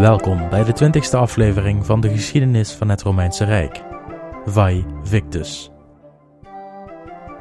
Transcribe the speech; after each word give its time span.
Welkom 0.00 0.48
bij 0.48 0.64
de 0.64 0.72
twintigste 0.72 1.16
aflevering 1.16 1.86
van 1.86 2.00
de 2.00 2.10
geschiedenis 2.10 2.72
van 2.72 2.88
het 2.88 3.02
Romeinse 3.02 3.44
Rijk. 3.44 3.82
Vai 4.44 4.84
Victus. 5.02 5.70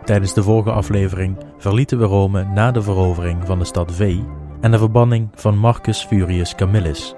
Tijdens 0.04 0.34
de 0.34 0.44
vorige 0.44 0.72
aflevering 0.72 1.38
verlieten 1.58 2.00
we 2.00 2.06
Rome 2.06 2.44
na 2.44 2.72
de 2.72 2.82
verovering 2.82 3.46
van 3.46 3.60
de 3.60 3.66
stad 3.66 3.92
Veii 3.92 4.26
en 4.62 4.72
de 4.72 4.78
verbanning 4.78 5.30
van 5.34 5.58
Marcus 5.58 6.06
Furius 6.06 6.56
Camillus. 6.56 7.16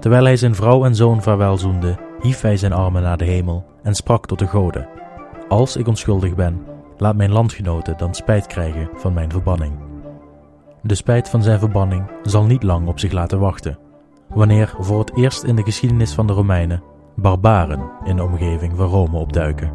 Terwijl 0.00 0.24
hij 0.24 0.36
zijn 0.36 0.54
vrouw 0.54 0.84
en 0.84 0.94
zoon 0.94 1.22
vaarwelzoende, 1.22 1.98
hief 2.20 2.40
hij 2.40 2.56
zijn 2.56 2.72
armen 2.72 3.02
naar 3.02 3.18
de 3.18 3.24
hemel 3.24 3.64
en 3.82 3.94
sprak 3.94 4.26
tot 4.26 4.38
de 4.38 4.46
goden: 4.46 4.88
Als 5.48 5.76
ik 5.76 5.86
onschuldig 5.88 6.34
ben, 6.34 6.66
laat 6.96 7.16
mijn 7.16 7.32
landgenoten 7.32 7.96
dan 7.96 8.14
spijt 8.14 8.46
krijgen 8.46 8.88
van 8.94 9.12
mijn 9.12 9.30
verbanning. 9.30 9.72
De 10.82 10.94
spijt 10.94 11.28
van 11.28 11.42
zijn 11.42 11.58
verbanning 11.58 12.10
zal 12.22 12.44
niet 12.44 12.62
lang 12.62 12.88
op 12.88 12.98
zich 12.98 13.12
laten 13.12 13.38
wachten 13.38 13.81
wanneer 14.34 14.74
voor 14.78 14.98
het 14.98 15.16
eerst 15.16 15.42
in 15.42 15.56
de 15.56 15.62
geschiedenis 15.62 16.12
van 16.12 16.26
de 16.26 16.32
Romeinen 16.32 16.82
barbaren 17.16 17.90
in 18.04 18.16
de 18.16 18.22
omgeving 18.22 18.72
van 18.76 18.86
Rome 18.86 19.18
opduiken. 19.18 19.72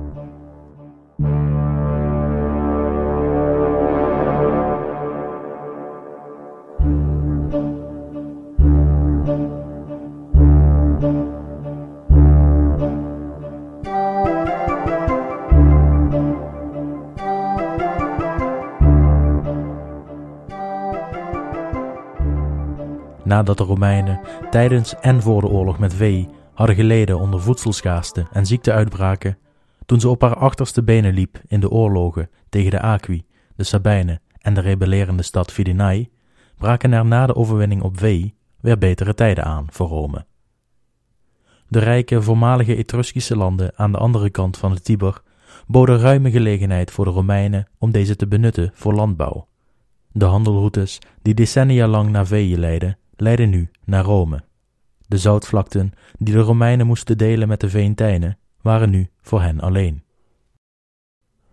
Nadat 23.37 23.57
de 23.57 23.63
Romeinen 23.63 24.19
tijdens 24.49 24.95
en 24.99 25.21
voor 25.21 25.41
de 25.41 25.47
oorlog 25.47 25.79
met 25.79 25.93
Vee 25.93 26.29
hadden 26.53 26.75
geleden 26.75 27.19
onder 27.19 27.41
voedselschaarste 27.41 28.27
en 28.31 28.45
ziekteuitbraken, 28.45 29.37
toen 29.85 29.99
ze 29.99 30.09
op 30.09 30.21
haar 30.21 30.35
achterste 30.35 30.83
benen 30.83 31.13
liep 31.13 31.41
in 31.47 31.59
de 31.59 31.69
oorlogen 31.69 32.29
tegen 32.49 32.71
de 32.71 32.81
Aqui, 32.81 33.25
de 33.55 33.63
Sabijnen 33.63 34.21
en 34.39 34.53
de 34.53 34.61
rebellerende 34.61 35.23
stad 35.23 35.51
Fidinae, 35.51 36.09
braken 36.57 36.93
er 36.93 37.05
na 37.05 37.25
de 37.25 37.35
overwinning 37.35 37.81
op 37.81 37.99
Vee 37.99 38.35
weer 38.61 38.77
betere 38.77 39.13
tijden 39.13 39.43
aan 39.43 39.65
voor 39.69 39.87
Rome. 39.87 40.25
De 41.67 41.79
rijke 41.79 42.21
voormalige 42.21 42.75
Etruskische 42.75 43.35
landen 43.35 43.71
aan 43.75 43.91
de 43.91 43.97
andere 43.97 44.29
kant 44.29 44.57
van 44.57 44.73
de 44.73 44.81
Tiber 44.81 45.21
boden 45.67 45.99
ruime 45.99 46.31
gelegenheid 46.31 46.91
voor 46.91 47.05
de 47.05 47.11
Romeinen 47.11 47.67
om 47.77 47.91
deze 47.91 48.15
te 48.15 48.27
benutten 48.27 48.71
voor 48.73 48.93
landbouw. 48.93 49.47
De 50.11 50.25
handelroutes 50.25 50.99
die 51.21 51.33
decennia 51.33 51.87
lang 51.87 52.09
naar 52.09 52.27
Veeën 52.27 52.59
leidden, 52.59 52.97
leidden 53.17 53.49
nu 53.49 53.69
naar 53.83 54.03
Rome. 54.03 54.43
De 55.07 55.17
zoutvlakten 55.17 55.91
die 56.17 56.33
de 56.33 56.39
Romeinen 56.39 56.85
moesten 56.85 57.17
delen 57.17 57.47
met 57.47 57.59
de 57.59 57.69
Veentijnen 57.69 58.37
waren 58.61 58.89
nu 58.89 59.09
voor 59.21 59.41
hen 59.41 59.59
alleen. 59.59 60.03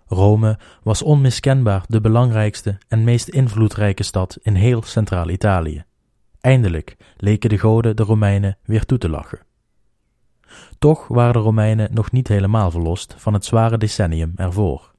Rome 0.07 0.59
was 0.83 1.03
onmiskenbaar 1.03 1.85
de 1.87 2.01
belangrijkste 2.01 2.79
en 2.89 3.05
meest 3.05 3.29
invloedrijke 3.29 4.03
stad 4.03 4.39
in 4.43 4.55
heel 4.55 4.83
Centraal-Italië. 4.83 5.85
Eindelijk 6.41 6.97
leken 7.17 7.49
de 7.49 7.59
goden 7.59 7.97
de 7.97 8.03
Romeinen 8.03 8.59
weer 8.65 8.85
toe 8.85 8.99
te 8.99 9.09
lachen. 9.09 9.41
Toch 10.79 11.09
waren 11.09 11.33
de 11.33 11.39
Romeinen 11.39 11.95
nog 11.95 12.11
niet 12.11 12.29
helemaal 12.29 12.71
verlost 12.71 13.15
van 13.19 13.33
het 13.33 13.45
zware 13.45 13.79
decennium 13.79 14.33
ervoor. 14.37 14.95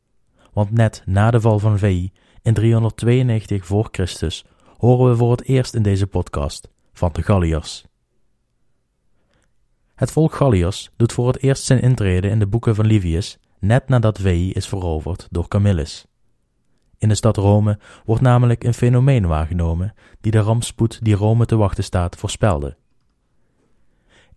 Want 0.53 0.72
net 0.72 1.03
na 1.05 1.31
de 1.31 1.41
val 1.41 1.59
van 1.59 1.77
Veii 1.77 2.11
in 2.41 2.53
392 2.53 3.66
voor 3.66 3.88
Christus 3.91 4.45
horen 4.78 5.09
we 5.09 5.16
voor 5.16 5.31
het 5.31 5.44
eerst 5.44 5.74
in 5.74 5.84
deze 5.84 6.08
podcast 6.08 6.69
van 6.94 7.09
de 7.13 7.22
Galliërs. 7.22 7.86
Het 9.96 10.12
volk 10.12 10.34
Galliërs 10.34 10.91
doet 10.96 11.13
voor 11.13 11.28
het 11.28 11.41
eerst 11.41 11.63
zijn 11.63 11.81
intrede 11.81 12.28
in 12.28 12.40
de 12.40 12.47
boeken 12.47 12.75
van 12.75 12.85
Livius 12.85 13.38
net 13.59 13.88
nadat 13.88 14.19
Veii 14.19 14.52
is 14.52 14.68
veroverd 14.68 15.28
door 15.31 15.47
Camillus. 15.47 16.06
In 16.97 17.08
de 17.08 17.16
stad 17.16 17.38
Rome 17.38 17.80
wordt 18.06 18.22
namelijk 18.22 18.64
een 18.64 18.74
fenomeen 18.74 19.28
waargenomen 19.28 19.94
die 20.22 20.31
de 20.31 20.40
rampspoed 20.40 21.00
die 21.03 21.16
Rome 21.16 21.46
te 21.46 21.56
wachten 21.56 21.84
staat 21.84 22.16
voorspelde. 22.16 22.78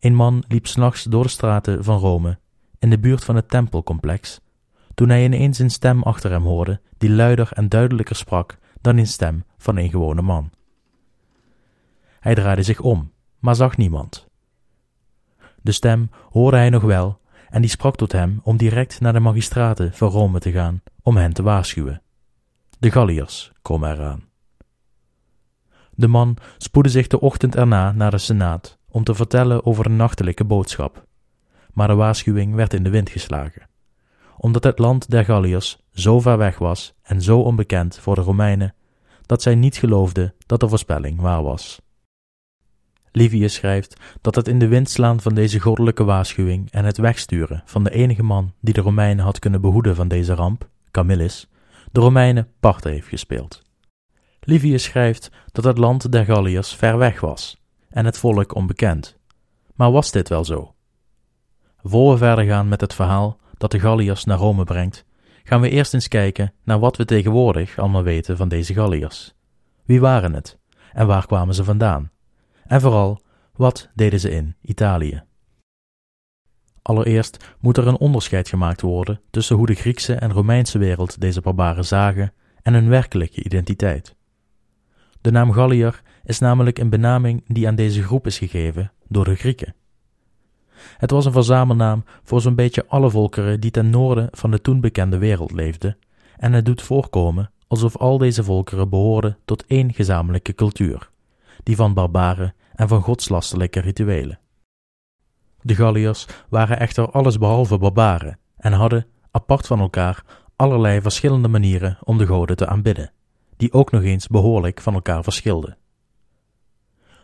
Een 0.00 0.14
man 0.14 0.44
liep 0.48 0.66
s'nachts 0.66 1.02
door 1.02 1.22
de 1.22 1.28
straten 1.28 1.84
van 1.84 1.98
Rome 1.98 2.38
in 2.78 2.90
de 2.90 2.98
buurt 2.98 3.24
van 3.24 3.36
het 3.36 3.48
tempelcomplex 3.48 4.40
toen 4.94 5.08
hij 5.08 5.24
ineens 5.24 5.58
een 5.58 5.70
stem 5.70 6.02
achter 6.02 6.30
hem 6.30 6.42
hoorde 6.42 6.80
die 6.98 7.10
luider 7.10 7.48
en 7.52 7.68
duidelijker 7.68 8.16
sprak 8.16 8.58
dan 8.80 8.96
een 8.96 9.06
stem 9.06 9.44
van 9.58 9.76
een 9.76 9.90
gewone 9.90 10.22
man. 10.22 10.50
Hij 12.20 12.34
draaide 12.34 12.62
zich 12.62 12.80
om, 12.80 13.12
maar 13.38 13.54
zag 13.54 13.76
niemand. 13.76 14.26
De 15.62 15.72
stem 15.72 16.10
hoorde 16.30 16.56
hij 16.56 16.70
nog 16.70 16.82
wel, 16.82 17.20
en 17.48 17.60
die 17.60 17.70
sprak 17.70 17.96
tot 17.96 18.12
hem 18.12 18.40
om 18.42 18.56
direct 18.56 19.00
naar 19.00 19.12
de 19.12 19.20
magistraten 19.20 19.92
van 19.92 20.08
Rome 20.08 20.38
te 20.38 20.50
gaan 20.50 20.82
om 21.02 21.16
hen 21.16 21.32
te 21.32 21.42
waarschuwen. 21.42 22.02
De 22.78 22.90
Galliërs 22.90 23.52
komen 23.62 23.92
eraan. 23.92 24.26
De 25.90 26.08
man 26.08 26.36
spoedde 26.58 26.90
zich 26.90 27.06
de 27.06 27.20
ochtend 27.20 27.56
erna 27.56 27.92
naar 27.92 28.10
de 28.10 28.18
Senaat 28.18 28.78
om 28.88 29.04
te 29.04 29.14
vertellen 29.14 29.66
over 29.66 29.86
een 29.86 29.96
nachtelijke 29.96 30.44
boodschap, 30.44 31.06
maar 31.72 31.88
de 31.88 31.94
waarschuwing 31.94 32.54
werd 32.54 32.74
in 32.74 32.82
de 32.82 32.90
wind 32.90 33.10
geslagen 33.10 33.68
omdat 34.38 34.64
het 34.64 34.78
land 34.78 35.10
der 35.10 35.24
Galliërs 35.24 35.78
zo 35.92 36.20
ver 36.20 36.38
weg 36.38 36.58
was 36.58 36.94
en 37.02 37.22
zo 37.22 37.40
onbekend 37.40 37.98
voor 37.98 38.14
de 38.14 38.20
Romeinen, 38.20 38.74
dat 39.28 39.42
zij 39.42 39.54
niet 39.54 39.76
geloofden 39.76 40.34
dat 40.46 40.60
de 40.60 40.68
voorspelling 40.68 41.20
waar 41.20 41.42
was. 41.42 41.80
Livius 43.12 43.54
schrijft 43.54 44.00
dat 44.20 44.34
het 44.34 44.48
in 44.48 44.58
de 44.58 44.68
wind 44.68 44.90
slaan 44.90 45.20
van 45.20 45.34
deze 45.34 45.60
goddelijke 45.60 46.04
waarschuwing 46.04 46.70
en 46.70 46.84
het 46.84 46.96
wegsturen 46.96 47.62
van 47.64 47.84
de 47.84 47.90
enige 47.90 48.22
man 48.22 48.52
die 48.60 48.74
de 48.74 48.80
Romeinen 48.80 49.24
had 49.24 49.38
kunnen 49.38 49.60
behoeden 49.60 49.94
van 49.94 50.08
deze 50.08 50.34
ramp, 50.34 50.68
Camillus, 50.90 51.48
de 51.92 52.00
Romeinen 52.00 52.48
parten 52.60 52.90
heeft 52.90 53.08
gespeeld. 53.08 53.62
Livius 54.40 54.82
schrijft 54.82 55.30
dat 55.52 55.64
het 55.64 55.78
land 55.78 56.12
der 56.12 56.24
Galliërs 56.24 56.74
ver 56.74 56.98
weg 56.98 57.20
was 57.20 57.62
en 57.88 58.04
het 58.04 58.18
volk 58.18 58.54
onbekend. 58.54 59.16
Maar 59.74 59.90
was 59.90 60.10
dit 60.10 60.28
wel 60.28 60.44
zo? 60.44 60.74
Voor 61.82 62.12
we 62.12 62.18
verder 62.18 62.44
gaan 62.44 62.68
met 62.68 62.80
het 62.80 62.94
verhaal, 62.94 63.38
dat 63.56 63.70
de 63.70 63.80
Galliërs 63.80 64.24
naar 64.24 64.38
Rome 64.38 64.64
brengt, 64.64 65.04
gaan 65.48 65.60
we 65.60 65.70
eerst 65.70 65.94
eens 65.94 66.08
kijken 66.08 66.52
naar 66.64 66.78
wat 66.78 66.96
we 66.96 67.04
tegenwoordig 67.04 67.78
allemaal 67.78 68.02
weten 68.02 68.36
van 68.36 68.48
deze 68.48 68.74
Galliërs. 68.74 69.34
Wie 69.84 70.00
waren 70.00 70.32
het 70.32 70.58
en 70.92 71.06
waar 71.06 71.26
kwamen 71.26 71.54
ze 71.54 71.64
vandaan? 71.64 72.10
En 72.66 72.80
vooral, 72.80 73.22
wat 73.52 73.90
deden 73.94 74.20
ze 74.20 74.30
in 74.30 74.56
Italië? 74.60 75.22
Allereerst 76.82 77.54
moet 77.60 77.76
er 77.76 77.86
een 77.86 77.98
onderscheid 77.98 78.48
gemaakt 78.48 78.80
worden 78.80 79.20
tussen 79.30 79.56
hoe 79.56 79.66
de 79.66 79.74
Griekse 79.74 80.14
en 80.14 80.32
Romeinse 80.32 80.78
wereld 80.78 81.20
deze 81.20 81.40
barbaren 81.40 81.84
zagen 81.84 82.32
en 82.62 82.74
hun 82.74 82.88
werkelijke 82.88 83.44
identiteit. 83.44 84.16
De 85.20 85.30
naam 85.30 85.52
Galliër 85.52 86.02
is 86.24 86.38
namelijk 86.38 86.78
een 86.78 86.90
benaming 86.90 87.44
die 87.46 87.66
aan 87.66 87.74
deze 87.74 88.02
groep 88.02 88.26
is 88.26 88.38
gegeven 88.38 88.92
door 89.06 89.24
de 89.24 89.34
Grieken. 89.34 89.74
Het 90.96 91.10
was 91.10 91.24
een 91.24 91.32
verzamelnaam 91.32 92.04
voor 92.22 92.40
zo'n 92.40 92.54
beetje 92.54 92.84
alle 92.88 93.10
volkeren 93.10 93.60
die 93.60 93.70
ten 93.70 93.90
noorden 93.90 94.28
van 94.30 94.50
de 94.50 94.60
toen 94.60 94.80
bekende 94.80 95.18
wereld 95.18 95.52
leefden, 95.52 95.96
en 96.36 96.52
het 96.52 96.64
doet 96.64 96.82
voorkomen 96.82 97.50
alsof 97.68 97.96
al 97.96 98.18
deze 98.18 98.44
volkeren 98.44 98.88
behoorden 98.88 99.38
tot 99.44 99.64
één 99.66 99.92
gezamenlijke 99.92 100.54
cultuur, 100.54 101.10
die 101.62 101.76
van 101.76 101.94
barbaren 101.94 102.54
en 102.74 102.88
van 102.88 103.02
godslastelijke 103.02 103.80
rituelen. 103.80 104.38
De 105.62 105.74
Galliërs 105.74 106.26
waren 106.48 106.78
echter 106.78 107.10
allesbehalve 107.10 107.78
barbaren 107.78 108.38
en 108.56 108.72
hadden, 108.72 109.06
apart 109.30 109.66
van 109.66 109.80
elkaar, 109.80 110.24
allerlei 110.56 111.00
verschillende 111.00 111.48
manieren 111.48 111.98
om 112.04 112.18
de 112.18 112.26
goden 112.26 112.56
te 112.56 112.66
aanbidden, 112.66 113.12
die 113.56 113.72
ook 113.72 113.90
nog 113.90 114.02
eens 114.02 114.26
behoorlijk 114.26 114.80
van 114.80 114.94
elkaar 114.94 115.22
verschilden. 115.22 115.76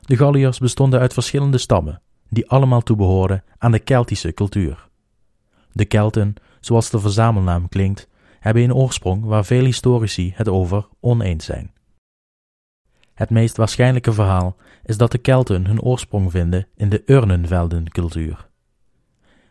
De 0.01 0.17
Galliërs 0.17 0.59
bestonden 0.59 1.01
uit 1.01 1.13
verschillende 1.13 1.59
stammen, 1.59 2.01
die 2.35 2.49
allemaal 2.49 2.83
toebehoorden 2.83 3.45
aan 3.59 3.73
de 3.73 3.79
Keltische 3.79 4.35
cultuur. 4.35 4.89
De 5.73 5.85
Kelten, 5.85 6.35
zoals 6.61 6.91
de 6.91 6.99
verzamelnaam 6.99 7.69
klinkt, 7.69 8.09
hebben 8.41 8.63
een 8.63 8.75
oorsprong 8.75 9.25
waar 9.25 9.45
veel 9.45 9.65
historici 9.65 10.33
het 10.37 10.49
over 10.49 10.89
oneens 11.01 11.45
zijn. 11.45 11.73
Het 13.15 13.31
meest 13.31 13.57
waarschijnlijke 13.57 14.13
verhaal 14.13 14.57
is 14.85 14.97
dat 14.97 15.13
de 15.13 15.19
Kelten 15.19 15.67
hun 15.67 15.81
oorsprong 15.81 16.31
vinden 16.31 16.67
in 16.77 16.89
de 16.89 17.03
urnenveldencultuur. 17.07 18.49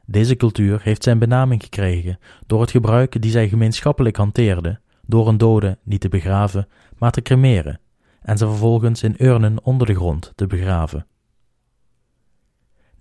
Deze 0.05 0.35
cultuur 0.35 0.81
heeft 0.83 1.03
zijn 1.03 1.19
benaming 1.19 1.63
gekregen 1.63 2.19
door 2.47 2.61
het 2.61 2.71
gebruik 2.71 3.21
die 3.21 3.31
zij 3.31 3.49
gemeenschappelijk 3.49 4.15
hanteerden 4.15 4.81
door 5.01 5.27
een 5.27 5.37
dode 5.37 5.77
niet 5.83 6.01
te 6.01 6.09
begraven, 6.09 6.67
maar 6.97 7.11
te 7.11 7.21
cremeren 7.21 7.79
en 8.21 8.37
ze 8.37 8.47
vervolgens 8.47 9.03
in 9.03 9.15
urnen 9.17 9.63
onder 9.63 9.87
de 9.87 9.95
grond 9.95 10.31
te 10.35 10.47
begraven. 10.47 11.05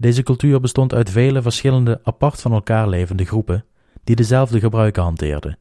Deze 0.03 0.23
cultuur 0.23 0.61
bestond 0.61 0.95
uit 0.95 1.11
vele 1.11 1.43
verschillende 1.43 2.01
apart 2.03 2.41
van 2.41 2.53
elkaar 2.53 2.89
levende 2.89 3.25
groepen 3.25 3.65
die 4.05 4.17
dezelfde 4.17 4.61
gebruiken 4.61 5.03
hanteerden, 5.03 5.59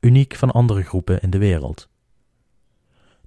uniek 0.00 0.34
van 0.34 0.50
andere 0.50 0.82
groepen 0.82 1.20
in 1.20 1.30
de 1.30 1.38
wereld. 1.38 1.88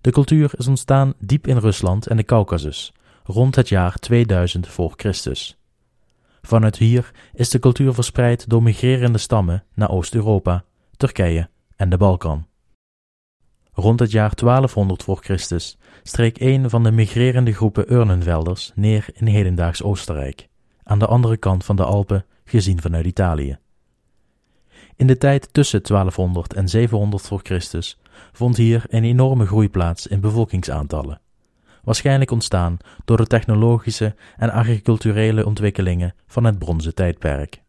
De 0.02 0.12
cultuur 0.12 0.52
is 0.58 0.68
ontstaan 0.68 1.14
diep 1.20 1.48
in 1.48 1.58
Rusland 1.58 2.08
en 2.08 2.18
de 2.18 2.24
Caucasus, 2.24 2.94
rond 3.24 3.56
het 3.56 3.70
jaar 3.70 3.96
2000 3.96 4.68
voor 4.68 4.94
Christus. 4.96 5.58
Vanuit 6.42 6.78
hier 6.78 7.12
is 7.34 7.50
de 7.50 7.60
cultuur 7.60 7.94
verspreid 7.94 8.50
door 8.50 8.64
migrerende 8.64 9.18
stammen 9.18 9.64
naar 9.74 9.90
Oost-Europa, 9.90 10.64
Turkije 10.98 11.50
en 11.76 11.90
de 11.90 11.98
Balkan. 11.98 12.48
Rond 13.74 14.00
het 14.00 14.12
jaar 14.12 14.36
1200 14.36 15.04
voor 15.04 15.18
Christus 15.18 15.78
streek 16.04 16.40
een 16.40 16.70
van 16.70 16.84
de 16.84 16.92
migrerende 16.92 17.54
groepen 17.54 17.94
Urnenvelders 17.94 18.72
neer 18.76 19.06
in 19.14 19.28
hedendaags 19.28 19.84
Oostenrijk, 19.84 20.48
aan 20.88 21.00
de 21.00 21.06
andere 21.06 21.38
kant 21.38 21.66
van 21.66 21.76
de 21.76 21.84
Alpen, 21.84 22.26
gezien 22.46 22.82
vanuit 22.82 23.06
Italië. 23.06 23.58
In 24.96 25.08
de 25.08 25.18
tijd 25.18 25.54
tussen 25.54 25.84
1200 25.84 26.54
en 26.54 26.70
700 26.70 27.24
voor 27.24 27.40
Christus 27.44 28.00
vond 28.32 28.58
hier 28.58 28.84
een 28.88 29.04
enorme 29.04 29.46
groei 29.46 29.70
plaats 29.70 30.08
in 30.08 30.20
bevolkingsaantallen, 30.20 31.22
waarschijnlijk 31.84 32.32
ontstaan 32.32 32.78
door 33.06 33.18
de 33.18 33.28
technologische 33.28 34.16
en 34.38 34.50
agriculturele 34.50 35.46
ontwikkelingen 35.46 36.14
van 36.28 36.44
het 36.44 36.60
bronzen 36.60 36.96
tijdperk. 36.96 37.62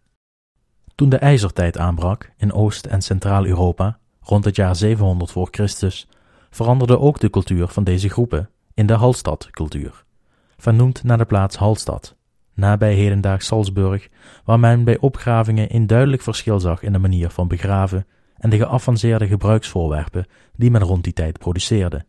Toen 0.95 1.09
de 1.09 1.19
ijzertijd 1.19 1.79
aanbrak 1.79 2.33
in 2.37 2.53
Oost- 2.53 2.87
en 2.87 3.03
Centraal-Europa, 3.03 3.99
rond 4.21 4.45
het 4.45 4.57
jaar 4.57 4.77
700 4.77 5.31
voor 5.31 5.49
Christus, 5.51 6.09
veranderde 6.51 6.99
ook 6.99 7.21
de 7.21 7.31
cultuur 7.31 7.69
van 7.69 7.85
deze 7.85 8.09
groepen 8.09 8.51
in 8.75 8.87
de 8.87 8.95
Hallstattcultuur, 8.95 10.05
vernoemd 10.57 11.03
naar 11.03 11.19
de 11.19 11.25
plaats 11.25 11.57
Hallstatt, 11.57 12.17
nabij 12.59 12.95
hedendaags 12.95 13.47
Salzburg, 13.47 14.09
waar 14.45 14.61
men 14.61 14.85
bij 14.85 14.99
opgravingen 14.99 15.75
een 15.75 15.87
duidelijk 15.87 16.23
verschil 16.23 16.61
zag 16.61 16.83
in 16.83 16.93
de 16.93 16.99
manier 16.99 17.31
van 17.31 17.49
begraven 17.49 18.07
en 18.37 18.51
de 18.51 18.57
geavanceerde 18.57 19.27
gebruiksvoorwerpen 19.27 20.27
die 20.57 20.71
men 20.71 20.83
rond 20.83 21.05
die 21.05 21.13
tijd 21.13 21.39
produceerde. 21.39 22.05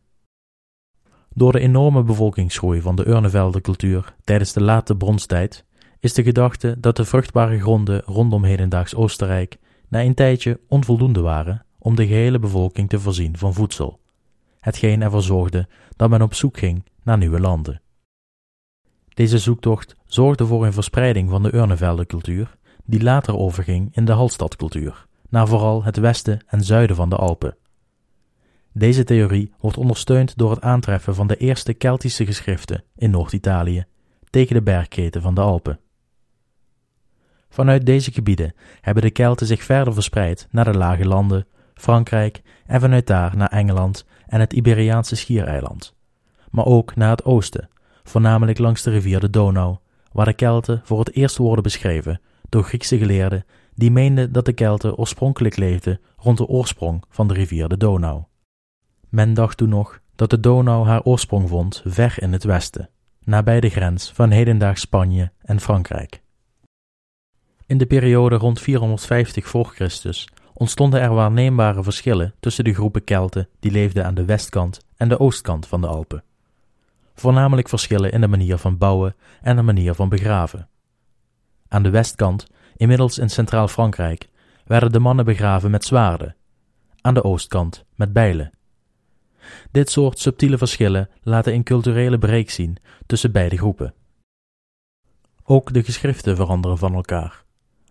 Door 1.33 1.51
de 1.51 1.59
enorme 1.59 2.03
bevolkingsgroei 2.03 2.81
van 2.81 2.95
de 2.95 3.07
Urnevelde 3.07 3.61
cultuur 3.61 4.15
tijdens 4.23 4.53
de 4.53 4.61
late 4.61 4.95
bronstijd 4.95 5.65
is 5.99 6.13
de 6.13 6.23
gedachte 6.23 6.79
dat 6.79 6.95
de 6.95 7.05
vruchtbare 7.05 7.59
gronden 7.59 8.01
rondom 8.05 8.43
hedendaags 8.43 8.95
Oostenrijk 8.95 9.57
na 9.87 10.01
een 10.01 10.13
tijdje 10.13 10.59
onvoldoende 10.67 11.21
waren 11.21 11.65
om 11.79 11.95
de 11.95 12.07
gehele 12.07 12.39
bevolking 12.39 12.89
te 12.89 12.99
voorzien 12.99 13.37
van 13.37 13.53
voedsel, 13.53 13.99
hetgeen 14.59 15.01
ervoor 15.01 15.21
zorgde 15.21 15.67
dat 15.95 16.09
men 16.09 16.21
op 16.21 16.33
zoek 16.33 16.57
ging 16.57 16.83
naar 17.03 17.17
nieuwe 17.17 17.39
landen. 17.39 17.81
Deze 19.19 19.37
zoektocht 19.37 19.95
zorgde 20.05 20.45
voor 20.45 20.65
een 20.65 20.73
verspreiding 20.73 21.29
van 21.29 21.43
de 21.43 21.53
Urnevelde 21.53 22.05
cultuur, 22.05 22.57
die 22.85 23.03
later 23.03 23.37
overging 23.37 23.95
in 23.95 24.05
de 24.05 24.11
Hallstattcultuur, 24.11 25.05
naar 25.29 25.47
vooral 25.47 25.83
het 25.83 25.97
westen 25.97 26.39
en 26.47 26.63
zuiden 26.63 26.95
van 26.95 27.09
de 27.09 27.15
Alpen. 27.15 27.57
Deze 28.73 29.03
theorie 29.03 29.53
wordt 29.59 29.77
ondersteund 29.77 30.37
door 30.37 30.49
het 30.49 30.61
aantreffen 30.61 31.15
van 31.15 31.27
de 31.27 31.37
eerste 31.37 31.73
Keltische 31.73 32.25
geschriften 32.25 32.83
in 32.95 33.11
Noord-Italië 33.11 33.85
tegen 34.29 34.55
de 34.55 34.61
bergketen 34.61 35.21
van 35.21 35.35
de 35.35 35.41
Alpen. 35.41 35.79
Vanuit 37.49 37.85
deze 37.85 38.11
gebieden 38.11 38.53
hebben 38.81 39.03
de 39.03 39.11
Kelten 39.11 39.47
zich 39.47 39.63
verder 39.63 39.93
verspreid 39.93 40.47
naar 40.51 40.65
de 40.65 40.77
lage 40.77 41.05
landen, 41.05 41.47
Frankrijk 41.73 42.41
en 42.65 42.79
vanuit 42.79 43.07
daar 43.07 43.37
naar 43.37 43.49
Engeland 43.49 44.05
en 44.27 44.39
het 44.39 44.53
Iberiaanse 44.53 45.15
schiereiland, 45.15 45.95
maar 46.51 46.65
ook 46.65 46.95
naar 46.95 47.09
het 47.09 47.25
oosten, 47.25 47.69
voornamelijk 48.09 48.57
langs 48.57 48.83
de 48.83 48.89
rivier 48.89 49.19
de 49.19 49.29
Donau, 49.29 49.77
waar 50.11 50.25
de 50.25 50.33
Kelten 50.33 50.81
voor 50.83 50.99
het 50.99 51.15
eerst 51.15 51.37
worden 51.37 51.63
beschreven 51.63 52.21
door 52.49 52.63
Griekse 52.63 52.97
geleerden 52.97 53.45
die 53.75 53.91
meenden 53.91 54.31
dat 54.31 54.45
de 54.45 54.53
Kelten 54.53 54.95
oorspronkelijk 54.95 55.57
leefden 55.57 55.99
rond 56.17 56.37
de 56.37 56.47
oorsprong 56.47 57.03
van 57.09 57.27
de 57.27 57.33
rivier 57.33 57.67
de 57.67 57.77
Donau. 57.77 58.23
Men 59.09 59.33
dacht 59.33 59.57
toen 59.57 59.69
nog 59.69 59.99
dat 60.15 60.29
de 60.29 60.39
Donau 60.39 60.87
haar 60.87 61.03
oorsprong 61.03 61.49
vond 61.49 61.81
ver 61.85 62.15
in 62.21 62.33
het 62.33 62.43
westen, 62.43 62.89
nabij 63.23 63.59
de 63.59 63.69
grens 63.69 64.11
van 64.11 64.29
hedendaags 64.29 64.81
Spanje 64.81 65.31
en 65.41 65.59
Frankrijk. 65.59 66.21
In 67.65 67.77
de 67.77 67.85
periode 67.85 68.35
rond 68.35 68.59
450 68.59 69.47
voor 69.47 69.65
Christus 69.65 70.27
ontstonden 70.53 71.01
er 71.01 71.13
waarneembare 71.13 71.83
verschillen 71.83 72.33
tussen 72.39 72.63
de 72.63 72.73
groepen 72.73 73.03
Kelten 73.03 73.49
die 73.59 73.71
leefden 73.71 74.05
aan 74.05 74.15
de 74.15 74.25
westkant 74.25 74.79
en 74.97 75.09
de 75.09 75.19
oostkant 75.19 75.67
van 75.67 75.81
de 75.81 75.87
Alpen. 75.87 76.23
Voornamelijk 77.19 77.69
verschillen 77.69 78.11
in 78.11 78.21
de 78.21 78.27
manier 78.27 78.57
van 78.57 78.77
bouwen 78.77 79.15
en 79.41 79.55
de 79.55 79.61
manier 79.61 79.93
van 79.93 80.09
begraven. 80.09 80.69
Aan 81.67 81.83
de 81.83 81.89
westkant, 81.89 82.47
inmiddels 82.75 83.17
in 83.17 83.29
Centraal 83.29 83.67
Frankrijk, 83.67 84.29
werden 84.65 84.91
de 84.91 84.99
mannen 84.99 85.25
begraven 85.25 85.71
met 85.71 85.85
zwaarden, 85.85 86.35
aan 87.01 87.13
de 87.13 87.23
oostkant 87.23 87.85
met 87.95 88.13
bijlen. 88.13 88.51
Dit 89.71 89.89
soort 89.89 90.19
subtiele 90.19 90.57
verschillen 90.57 91.09
laten 91.21 91.53
een 91.53 91.63
culturele 91.63 92.17
breek 92.17 92.49
zien 92.49 92.77
tussen 93.05 93.31
beide 93.31 93.57
groepen. 93.57 93.93
Ook 95.43 95.73
de 95.73 95.83
geschriften 95.83 96.35
veranderen 96.35 96.77
van 96.77 96.93
elkaar. 96.93 97.43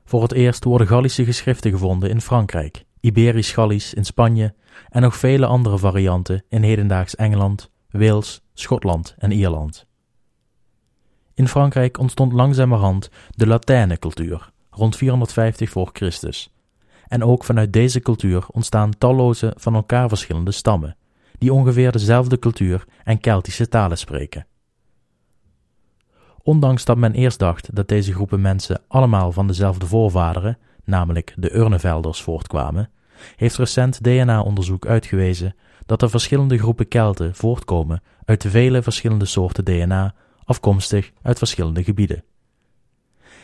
Voor 0.04 0.22
het 0.22 0.32
eerst 0.32 0.64
worden 0.64 0.86
Gallische 0.86 1.24
geschriften 1.24 1.70
gevonden 1.70 2.10
in 2.10 2.20
Frankrijk, 2.20 2.84
Iberisch-Gallisch 3.00 3.94
in 3.94 4.04
Spanje 4.04 4.54
en 4.88 5.02
nog 5.02 5.16
vele 5.16 5.46
andere 5.46 5.78
varianten 5.78 6.44
in 6.48 6.62
hedendaags 6.62 7.16
Engeland, 7.16 7.70
Wales, 7.90 8.42
Schotland 8.54 9.14
en 9.18 9.30
Ierland. 9.30 9.86
In 11.34 11.48
Frankrijk 11.48 11.98
ontstond 11.98 12.32
langzamerhand 12.32 13.10
de 13.30 13.46
Latijne 13.46 13.98
cultuur, 13.98 14.52
rond 14.70 14.96
450 14.96 15.70
voor 15.70 15.90
Christus. 15.92 16.50
En 17.06 17.24
ook 17.24 17.44
vanuit 17.44 17.72
deze 17.72 18.00
cultuur 18.00 18.46
ontstaan 18.50 18.98
talloze 18.98 19.52
van 19.56 19.74
elkaar 19.74 20.08
verschillende 20.08 20.52
stammen, 20.52 20.96
die 21.38 21.52
ongeveer 21.52 21.92
dezelfde 21.92 22.38
cultuur 22.38 22.84
en 23.04 23.20
Keltische 23.20 23.68
talen 23.68 23.98
spreken. 23.98 24.46
Ondanks 26.42 26.84
dat 26.84 26.96
men 26.96 27.12
eerst 27.12 27.38
dacht 27.38 27.74
dat 27.74 27.88
deze 27.88 28.12
groepen 28.12 28.40
mensen 28.40 28.80
allemaal 28.88 29.32
van 29.32 29.46
dezelfde 29.46 29.86
voorvaderen, 29.86 30.58
namelijk 30.84 31.34
de 31.36 31.54
Urnevelders, 31.54 32.22
voortkwamen, 32.22 32.90
heeft 33.36 33.56
recent 33.56 34.04
DNA-onderzoek 34.04 34.86
uitgewezen 34.86 35.54
dat 35.88 36.02
er 36.02 36.10
verschillende 36.10 36.58
groepen 36.58 36.88
Kelten 36.88 37.34
voortkomen 37.34 38.02
uit 38.24 38.44
vele 38.48 38.82
verschillende 38.82 39.24
soorten 39.24 39.64
DNA, 39.64 40.14
afkomstig 40.44 41.12
uit 41.22 41.38
verschillende 41.38 41.84
gebieden. 41.84 42.24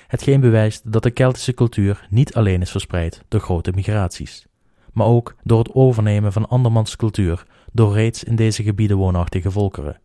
Hetgeen 0.07 0.41
bewijst 0.41 0.93
dat 0.93 1.03
de 1.03 1.11
Keltische 1.11 1.55
cultuur 1.55 2.07
niet 2.11 2.35
alleen 2.35 2.61
is 2.61 2.71
verspreid 2.71 3.23
door 3.29 3.41
grote 3.41 3.73
migraties, 3.75 4.47
maar 4.93 5.07
ook 5.07 5.35
door 5.43 5.59
het 5.59 5.75
overnemen 5.75 6.33
van 6.33 6.49
andermans 6.49 6.97
cultuur 6.97 7.47
door 7.73 7.93
reeds 7.93 8.25
in 8.25 8.37
deze 8.37 8.63
gebieden 8.63 8.97
woonachtige 8.97 9.51
volkeren. 9.51 10.01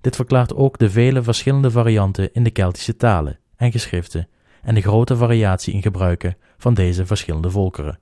Dit 0.00 0.16
verklaart 0.16 0.54
ook 0.54 0.78
de 0.78 0.90
vele 0.90 1.22
verschillende 1.22 1.70
varianten 1.70 2.32
in 2.32 2.44
de 2.44 2.50
Keltische 2.50 2.96
talen 2.96 3.38
en 3.56 3.72
geschriften 3.72 4.28
en 4.62 4.74
de 4.74 4.80
grote 4.80 5.16
variatie 5.16 5.74
in 5.74 5.82
gebruiken 5.82 6.36
van 6.58 6.74
deze 6.74 7.06
verschillende 7.06 7.50
volkeren. 7.50 7.98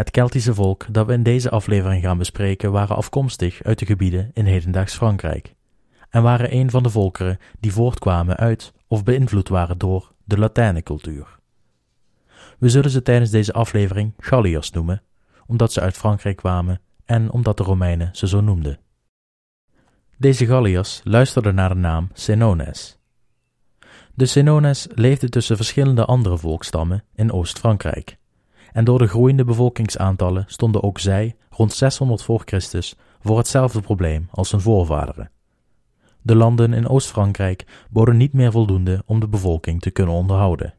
Het 0.00 0.10
Keltische 0.10 0.54
volk 0.54 0.86
dat 0.90 1.06
we 1.06 1.12
in 1.12 1.22
deze 1.22 1.50
aflevering 1.50 2.02
gaan 2.02 2.18
bespreken 2.18 2.72
waren 2.72 2.96
afkomstig 2.96 3.62
uit 3.62 3.78
de 3.78 3.86
gebieden 3.86 4.30
in 4.32 4.44
hedendaags 4.44 4.94
Frankrijk 4.94 5.54
en 6.08 6.22
waren 6.22 6.54
een 6.54 6.70
van 6.70 6.82
de 6.82 6.90
volkeren 6.90 7.38
die 7.58 7.72
voortkwamen 7.72 8.36
uit 8.36 8.72
of 8.86 9.04
beïnvloed 9.04 9.48
waren 9.48 9.78
door 9.78 10.12
de 10.24 10.38
Latijnse 10.38 10.82
cultuur. 10.82 11.38
We 12.58 12.68
zullen 12.68 12.90
ze 12.90 13.02
tijdens 13.02 13.30
deze 13.30 13.52
aflevering 13.52 14.14
Galliërs 14.18 14.70
noemen, 14.70 15.02
omdat 15.46 15.72
ze 15.72 15.80
uit 15.80 15.96
Frankrijk 15.96 16.36
kwamen 16.36 16.80
en 17.04 17.30
omdat 17.30 17.56
de 17.56 17.62
Romeinen 17.62 18.08
ze 18.12 18.28
zo 18.28 18.40
noemden. 18.40 18.78
Deze 20.16 20.46
Galliërs 20.46 21.00
luisterden 21.04 21.54
naar 21.54 21.68
de 21.68 21.80
naam 21.80 22.08
Senones. 22.12 22.98
De 24.14 24.26
Senones 24.26 24.86
leefden 24.94 25.30
tussen 25.30 25.56
verschillende 25.56 26.04
andere 26.04 26.38
volkstammen 26.38 27.04
in 27.14 27.32
Oost-Frankrijk. 27.32 28.18
En 28.72 28.84
door 28.84 28.98
de 28.98 29.06
groeiende 29.06 29.44
bevolkingsaantallen 29.44 30.44
stonden 30.46 30.82
ook 30.82 30.98
zij 30.98 31.36
rond 31.50 31.72
600 31.72 32.22
voor 32.22 32.42
Christus 32.44 32.96
voor 33.20 33.36
hetzelfde 33.36 33.80
probleem 33.80 34.28
als 34.30 34.50
hun 34.50 34.60
voorvaderen. 34.60 35.30
De 36.22 36.34
landen 36.34 36.72
in 36.72 36.88
Oost-Frankrijk 36.88 37.86
boden 37.90 38.16
niet 38.16 38.32
meer 38.32 38.52
voldoende 38.52 39.02
om 39.06 39.20
de 39.20 39.28
bevolking 39.28 39.80
te 39.80 39.90
kunnen 39.90 40.14
onderhouden. 40.14 40.74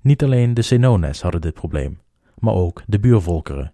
Niet 0.00 0.22
alleen 0.22 0.54
de 0.54 0.62
Senones 0.62 1.22
hadden 1.22 1.40
dit 1.40 1.54
probleem, 1.54 2.00
maar 2.38 2.54
ook 2.54 2.82
de 2.86 3.00
buurvolkeren, 3.00 3.72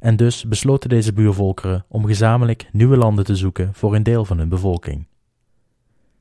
en 0.00 0.16
dus 0.16 0.44
besloten 0.44 0.88
deze 0.88 1.12
buurvolkeren 1.12 1.84
om 1.88 2.06
gezamenlijk 2.06 2.68
nieuwe 2.72 2.96
landen 2.96 3.24
te 3.24 3.36
zoeken 3.36 3.74
voor 3.74 3.94
een 3.94 4.02
deel 4.02 4.24
van 4.24 4.38
hun 4.38 4.48
bevolking. 4.48 5.06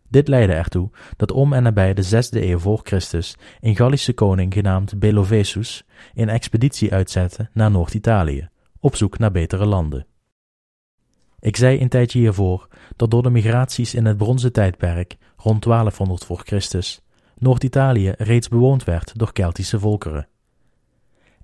Dit 0.09 0.27
leidde 0.27 0.53
ertoe 0.53 0.89
dat 1.15 1.31
om 1.31 1.53
en 1.53 1.63
nabij 1.63 1.93
de 1.93 2.03
zesde 2.03 2.47
eeuw 2.47 2.59
voor 2.59 2.79
Christus 2.83 3.35
een 3.59 3.75
Gallische 3.75 4.13
koning 4.13 4.53
genaamd 4.53 4.99
Belovesus 4.99 5.85
een 6.13 6.29
expeditie 6.29 6.93
uitzette 6.93 7.49
naar 7.53 7.71
Noord-Italië, 7.71 8.49
op 8.79 8.95
zoek 8.95 9.17
naar 9.17 9.31
betere 9.31 9.65
landen. 9.65 10.05
Ik 11.39 11.57
zei 11.57 11.81
een 11.81 11.89
tijdje 11.89 12.19
hiervoor 12.19 12.67
dat 12.95 13.11
door 13.11 13.23
de 13.23 13.29
migraties 13.29 13.93
in 13.93 14.05
het 14.05 14.17
bronzen 14.17 14.51
tijdperk 14.51 15.17
rond 15.37 15.63
1200 15.63 16.25
voor 16.25 16.41
Christus 16.45 17.01
Noord-Italië 17.37 18.13
reeds 18.17 18.47
bewoond 18.47 18.83
werd 18.83 19.11
door 19.19 19.33
Keltische 19.33 19.79
volkeren. 19.79 20.27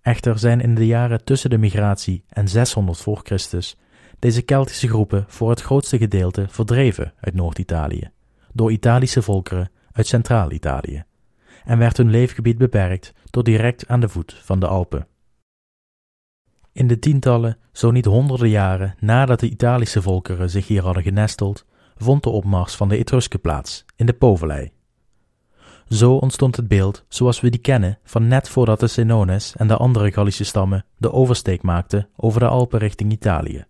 Echter 0.01 0.39
zijn 0.39 0.61
in 0.61 0.75
de 0.75 0.85
jaren 0.85 1.23
tussen 1.23 1.49
de 1.49 1.57
migratie 1.57 2.23
en 2.29 2.47
600 2.47 2.97
voor 2.97 3.19
Christus 3.23 3.77
deze 4.19 4.41
Keltische 4.41 4.87
groepen 4.87 5.25
voor 5.27 5.49
het 5.49 5.61
grootste 5.61 5.97
gedeelte 5.97 6.45
verdreven 6.49 7.13
uit 7.19 7.33
Noord-Italië, 7.33 8.11
door 8.53 8.71
Italische 8.71 9.21
volkeren 9.21 9.71
uit 9.91 10.07
Centraal-Italië, 10.07 11.03
en 11.63 11.77
werd 11.77 11.97
hun 11.97 12.09
leefgebied 12.09 12.57
beperkt 12.57 13.13
tot 13.29 13.45
direct 13.45 13.87
aan 13.87 13.99
de 13.99 14.09
voet 14.09 14.33
van 14.33 14.59
de 14.59 14.67
Alpen. 14.67 15.07
In 16.73 16.87
de 16.87 16.99
tientallen, 16.99 17.57
zo 17.71 17.91
niet 17.91 18.05
honderden 18.05 18.49
jaren 18.49 18.95
nadat 18.99 19.39
de 19.39 19.49
Italische 19.49 20.01
volkeren 20.01 20.49
zich 20.49 20.67
hier 20.67 20.83
hadden 20.83 21.03
genesteld, 21.03 21.65
vond 21.95 22.23
de 22.23 22.29
opmars 22.29 22.75
van 22.75 22.89
de 22.89 22.97
Etrusken 22.97 23.41
plaats 23.41 23.85
in 23.95 24.05
de 24.05 24.13
Povellei. 24.13 24.71
Zo 25.87 26.13
ontstond 26.13 26.55
het 26.55 26.67
beeld 26.67 27.05
zoals 27.07 27.41
we 27.41 27.49
die 27.49 27.59
kennen 27.59 27.99
van 28.03 28.27
net 28.27 28.49
voordat 28.49 28.79
de 28.79 28.87
Senones 28.87 29.55
en 29.55 29.67
de 29.67 29.77
andere 29.77 30.11
Gallische 30.11 30.43
stammen 30.43 30.85
de 30.97 31.11
oversteek 31.11 31.61
maakten 31.61 32.09
over 32.15 32.39
de 32.39 32.47
Alpen 32.47 32.79
richting 32.79 33.11
Italië. 33.11 33.65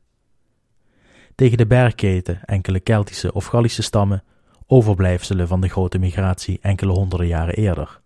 Tegen 1.36 1.58
de 1.58 1.68
bergketen 1.68 2.44
enkele 2.46 2.80
Keltische 2.80 3.34
of 3.34 3.46
Gallische 3.46 3.82
stammen, 3.82 4.24
overblijfselen 4.72 5.48
van 5.48 5.62
de 5.62 5.68
grote 5.68 5.98
migratie 5.98 6.60
enkele 6.62 6.92
honderden 6.92 7.28
jaren 7.28 7.56
eerder. 7.56 8.02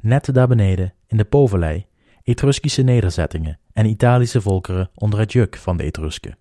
Net 0.00 0.34
daar 0.34 0.48
beneden, 0.48 0.94
in 1.06 1.16
de 1.16 1.24
Povellei, 1.24 1.86
Etruskische 2.22 2.82
nederzettingen 2.82 3.58
en 3.72 3.86
Italische 3.86 4.40
volkeren 4.40 4.90
onder 4.94 5.18
het 5.18 5.32
juk 5.32 5.56
van 5.56 5.76
de 5.76 5.82
Etrusken. 5.82 6.38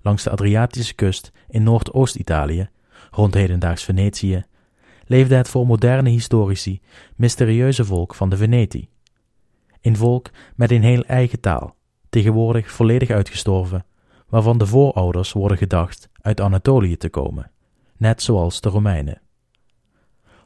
Langs 0.00 0.22
de 0.22 0.30
Adriatische 0.30 0.94
kust 0.94 1.32
in 1.48 1.62
Noordoost-Italië, 1.62 2.68
rond 3.10 3.34
hedendaags 3.34 3.84
Venetië, 3.84 4.44
leefde 5.06 5.34
het 5.34 5.48
voor 5.48 5.66
moderne 5.66 6.10
historici 6.10 6.80
mysterieuze 7.16 7.84
volk 7.84 8.14
van 8.14 8.28
de 8.28 8.36
Veneti. 8.36 8.88
Een 9.80 9.96
volk 9.96 10.30
met 10.56 10.70
een 10.70 10.82
heel 10.82 11.04
eigen 11.04 11.40
taal, 11.40 11.76
tegenwoordig 12.08 12.70
volledig 12.70 13.10
uitgestorven, 13.10 13.84
waarvan 14.28 14.58
de 14.58 14.66
voorouders 14.66 15.32
worden 15.32 15.58
gedacht 15.58 16.08
uit 16.20 16.40
Anatolië 16.40 16.96
te 16.96 17.08
komen, 17.08 17.50
net 17.96 18.22
zoals 18.22 18.60
de 18.60 18.68
Romeinen. 18.68 19.20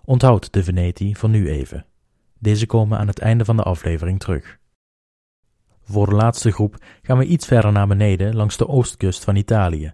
Onthoud 0.04 0.52
de 0.52 0.64
Veneti 0.64 1.14
voor 1.14 1.28
nu 1.28 1.50
even. 1.50 1.86
Deze 2.38 2.66
komen 2.66 2.98
aan 2.98 3.06
het 3.06 3.18
einde 3.18 3.44
van 3.44 3.56
de 3.56 3.62
aflevering 3.62 4.20
terug. 4.20 4.58
Voor 5.82 6.06
de 6.06 6.14
laatste 6.14 6.50
groep 6.50 6.84
gaan 7.02 7.18
we 7.18 7.24
iets 7.24 7.46
verder 7.46 7.72
naar 7.72 7.86
beneden 7.86 8.36
langs 8.36 8.56
de 8.56 8.68
oostkust 8.68 9.24
van 9.24 9.36
Italië. 9.36 9.92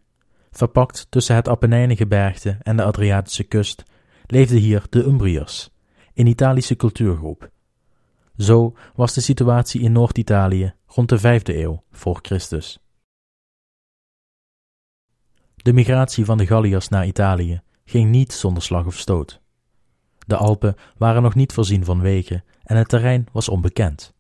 Verpakt 0.51 1.07
tussen 1.11 1.37
het 1.37 1.49
Apennijnengebergte 1.49 2.59
en 2.63 2.77
de 2.77 2.85
Adriatische 2.85 3.45
kust 3.45 3.83
leefden 4.27 4.59
hier 4.59 4.87
de 4.91 5.05
Umbriërs, 5.05 5.71
een 6.15 6.27
Italische 6.27 6.77
cultuurgroep. 6.77 7.51
Zo 8.37 8.77
was 8.95 9.15
de 9.15 9.21
situatie 9.21 9.81
in 9.81 9.93
Noord-Italië 9.93 10.75
rond 10.87 11.09
de 11.09 11.19
vijfde 11.19 11.59
eeuw 11.59 11.83
voor 11.91 12.19
Christus. 12.23 12.84
De 15.65 15.73
migratie 15.73 16.25
van 16.25 16.39
de 16.39 16.47
Galliërs 16.47 16.89
naar 16.89 17.07
Italië 17.07 17.63
ging 17.85 18.11
niet 18.11 18.33
zonder 18.33 18.63
slag 18.63 18.87
of 18.87 18.97
stoot. 18.97 19.41
De 20.27 20.37
Alpen 20.37 20.75
waren 20.97 21.23
nog 21.23 21.35
niet 21.35 21.53
voorzien 21.53 21.85
van 21.85 22.01
wegen 22.01 22.45
en 22.63 22.77
het 22.77 22.89
terrein 22.89 23.27
was 23.33 23.49
onbekend. 23.49 24.15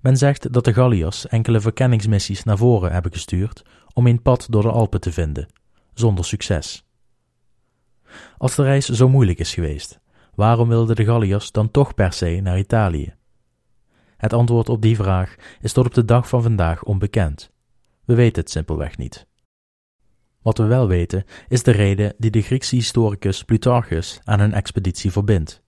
Men 0.00 0.16
zegt 0.16 0.52
dat 0.52 0.64
de 0.64 0.72
Galliërs 0.72 1.26
enkele 1.26 1.60
verkenningsmissies 1.60 2.44
naar 2.44 2.56
voren 2.56 2.92
hebben 2.92 3.12
gestuurd 3.12 3.62
om 3.92 4.06
een 4.06 4.22
pad 4.22 4.46
door 4.50 4.62
de 4.62 4.70
Alpen 4.70 5.00
te 5.00 5.12
vinden, 5.12 5.48
zonder 5.94 6.24
succes. 6.24 6.84
Als 8.38 8.54
de 8.54 8.62
reis 8.62 8.88
zo 8.88 9.08
moeilijk 9.08 9.38
is 9.38 9.54
geweest, 9.54 10.00
waarom 10.34 10.68
wilden 10.68 10.96
de 10.96 11.04
Galliërs 11.04 11.52
dan 11.52 11.70
toch 11.70 11.94
per 11.94 12.12
se 12.12 12.40
naar 12.42 12.58
Italië? 12.58 13.14
Het 14.16 14.32
antwoord 14.32 14.68
op 14.68 14.82
die 14.82 14.96
vraag 14.96 15.34
is 15.60 15.72
tot 15.72 15.86
op 15.86 15.94
de 15.94 16.04
dag 16.04 16.28
van 16.28 16.42
vandaag 16.42 16.82
onbekend. 16.82 17.50
We 18.04 18.14
weten 18.14 18.42
het 18.42 18.50
simpelweg 18.50 18.96
niet. 18.96 19.28
Wat 20.42 20.58
we 20.58 20.64
wel 20.64 20.88
weten 20.88 21.24
is 21.48 21.62
de 21.62 21.70
reden 21.70 22.14
die 22.18 22.30
de 22.30 22.42
Griekse 22.42 22.74
historicus 22.74 23.44
Plutarchus 23.44 24.20
aan 24.24 24.40
hun 24.40 24.52
expeditie 24.52 25.12
verbindt. 25.12 25.62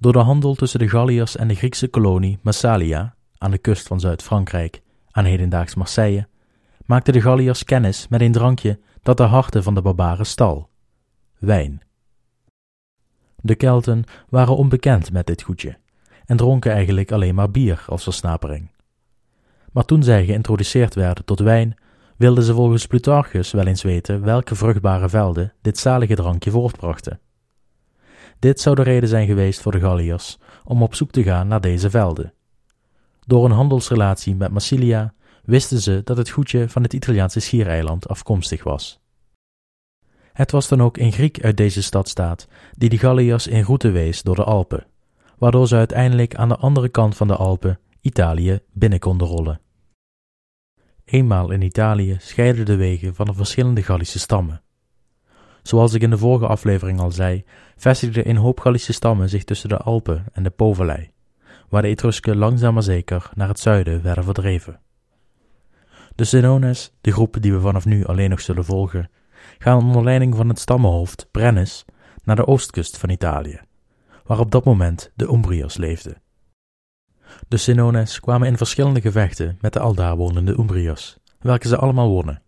Door 0.00 0.12
de 0.12 0.18
handel 0.18 0.54
tussen 0.54 0.78
de 0.78 0.88
Galliërs 0.88 1.36
en 1.36 1.48
de 1.48 1.54
Griekse 1.54 1.88
kolonie 1.88 2.38
Massalia, 2.42 3.14
aan 3.38 3.50
de 3.50 3.58
kust 3.58 3.86
van 3.86 4.00
Zuid-Frankrijk, 4.00 4.82
aan 5.10 5.24
hedendaags 5.24 5.74
Marseille, 5.74 6.28
maakten 6.86 7.12
de 7.12 7.20
Galliërs 7.20 7.64
kennis 7.64 8.08
met 8.08 8.20
een 8.20 8.32
drankje 8.32 8.78
dat 9.02 9.16
de 9.16 9.22
harten 9.22 9.62
van 9.62 9.74
de 9.74 9.82
barbaren 9.82 10.26
stal: 10.26 10.68
wijn. 11.38 11.80
De 13.36 13.54
Kelten 13.54 14.04
waren 14.28 14.56
onbekend 14.56 15.12
met 15.12 15.26
dit 15.26 15.42
goedje 15.42 15.78
en 16.26 16.36
dronken 16.36 16.72
eigenlijk 16.72 17.12
alleen 17.12 17.34
maar 17.34 17.50
bier 17.50 17.84
als 17.86 18.02
versnapering. 18.02 18.70
Maar 19.72 19.84
toen 19.84 20.02
zij 20.02 20.24
geïntroduceerd 20.24 20.94
werden 20.94 21.24
tot 21.24 21.38
wijn, 21.38 21.76
wilden 22.18 22.44
ze 22.44 22.54
volgens 22.54 22.86
Plutarchus 22.86 23.50
wel 23.50 23.66
eens 23.66 23.82
weten 23.82 24.22
welke 24.22 24.54
vruchtbare 24.54 25.08
velden 25.08 25.52
dit 25.62 25.78
zalige 25.78 26.14
drankje 26.14 26.50
voortbrachten. 26.50 27.20
Dit 28.38 28.60
zou 28.60 28.74
de 28.74 28.82
reden 28.82 29.08
zijn 29.08 29.26
geweest 29.26 29.60
voor 29.60 29.72
de 29.72 29.80
Galliërs 29.80 30.38
om 30.64 30.82
op 30.82 30.94
zoek 30.94 31.10
te 31.10 31.22
gaan 31.22 31.48
naar 31.48 31.60
deze 31.60 31.90
velden. 31.90 32.32
Door 33.26 33.44
een 33.44 33.50
handelsrelatie 33.50 34.34
met 34.34 34.50
Massilia 34.50 35.14
wisten 35.44 35.80
ze 35.80 36.00
dat 36.04 36.16
het 36.16 36.30
goedje 36.30 36.68
van 36.68 36.82
het 36.82 36.92
Italiaanse 36.92 37.40
schiereiland 37.40 38.08
afkomstig 38.08 38.64
was. 38.64 39.00
Het 40.32 40.50
was 40.50 40.68
dan 40.68 40.82
ook 40.82 40.96
een 40.96 41.12
Griek 41.12 41.44
uit 41.44 41.56
deze 41.56 41.82
stadstaat 41.82 42.48
die 42.76 42.88
de 42.88 42.98
Galliërs 42.98 43.46
in 43.46 43.62
route 43.62 43.90
wees 43.90 44.22
door 44.22 44.34
de 44.34 44.44
Alpen, 44.44 44.86
waardoor 45.38 45.68
ze 45.68 45.76
uiteindelijk 45.76 46.34
aan 46.34 46.48
de 46.48 46.56
andere 46.56 46.88
kant 46.88 47.16
van 47.16 47.28
de 47.28 47.36
Alpen 47.36 47.78
Italië 48.00 48.60
binnen 48.72 48.98
konden 48.98 49.26
rollen. 49.26 49.60
Eenmaal 51.10 51.50
in 51.50 51.62
Italië 51.62 52.16
scheiden 52.20 52.64
de 52.64 52.76
wegen 52.76 53.14
van 53.14 53.26
de 53.26 53.34
verschillende 53.34 53.82
Gallische 53.82 54.18
stammen. 54.18 54.62
Zoals 55.62 55.94
ik 55.94 56.02
in 56.02 56.10
de 56.10 56.18
vorige 56.18 56.46
aflevering 56.46 57.00
al 57.00 57.10
zei, 57.10 57.44
vestigden 57.76 58.28
een 58.28 58.36
hoop 58.36 58.60
Gallische 58.60 58.92
stammen 58.92 59.28
zich 59.28 59.44
tussen 59.44 59.68
de 59.68 59.76
Alpen 59.76 60.24
en 60.32 60.42
de 60.42 60.50
Povellei, 60.50 61.10
waar 61.68 61.82
de 61.82 61.88
Etrusken 61.88 62.36
langzaam 62.36 62.74
maar 62.74 62.82
zeker 62.82 63.30
naar 63.34 63.48
het 63.48 63.60
zuiden 63.60 64.02
werden 64.02 64.24
verdreven. 64.24 64.80
De 66.14 66.24
Senones, 66.24 66.92
de 67.00 67.12
groep 67.12 67.36
die 67.40 67.52
we 67.52 67.60
vanaf 67.60 67.84
nu 67.84 68.04
alleen 68.04 68.30
nog 68.30 68.40
zullen 68.40 68.64
volgen, 68.64 69.10
gaan 69.58 69.78
onder 69.78 70.04
leiding 70.04 70.36
van 70.36 70.48
het 70.48 70.58
stammenhoofd 70.58 71.28
Brennus 71.30 71.84
naar 72.24 72.36
de 72.36 72.46
oostkust 72.46 72.96
van 72.96 73.10
Italië, 73.10 73.60
waar 74.24 74.38
op 74.38 74.50
dat 74.50 74.64
moment 74.64 75.12
de 75.14 75.28
Umbriërs 75.28 75.76
leefden. 75.76 76.22
De 77.48 77.56
Senones 77.56 78.20
kwamen 78.20 78.48
in 78.48 78.56
verschillende 78.56 79.00
gevechten 79.00 79.58
met 79.60 79.72
de 79.72 79.80
aldaar 79.80 80.16
wonende 80.16 80.58
Umbriërs, 80.58 81.16
welke 81.38 81.68
ze 81.68 81.76
allemaal 81.76 82.08
wonnen. 82.08 82.42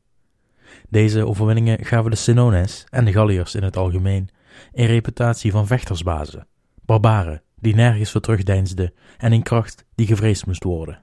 Deze 0.88 1.26
overwinningen 1.26 1.84
gaven 1.84 2.10
de 2.10 2.16
Senones 2.16 2.84
en 2.90 3.04
de 3.04 3.12
Galliërs 3.12 3.54
in 3.54 3.62
het 3.62 3.76
algemeen 3.76 4.28
een 4.72 4.87
reputatie 4.87 5.50
van 5.50 5.66
vechtersbazen, 5.66 6.46
barbaren 6.84 7.42
die 7.56 7.75
nergens 7.75 8.10
voor 8.10 8.20
terugdeinsden 8.20 8.92
en 9.18 9.32
een 9.32 9.42
kracht 9.42 9.84
die 9.94 10.06
gevreesd 10.06 10.46
moest 10.46 10.64
worden. 10.64 11.00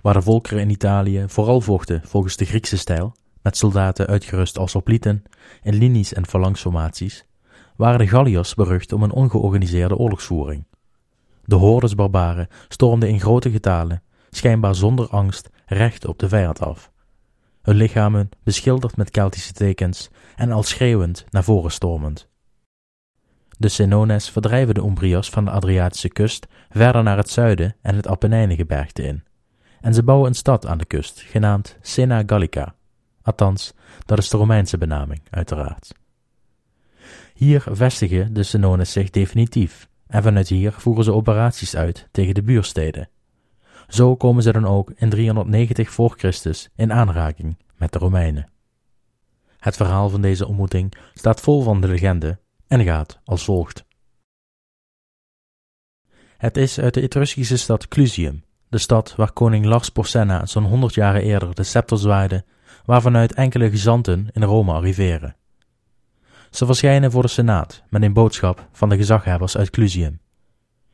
Waar 0.00 0.14
de 0.14 0.22
volkeren 0.22 0.60
in 0.60 0.70
Italië 0.70 1.24
vooral 1.26 1.60
vochten 1.60 2.02
volgens 2.04 2.36
de 2.36 2.44
Griekse 2.44 2.78
stijl, 2.78 3.16
met 3.42 3.56
soldaten 3.56 4.06
uitgerust 4.06 4.58
als 4.58 4.72
hoplieten, 4.72 5.22
in 5.62 5.74
linies 5.74 6.12
en 6.12 6.26
phalanxformaties, 6.26 7.26
waren 7.76 7.98
de 7.98 8.08
Galliërs 8.08 8.54
berucht 8.54 8.92
om 8.92 9.02
een 9.02 9.12
ongeorganiseerde 9.12 9.96
oorlogsvoering. 9.96 10.64
De 11.44 11.54
hordes 11.54 11.94
barbaren 11.94 12.48
stormden 12.68 13.08
in 13.08 13.20
grote 13.20 13.50
getalen, 13.50 14.02
schijnbaar 14.30 14.74
zonder 14.74 15.08
angst, 15.08 15.48
recht 15.66 16.06
op 16.06 16.18
de 16.18 16.28
vijand 16.28 16.60
af. 16.60 16.92
Hun 17.62 17.76
lichamen 17.76 18.30
beschilderd 18.42 18.96
met 18.96 19.10
Keltische 19.10 19.52
tekens 19.52 20.10
en 20.36 20.52
al 20.52 20.62
schreeuwend 20.62 21.24
naar 21.30 21.44
voren 21.44 21.70
stormend. 21.70 22.28
De 23.58 23.68
Senones 23.68 24.30
verdrijven 24.30 24.74
de 24.74 24.80
Umbriërs 24.80 25.30
van 25.30 25.44
de 25.44 25.50
Adriatische 25.50 26.08
kust 26.08 26.46
verder 26.70 27.02
naar 27.02 27.16
het 27.16 27.30
zuiden 27.30 27.76
en 27.82 27.94
het 27.94 28.06
Apennijnengebergte 28.06 29.02
in, 29.02 29.22
en 29.80 29.94
ze 29.94 30.02
bouwen 30.02 30.28
een 30.28 30.34
stad 30.34 30.66
aan 30.66 30.78
de 30.78 30.84
kust, 30.84 31.20
genaamd 31.20 31.76
Sena 31.80 32.22
Gallica. 32.26 32.74
Althans, 33.22 33.72
dat 34.04 34.18
is 34.18 34.28
de 34.28 34.36
Romeinse 34.36 34.78
benaming, 34.78 35.22
uiteraard. 35.30 35.92
Hier 37.34 37.64
vestigen 37.70 38.34
de 38.34 38.42
Senones 38.42 38.92
zich 38.92 39.10
definitief 39.10 39.88
en 40.06 40.22
vanuit 40.22 40.48
hier 40.48 40.72
voeren 40.72 41.04
ze 41.04 41.12
operaties 41.12 41.76
uit 41.76 42.08
tegen 42.10 42.34
de 42.34 42.42
buursteden. 42.42 43.08
Zo 43.88 44.16
komen 44.16 44.42
ze 44.42 44.52
dan 44.52 44.66
ook 44.66 44.92
in 44.94 45.10
390 45.10 45.90
voor 45.90 46.14
Christus 46.16 46.70
in 46.76 46.92
aanraking 46.92 47.56
met 47.76 47.92
de 47.92 47.98
Romeinen. 47.98 48.48
Het 49.58 49.76
verhaal 49.76 50.08
van 50.08 50.20
deze 50.20 50.46
ontmoeting 50.46 50.94
staat 51.14 51.40
vol 51.40 51.62
van 51.62 51.80
de 51.80 51.88
legende 51.88 52.38
en 52.66 52.84
gaat 52.84 53.20
als 53.24 53.44
volgt. 53.44 53.84
Het 56.36 56.56
is 56.56 56.80
uit 56.80 56.94
de 56.94 57.00
Etruskische 57.00 57.56
stad 57.56 57.88
Clusium, 57.88 58.44
de 58.68 58.78
stad 58.78 59.14
waar 59.16 59.32
koning 59.32 59.64
Lars 59.64 59.88
Porsenna 59.88 60.46
zo'n 60.46 60.64
honderd 60.64 60.94
jaren 60.94 61.22
eerder 61.22 61.54
de 61.54 61.62
scepter 61.62 61.98
zwaaide, 61.98 62.44
waarvanuit 62.84 63.34
enkele 63.34 63.70
gezanten 63.70 64.28
in 64.32 64.42
Rome 64.42 64.72
arriveren. 64.72 65.36
Ze 66.54 66.66
verschijnen 66.66 67.10
voor 67.10 67.22
de 67.22 67.28
Senaat 67.28 67.82
met 67.88 68.02
een 68.02 68.12
boodschap 68.12 68.68
van 68.72 68.88
de 68.88 68.96
gezaghebbers 68.96 69.56
uit 69.56 69.70
Clusium. 69.70 70.20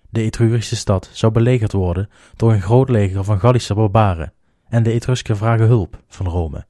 De 0.08 0.20
Etrurische 0.20 0.76
stad 0.76 1.10
zou 1.12 1.32
belegerd 1.32 1.72
worden 1.72 2.08
door 2.36 2.52
een 2.52 2.62
groot 2.62 2.88
leger 2.88 3.24
van 3.24 3.40
Gallische 3.40 3.74
barbaren 3.74 4.32
en 4.68 4.82
de 4.82 4.92
Etrusken 4.92 5.36
vragen 5.36 5.66
hulp 5.66 6.02
van 6.08 6.26
Rome. 6.26 6.66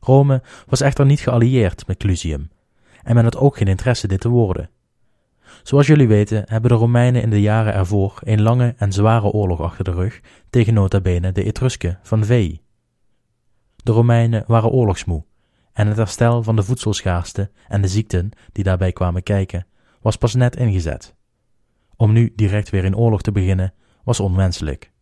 Rome 0.00 0.42
was 0.66 0.80
echter 0.80 1.06
niet 1.06 1.20
geallieerd 1.20 1.86
met 1.86 1.96
Clusium 1.96 2.50
en 3.02 3.14
men 3.14 3.24
had 3.24 3.36
ook 3.36 3.56
geen 3.56 3.68
interesse 3.68 4.08
dit 4.08 4.20
te 4.20 4.28
worden. 4.28 4.70
Zoals 5.62 5.86
jullie 5.86 6.08
weten 6.08 6.42
hebben 6.46 6.70
de 6.70 6.76
Romeinen 6.76 7.22
in 7.22 7.30
de 7.30 7.40
jaren 7.40 7.74
ervoor 7.74 8.18
een 8.24 8.42
lange 8.42 8.74
en 8.76 8.92
zware 8.92 9.26
oorlog 9.26 9.60
achter 9.60 9.84
de 9.84 9.92
rug 9.92 10.20
tegen 10.50 10.74
nota 10.74 11.00
bene 11.00 11.32
de 11.32 11.44
Etrusken 11.44 11.98
van 12.02 12.24
Veii. 12.24 12.60
De 13.76 13.92
Romeinen 13.92 14.44
waren 14.46 14.70
oorlogsmoe 14.70 15.24
en 15.72 15.86
het 15.86 15.96
herstel 15.96 16.42
van 16.42 16.56
de 16.56 16.62
voedselschaarste 16.62 17.50
en 17.68 17.82
de 17.82 17.88
ziekten 17.88 18.30
die 18.52 18.64
daarbij 18.64 18.92
kwamen 18.92 19.22
kijken 19.22 19.66
was 20.00 20.16
pas 20.16 20.34
net 20.34 20.56
ingezet. 20.56 21.14
Om 21.96 22.12
nu 22.12 22.32
direct 22.36 22.70
weer 22.70 22.84
in 22.84 22.96
oorlog 22.96 23.22
te 23.22 23.32
beginnen 23.32 23.74
was 24.04 24.20
onwenselijk. 24.20 24.92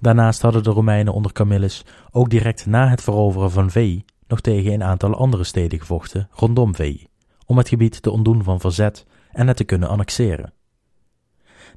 Daarnaast 0.00 0.42
hadden 0.42 0.62
de 0.62 0.70
Romeinen 0.70 1.12
onder 1.12 1.32
Camillus 1.32 1.84
ook 2.10 2.30
direct 2.30 2.66
na 2.66 2.88
het 2.88 3.02
veroveren 3.02 3.50
van 3.50 3.70
Veii 3.70 4.04
nog 4.26 4.40
tegen 4.40 4.72
een 4.72 4.82
aantal 4.82 5.14
andere 5.14 5.44
steden 5.44 5.78
gevochten 5.78 6.28
rondom 6.30 6.74
Veii, 6.74 7.06
om 7.46 7.56
het 7.56 7.68
gebied 7.68 8.02
te 8.02 8.10
ontdoen 8.10 8.42
van 8.42 8.60
verzet 8.60 9.06
en 9.32 9.48
het 9.48 9.56
te 9.56 9.64
kunnen 9.64 9.88
annexeren. 9.88 10.52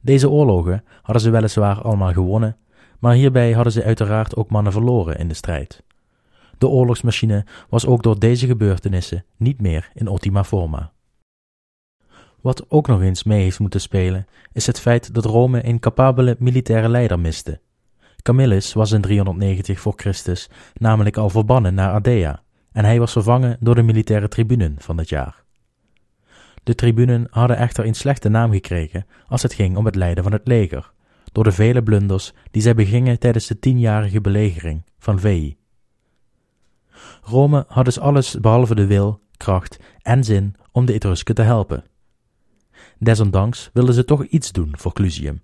Deze 0.01 0.29
oorlogen 0.29 0.83
hadden 1.01 1.23
ze 1.23 1.29
weliswaar 1.29 1.81
allemaal 1.81 2.13
gewonnen, 2.13 2.57
maar 2.99 3.13
hierbij 3.13 3.51
hadden 3.51 3.73
ze 3.73 3.83
uiteraard 3.83 4.35
ook 4.35 4.49
mannen 4.49 4.71
verloren 4.71 5.17
in 5.17 5.27
de 5.27 5.33
strijd. 5.33 5.83
De 6.57 6.67
oorlogsmachine 6.67 7.45
was 7.69 7.85
ook 7.85 8.03
door 8.03 8.19
deze 8.19 8.47
gebeurtenissen 8.47 9.25
niet 9.37 9.61
meer 9.61 9.89
in 9.93 10.07
optima 10.07 10.43
forma. 10.43 10.91
Wat 12.41 12.65
ook 12.69 12.87
nog 12.87 13.01
eens 13.01 13.23
mee 13.23 13.41
heeft 13.41 13.59
moeten 13.59 13.81
spelen, 13.81 14.27
is 14.51 14.67
het 14.67 14.79
feit 14.79 15.13
dat 15.13 15.25
Rome 15.25 15.65
een 15.65 15.79
capabele 15.79 16.35
militaire 16.39 16.89
leider 16.89 17.19
miste. 17.19 17.59
Camillus 18.21 18.73
was 18.73 18.91
in 18.91 19.01
390 19.01 19.79
voor 19.79 19.93
Christus 19.95 20.49
namelijk 20.73 21.17
al 21.17 21.29
verbannen 21.29 21.73
naar 21.73 21.91
Ardea, 21.91 22.43
en 22.71 22.85
hij 22.85 22.99
was 22.99 23.11
vervangen 23.11 23.57
door 23.59 23.75
de 23.75 23.81
militaire 23.81 24.27
tribunen 24.27 24.75
van 24.77 24.97
dat 24.97 25.09
jaar. 25.09 25.43
De 26.63 26.75
tribunen 26.75 27.27
hadden 27.29 27.57
echter 27.57 27.85
een 27.85 27.93
slechte 27.93 28.29
naam 28.29 28.51
gekregen 28.51 29.05
als 29.27 29.41
het 29.41 29.53
ging 29.53 29.77
om 29.77 29.85
het 29.85 29.95
leiden 29.95 30.23
van 30.23 30.31
het 30.31 30.47
leger, 30.47 30.91
door 31.31 31.43
de 31.43 31.51
vele 31.51 31.83
blunders 31.83 32.33
die 32.51 32.61
zij 32.61 32.75
begingen 32.75 33.19
tijdens 33.19 33.47
de 33.47 33.59
tienjarige 33.59 34.21
belegering 34.21 34.83
van 34.97 35.19
Veii. 35.19 35.57
Rome 37.27 37.65
had 37.67 37.85
dus 37.85 37.99
alles 37.99 38.39
behalve 38.39 38.75
de 38.75 38.85
wil, 38.85 39.19
kracht 39.37 39.79
en 40.01 40.23
zin 40.23 40.55
om 40.71 40.85
de 40.85 40.93
Etrusken 40.93 41.35
te 41.35 41.41
helpen. 41.41 41.83
Desondanks 42.99 43.69
wilden 43.73 43.93
ze 43.93 44.05
toch 44.05 44.25
iets 44.25 44.51
doen 44.51 44.73
voor 44.77 44.93
Clusium, 44.93 45.41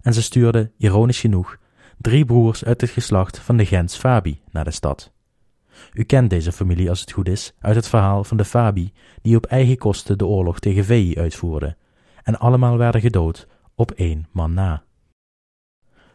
en 0.00 0.14
ze 0.14 0.22
stuurden, 0.22 0.72
ironisch 0.76 1.20
genoeg, 1.20 1.56
drie 1.98 2.24
broers 2.24 2.64
uit 2.64 2.80
het 2.80 2.90
geslacht 2.90 3.38
van 3.38 3.56
de 3.56 3.66
Gens 3.66 3.96
Fabi 3.96 4.40
naar 4.50 4.64
de 4.64 4.70
stad. 4.70 5.12
U 5.92 6.02
kent 6.02 6.30
deze 6.30 6.52
familie 6.52 6.88
als 6.88 7.00
het 7.00 7.12
goed 7.12 7.28
is 7.28 7.54
uit 7.58 7.76
het 7.76 7.88
verhaal 7.88 8.24
van 8.24 8.36
de 8.36 8.44
Fabi 8.44 8.92
die 9.22 9.36
op 9.36 9.46
eigen 9.46 9.78
kosten 9.78 10.18
de 10.18 10.26
oorlog 10.26 10.58
tegen 10.58 10.84
Veii 10.84 11.18
uitvoerden, 11.18 11.76
en 12.22 12.38
allemaal 12.38 12.76
werden 12.76 13.00
gedood 13.00 13.46
op 13.74 13.90
één 13.90 14.28
man 14.32 14.54
na. 14.54 14.82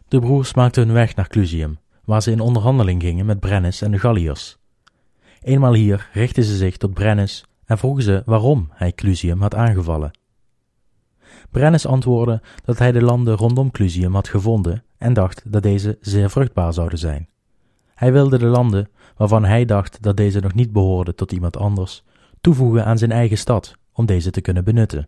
De 0.08 0.20
broers 0.20 0.54
maakten 0.54 0.86
hun 0.86 0.94
weg 0.94 1.16
naar 1.16 1.28
Clusium, 1.28 1.80
waar 2.04 2.22
ze 2.22 2.32
in 2.32 2.40
onderhandeling 2.40 3.02
gingen 3.02 3.26
met 3.26 3.40
Brennus 3.40 3.82
en 3.82 3.92
de 3.92 4.00
Galliërs. 4.00 4.58
Eenmaal 5.46 5.74
hier 5.74 6.10
richtten 6.14 6.44
ze 6.44 6.56
zich 6.56 6.78
tot 6.78 6.94
Brennus 6.94 7.46
en 7.66 7.78
vroegen 7.78 8.04
ze 8.04 8.22
waarom 8.26 8.70
hij 8.72 8.92
Clusium 8.92 9.42
had 9.42 9.56
aangevallen. 9.56 10.12
Brennus 11.50 11.86
antwoordde 11.86 12.42
dat 12.64 12.80
hij 12.80 12.92
de 12.92 13.02
landen 13.02 13.36
rondom 13.36 13.72
Clusium 13.72 14.14
had 14.14 14.28
gevonden 14.28 14.84
en 14.98 15.14
dacht 15.14 15.52
dat 15.52 15.64
deze 15.64 15.98
zeer 16.02 16.30
vruchtbaar 16.30 16.74
zouden 16.74 17.00
zijn. 17.00 17.30
Hij 17.96 18.12
wilde 18.12 18.38
de 18.38 18.46
landen, 18.46 18.90
waarvan 19.18 19.44
hij 19.44 19.66
dacht 19.66 20.02
dat 20.02 20.18
deze 20.18 20.40
nog 20.40 20.54
niet 20.54 20.72
behoorden 20.72 21.16
tot 21.16 21.32
iemand 21.32 21.58
anders, 21.58 22.04
toevoegen 22.42 22.86
aan 22.86 22.98
zijn 22.98 23.12
eigen 23.12 23.38
stad, 23.38 23.76
om 23.94 24.06
deze 24.06 24.32
te 24.32 24.42
kunnen 24.42 24.64
benutten. 24.64 25.08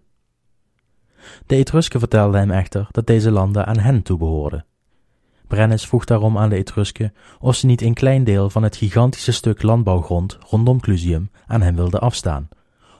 De 1.45 1.55
Etrusken 1.55 1.99
vertelden 1.99 2.39
hem 2.39 2.51
echter 2.51 2.88
dat 2.91 3.07
deze 3.07 3.31
landen 3.31 3.65
aan 3.65 3.79
hen 3.79 4.01
toebehoorden. 4.01 4.65
Brennus 5.47 5.88
vroeg 5.88 6.05
daarom 6.05 6.38
aan 6.38 6.49
de 6.49 6.55
Etrusken 6.55 7.13
of 7.39 7.55
ze 7.55 7.65
niet 7.65 7.81
een 7.81 7.93
klein 7.93 8.23
deel 8.23 8.49
van 8.49 8.63
het 8.63 8.75
gigantische 8.75 9.31
stuk 9.31 9.62
landbouwgrond 9.62 10.38
rondom 10.49 10.79
Clusium 10.79 11.31
aan 11.45 11.62
hem 11.62 11.75
wilden 11.75 12.01
afstaan, 12.01 12.49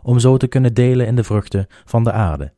om 0.01 0.19
zo 0.19 0.38
te 0.38 0.47
kunnen 0.47 0.73
delen 0.73 1.07
in 1.07 1.15
de 1.15 1.23
vruchten 1.23 1.67
van 1.86 2.03
de 2.03 2.12
aarde. 2.12 2.53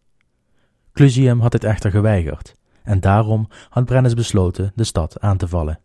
Clusium 0.94 1.40
had 1.40 1.52
dit 1.52 1.64
echter 1.64 1.92
geweigerd, 1.92 2.56
en 2.84 3.00
daarom 3.00 3.48
had 3.70 3.86
Brennus 3.86 4.14
besloten 4.14 4.72
de 4.76 4.84
stad 4.84 5.20
aan 5.20 5.38
te 5.38 5.48
vallen. 5.48 5.80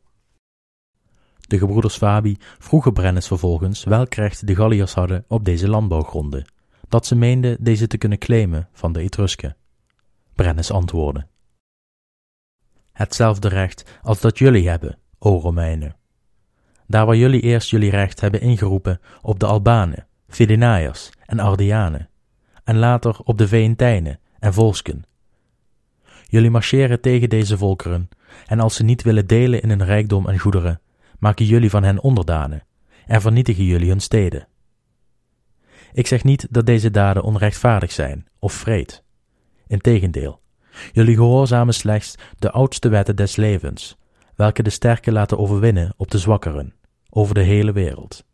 De 1.40 1.58
gebroeders 1.58 1.96
Fabi 1.96 2.36
vroegen 2.58 2.92
Brennus 2.92 3.26
vervolgens 3.26 3.84
welk 3.84 4.14
recht 4.14 4.46
de 4.46 4.54
Galliërs 4.54 4.94
hadden 4.94 5.24
op 5.28 5.44
deze 5.44 5.68
landbouwgronden, 5.68 6.44
dat 6.88 7.06
ze 7.06 7.14
meenden 7.14 7.56
deze 7.60 7.86
te 7.86 7.98
kunnen 7.98 8.18
claimen 8.18 8.68
van 8.72 8.92
de 8.92 9.00
Etrusken. 9.00 9.56
Brennus 10.34 10.70
antwoordde: 10.70 11.26
Hetzelfde 12.94 13.48
recht 13.48 13.98
als 14.02 14.20
dat 14.20 14.38
jullie 14.38 14.68
hebben, 14.68 14.98
o 15.18 15.38
Romeinen. 15.38 15.96
Daar 16.86 17.06
waar 17.06 17.16
jullie 17.16 17.40
eerst 17.40 17.70
jullie 17.70 17.90
recht 17.90 18.20
hebben 18.20 18.40
ingeroepen 18.40 19.00
op 19.22 19.40
de 19.40 19.46
Albanen, 19.46 20.06
Fidenaaiers 20.28 21.10
en 21.26 21.38
Ardianen, 21.38 22.08
en 22.64 22.76
later 22.76 23.20
op 23.24 23.38
de 23.38 23.48
Veentijnen 23.48 24.20
en 24.38 24.54
Volsken. 24.54 25.04
Jullie 26.26 26.50
marcheren 26.50 27.00
tegen 27.00 27.28
deze 27.28 27.58
volkeren, 27.58 28.08
en 28.46 28.60
als 28.60 28.74
ze 28.74 28.84
niet 28.84 29.02
willen 29.02 29.26
delen 29.26 29.62
in 29.62 29.68
hun 29.68 29.84
rijkdom 29.84 30.28
en 30.28 30.38
goederen, 30.38 30.80
maken 31.18 31.44
jullie 31.44 31.70
van 31.70 31.82
hen 31.82 32.00
onderdanen 32.00 32.62
en 33.06 33.20
vernietigen 33.20 33.64
jullie 33.64 33.88
hun 33.88 34.00
steden. 34.00 34.48
Ik 35.92 36.06
zeg 36.06 36.24
niet 36.24 36.46
dat 36.50 36.66
deze 36.66 36.90
daden 36.90 37.22
onrechtvaardig 37.22 37.92
zijn 37.92 38.26
of 38.38 38.52
vreed. 38.52 39.02
Integendeel, 39.66 40.40
jullie 40.92 41.16
gehoorzamen 41.16 41.74
slechts 41.74 42.14
de 42.38 42.50
oudste 42.50 42.88
wetten 42.88 43.16
des 43.16 43.36
levens, 43.36 43.96
welke 44.34 44.62
de 44.62 44.70
sterke 44.70 45.12
laten 45.12 45.38
overwinnen 45.38 45.94
op 45.96 46.10
de 46.10 46.18
zwakkeren, 46.18 46.74
over 47.10 47.34
de 47.34 47.42
hele 47.42 47.72
wereld. 47.72 48.24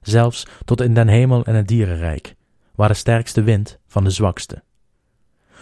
Zelfs 0.00 0.46
tot 0.64 0.80
in 0.80 0.94
den 0.94 1.08
hemel 1.08 1.44
en 1.44 1.54
het 1.54 1.68
dierenrijk, 1.68 2.34
waar 2.74 2.88
de 2.88 2.94
sterkste 2.94 3.42
wint 3.42 3.78
van 3.86 4.04
de 4.04 4.10
zwakste. 4.10 4.62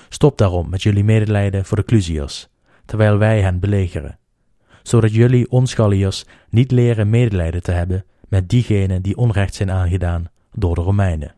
Stop 0.09 0.39
daarom 0.39 0.69
met 0.69 0.83
jullie 0.83 1.05
medelijden 1.05 1.65
voor 1.65 1.77
de 1.77 1.85
Clusiërs, 1.85 2.49
terwijl 2.85 3.19
wij 3.19 3.41
hen 3.43 3.61
belegeren, 3.61 4.19
zodat 4.83 5.15
jullie 5.15 5.51
ons 5.51 5.75
Galliërs 5.75 6.25
niet 6.49 6.71
leren 6.71 7.11
medelijden 7.11 7.63
te 7.63 7.73
hebben 7.73 8.05
met 8.29 8.49
diegenen 8.49 9.03
die 9.03 9.17
onrecht 9.17 9.55
zijn 9.55 9.71
aangedaan 9.71 10.31
door 10.53 10.75
de 10.75 10.81
Romeinen. 10.81 11.35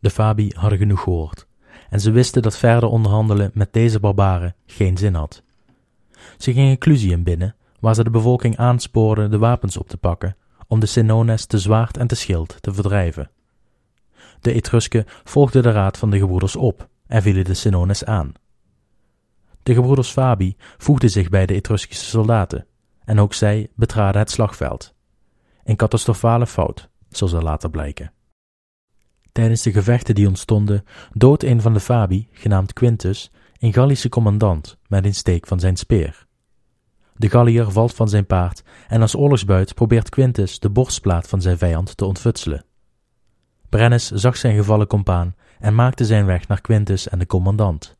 De 0.00 0.10
Fabi 0.10 0.52
hadden 0.54 0.78
genoeg 0.78 1.02
gehoord, 1.02 1.46
en 1.94 2.00
ze 2.00 2.10
wisten 2.10 2.42
dat 2.42 2.56
verder 2.56 2.88
onderhandelen 2.88 3.50
met 3.54 3.72
deze 3.72 4.00
barbaren 4.00 4.54
geen 4.66 4.96
zin 4.96 5.14
had. 5.14 5.42
Ze 6.38 6.52
gingen 6.52 6.78
Clusium 6.78 7.22
binnen, 7.22 7.54
waar 7.80 7.94
ze 7.94 8.04
de 8.04 8.10
bevolking 8.10 8.56
aanspoorden 8.56 9.30
de 9.30 9.38
wapens 9.38 9.76
op 9.76 9.88
te 9.88 9.96
pakken, 9.96 10.36
om 10.66 10.80
de 10.80 10.86
Senones 10.86 11.46
te 11.46 11.58
zwaard 11.58 11.96
en 11.96 12.06
te 12.06 12.14
schild 12.14 12.56
te 12.60 12.74
verdrijven. 12.74 13.30
De 14.40 14.52
Etrusken 14.52 15.04
volgden 15.24 15.62
de 15.62 15.70
raad 15.70 15.98
van 15.98 16.10
de 16.10 16.18
gebroeders 16.18 16.56
op 16.56 16.88
en 17.06 17.22
vielen 17.22 17.44
de 17.44 17.54
Senones 17.54 18.04
aan. 18.04 18.32
De 19.62 19.74
gebroeders 19.74 20.10
Fabi 20.10 20.56
voegden 20.78 21.10
zich 21.10 21.28
bij 21.28 21.46
de 21.46 21.54
Etruskische 21.54 22.04
soldaten, 22.04 22.66
en 23.04 23.18
ook 23.18 23.34
zij 23.34 23.68
betraden 23.74 24.20
het 24.20 24.30
slagveld. 24.30 24.94
Een 25.64 25.76
catastrofale 25.76 26.46
fout, 26.46 26.88
zal 27.08 27.28
zal 27.28 27.42
later 27.42 27.70
blijken. 27.70 28.12
Tijdens 29.34 29.62
de 29.62 29.72
gevechten 29.72 30.14
die 30.14 30.26
ontstonden, 30.26 30.84
doodt 31.12 31.42
een 31.42 31.60
van 31.60 31.72
de 31.72 31.80
Fabi, 31.80 32.28
genaamd 32.32 32.72
Quintus, 32.72 33.30
een 33.58 33.72
Gallische 33.72 34.08
commandant 34.08 34.78
met 34.88 35.04
een 35.04 35.14
steek 35.14 35.46
van 35.46 35.60
zijn 35.60 35.76
speer. 35.76 36.26
De 37.16 37.28
Gallier 37.30 37.70
valt 37.70 37.94
van 37.94 38.08
zijn 38.08 38.26
paard 38.26 38.62
en 38.88 39.00
als 39.00 39.16
oorlogsbuit 39.16 39.74
probeert 39.74 40.08
Quintus 40.08 40.58
de 40.58 40.70
borstplaat 40.70 41.28
van 41.28 41.42
zijn 41.42 41.58
vijand 41.58 41.96
te 41.96 42.04
ontfutselen. 42.04 42.64
Brennus 43.68 44.10
zag 44.10 44.36
zijn 44.36 44.56
gevallen 44.56 44.86
compaan 44.86 45.34
en 45.58 45.74
maakte 45.74 46.04
zijn 46.04 46.26
weg 46.26 46.48
naar 46.48 46.60
Quintus 46.60 47.08
en 47.08 47.18
de 47.18 47.26
commandant. 47.26 47.96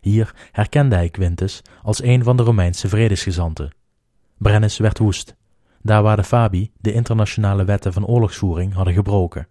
Hier 0.00 0.34
herkende 0.52 0.94
hij 0.94 1.08
Quintus 1.08 1.62
als 1.82 2.02
een 2.02 2.22
van 2.22 2.36
de 2.36 2.42
Romeinse 2.42 2.88
vredesgezanten. 2.88 3.74
Brennus 4.38 4.78
werd 4.78 4.98
woest, 4.98 5.36
daar 5.82 6.02
waar 6.02 6.16
de 6.16 6.24
Fabi 6.24 6.72
de 6.80 6.92
internationale 6.92 7.64
wetten 7.64 7.92
van 7.92 8.06
oorlogsvoering 8.06 8.74
hadden 8.74 8.94
gebroken. 8.94 9.48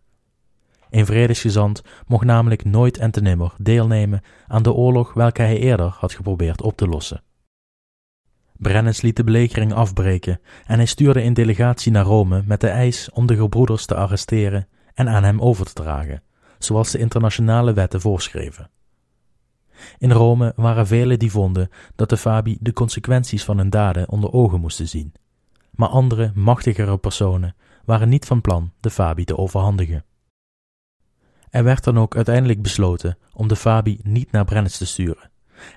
Een 0.89 1.06
vredesgezant 1.06 1.82
mocht 2.08 2.26
namelijk 2.26 2.65
nooit 2.65 2.97
en 2.97 3.12
te 3.12 3.21
nimmer 3.21 3.54
deelnemen 3.58 4.21
aan 4.47 4.63
de 4.63 4.73
oorlog 4.73 5.13
welke 5.13 5.41
hij 5.41 5.58
eerder 5.58 5.95
had 6.00 6.13
geprobeerd 6.13 6.62
op 6.62 6.78
te 6.78 6.88
lossen. 6.88 7.21
Brennus 8.58 9.02
liet 9.02 9.15
de 9.15 9.23
belegering 9.23 9.73
afbreken 9.73 10.39
en 10.65 10.78
hij 10.78 10.86
stuurde 10.86 11.23
een 11.23 11.34
delegatie 11.34 11.91
naar 11.91 12.06
Rome 12.06 12.43
met 12.45 12.62
de 12.62 12.67
eis 12.67 13.10
om 13.12 13.26
de 13.26 13.36
gebroeders 13.36 13.86
te 13.86 13.95
arresteren 13.95 14.67
en 14.93 15.10
aan 15.10 15.23
hem 15.23 15.41
over 15.41 15.65
te 15.65 15.73
dragen, 15.73 16.23
zoals 16.58 16.91
de 16.91 16.97
internationale 16.97 17.73
wetten 17.73 18.02
voorschreven. 18.02 18.69
In 19.97 20.12
Rome 20.12 20.54
waren 20.56 20.88
velen 20.88 21.19
die 21.19 21.32
vonden 21.32 21.69
dat 21.95 22.10
de 22.10 22.17
Fabi 22.17 22.58
de 22.60 22.73
consequenties 22.73 23.43
van 23.43 23.58
hun 23.58 23.69
daden 23.69 24.10
onder 24.10 24.34
ogen 24.34 24.60
moesten 24.60 24.88
zien. 24.88 25.13
Maar 25.71 25.89
andere, 25.89 26.32
machtigere 26.36 26.97
personen 26.97 27.56
waren 27.86 28.10
niet 28.10 28.26
van 28.26 28.41
plan 28.41 28.71
de 28.80 28.89
Fabi 28.89 29.23
te 29.23 29.38
overhandigen. 29.38 30.06
Er 31.58 31.63
werd 31.63 31.84
dan 31.84 32.00
ook 32.00 32.15
uiteindelijk 32.15 32.62
besloten 32.62 33.17
om 33.34 33.48
de 33.48 33.56
Fabi 33.56 34.00
niet 34.04 34.32
naar 34.32 34.46
Brennus 34.46 34.78
te 34.78 34.86
sturen, 34.86 35.30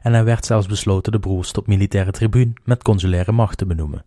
en 0.03 0.15
er 0.15 0.25
werd 0.25 0.45
zelfs 0.45 0.67
besloten 0.67 1.13
de 1.13 1.19
broers 1.19 1.53
tot 1.53 1.67
militaire 1.67 2.11
tribuun 2.11 2.55
met 2.65 2.83
consulaire 2.83 3.33
macht 3.33 3.59
te 3.59 3.67
benoemen. 3.67 4.05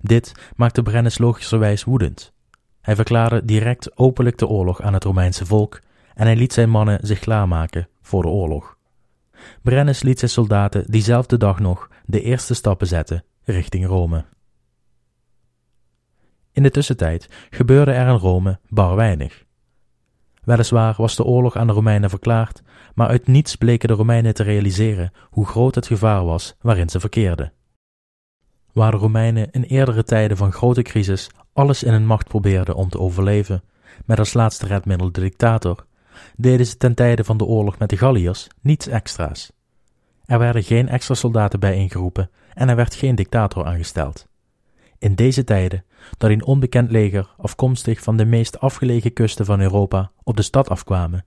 Dit 0.00 0.34
maakte 0.56 0.82
Brennus 0.82 1.18
logischerwijs 1.18 1.84
woedend. 1.84 2.32
Hij 2.80 2.94
verklaarde 2.96 3.44
direct 3.44 3.98
openlijk 3.98 4.38
de 4.38 4.46
oorlog 4.46 4.82
aan 4.82 4.94
het 4.94 5.04
Romeinse 5.04 5.46
volk 5.46 5.80
en 6.14 6.26
hij 6.26 6.36
liet 6.36 6.52
zijn 6.52 6.70
mannen 6.70 7.06
zich 7.06 7.18
klaarmaken 7.18 7.88
voor 8.00 8.22
de 8.22 8.28
oorlog. 8.28 8.76
Brennus 9.62 10.02
liet 10.02 10.18
zijn 10.18 10.30
soldaten 10.30 10.90
diezelfde 10.90 11.36
dag 11.36 11.58
nog 11.58 11.88
de 12.04 12.22
eerste 12.22 12.54
stappen 12.54 12.86
zetten 12.86 13.24
richting 13.44 13.86
Rome. 13.86 14.24
In 16.52 16.62
de 16.62 16.70
tussentijd 16.70 17.28
gebeurde 17.50 17.92
er 17.92 18.08
in 18.08 18.14
Rome 18.14 18.58
bar 18.68 18.96
weinig. 18.96 19.46
Weliswaar 20.48 20.94
was 20.96 21.16
de 21.16 21.24
oorlog 21.24 21.56
aan 21.56 21.66
de 21.66 21.72
Romeinen 21.72 22.10
verklaard, 22.10 22.62
maar 22.94 23.08
uit 23.08 23.26
niets 23.26 23.56
bleken 23.56 23.88
de 23.88 23.94
Romeinen 23.94 24.34
te 24.34 24.42
realiseren 24.42 25.12
hoe 25.30 25.46
groot 25.46 25.74
het 25.74 25.86
gevaar 25.86 26.24
was 26.24 26.54
waarin 26.60 26.88
ze 26.88 27.00
verkeerden. 27.00 27.52
Waar 28.72 28.90
de 28.90 28.96
Romeinen 28.96 29.50
in 29.50 29.62
eerdere 29.62 30.04
tijden 30.04 30.36
van 30.36 30.52
grote 30.52 30.82
crisis 30.82 31.30
alles 31.52 31.82
in 31.82 31.92
hun 31.92 32.06
macht 32.06 32.28
probeerden 32.28 32.74
om 32.74 32.88
te 32.88 32.98
overleven, 32.98 33.62
met 34.04 34.18
als 34.18 34.34
laatste 34.34 34.66
redmiddel 34.66 35.12
de 35.12 35.20
dictator, 35.20 35.86
deden 36.36 36.66
ze 36.66 36.76
ten 36.76 36.94
tijde 36.94 37.24
van 37.24 37.36
de 37.36 37.44
oorlog 37.44 37.78
met 37.78 37.90
de 37.90 37.96
Galliërs 37.96 38.46
niets 38.60 38.86
extra's. 38.86 39.52
Er 40.24 40.38
werden 40.38 40.62
geen 40.62 40.88
extra 40.88 41.14
soldaten 41.14 41.60
bij 41.60 41.76
ingeroepen 41.76 42.30
en 42.54 42.68
er 42.68 42.76
werd 42.76 42.94
geen 42.94 43.14
dictator 43.14 43.64
aangesteld. 43.64 44.26
In 44.98 45.14
deze 45.14 45.44
tijden, 45.44 45.84
dat 46.16 46.30
een 46.30 46.44
onbekend 46.44 46.90
leger 46.90 47.34
afkomstig 47.36 48.00
van 48.00 48.16
de 48.16 48.24
meest 48.24 48.60
afgelegen 48.60 49.12
kusten 49.12 49.44
van 49.44 49.60
Europa 49.60 50.10
op 50.22 50.36
de 50.36 50.42
stad 50.42 50.68
afkwamen, 50.68 51.24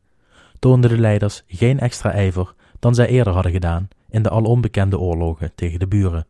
toonden 0.60 0.90
de 0.90 1.00
leiders 1.00 1.44
geen 1.48 1.80
extra 1.80 2.12
ijver 2.12 2.54
dan 2.80 2.96
zij 2.96 3.08
eerder 3.08 3.34
hadden 3.34 3.52
gedaan 3.52 3.88
in 4.10 4.24
de 4.24 4.30
al 4.30 4.44
onbekende 4.44 5.00
oorlogen 5.00 5.52
tegen 5.56 5.80
de 5.80 5.88
buren. 5.88 6.28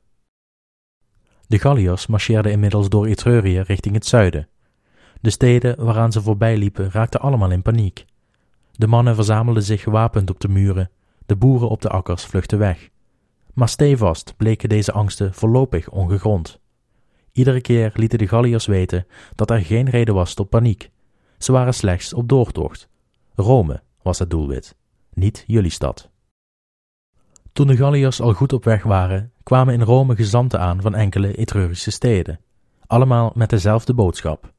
De 1.48 1.60
Galliërs 1.60 2.08
marcheerden 2.08 2.52
inmiddels 2.52 2.90
door 2.90 3.06
Etrurië 3.06 3.60
richting 3.60 3.94
het 3.94 4.06
zuiden. 4.06 4.48
De 5.22 5.30
steden 5.30 5.84
waaraan 5.86 6.12
ze 6.12 6.22
voorbij 6.22 6.58
liepen 6.58 6.92
raakten 6.92 7.20
allemaal 7.20 7.52
in 7.52 7.62
paniek. 7.62 8.06
De 8.72 8.88
mannen 8.88 9.16
verzamelden 9.16 9.64
zich 9.64 9.82
gewapend 9.82 10.30
op 10.30 10.40
de 10.40 10.48
muren, 10.48 10.90
de 11.26 11.36
boeren 11.36 11.70
op 11.70 11.82
de 11.82 11.90
akkers 11.90 12.26
vluchtten 12.26 12.58
weg. 12.58 12.90
Maar 13.54 13.70
stevast 13.70 14.34
bleken 14.38 14.70
deze 14.70 14.92
angsten 14.92 15.34
voorlopig 15.34 15.90
ongegrond. 15.90 16.61
Iedere 17.32 17.62
keer 17.62 17.92
lieten 17.94 18.18
de 18.18 18.28
Galliërs 18.28 18.66
weten 18.66 19.08
dat 19.36 19.50
er 19.50 19.62
geen 19.62 19.90
reden 19.90 20.14
was 20.14 20.34
tot 20.34 20.50
paniek. 20.50 20.92
Ze 21.38 21.52
waren 21.52 21.74
slechts 21.74 22.14
op 22.14 22.30
doortocht. 22.30 22.90
Rome 23.36 23.82
was 24.02 24.20
het 24.20 24.30
doelwit, 24.30 24.76
niet 25.14 25.44
jullie 25.48 25.72
stad. 25.72 26.10
Toen 27.54 27.68
de 27.68 27.76
Galliërs 27.76 28.22
al 28.22 28.34
goed 28.34 28.54
op 28.54 28.64
weg 28.64 28.84
waren, 28.84 29.32
kwamen 29.44 29.74
in 29.74 29.82
Rome 29.82 30.16
gezanten 30.16 30.60
aan 30.60 30.82
van 30.82 30.96
enkele 30.96 31.36
Etrurische 31.36 31.92
steden, 31.92 32.40
allemaal 32.88 33.32
met 33.36 33.50
dezelfde 33.50 33.94
boodschap. 33.94 34.54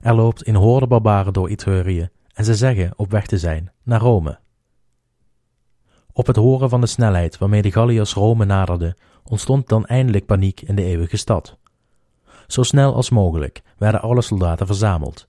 Er 0.00 0.14
loopt 0.14 0.46
een 0.46 0.54
horde 0.54 0.86
barbaren 0.86 1.32
door 1.32 1.48
Etrurië 1.48 2.08
en 2.34 2.44
ze 2.44 2.54
zeggen 2.54 2.92
op 2.96 3.10
weg 3.10 3.26
te 3.26 3.38
zijn 3.38 3.72
naar 3.82 4.00
Rome. 4.00 4.38
Op 6.12 6.26
het 6.26 6.36
horen 6.36 6.68
van 6.68 6.80
de 6.80 6.86
snelheid 6.86 7.38
waarmee 7.38 7.62
de 7.62 7.72
Galliërs 7.72 8.14
Rome 8.14 8.44
naderden, 8.44 8.96
ontstond 9.24 9.68
dan 9.68 9.86
eindelijk 9.86 10.26
paniek 10.26 10.60
in 10.60 10.74
de 10.74 10.82
eeuwige 10.82 11.16
stad. 11.16 11.58
Zo 12.46 12.62
snel 12.62 12.94
als 12.94 13.10
mogelijk 13.10 13.62
werden 13.78 14.00
alle 14.00 14.22
soldaten 14.22 14.66
verzameld. 14.66 15.28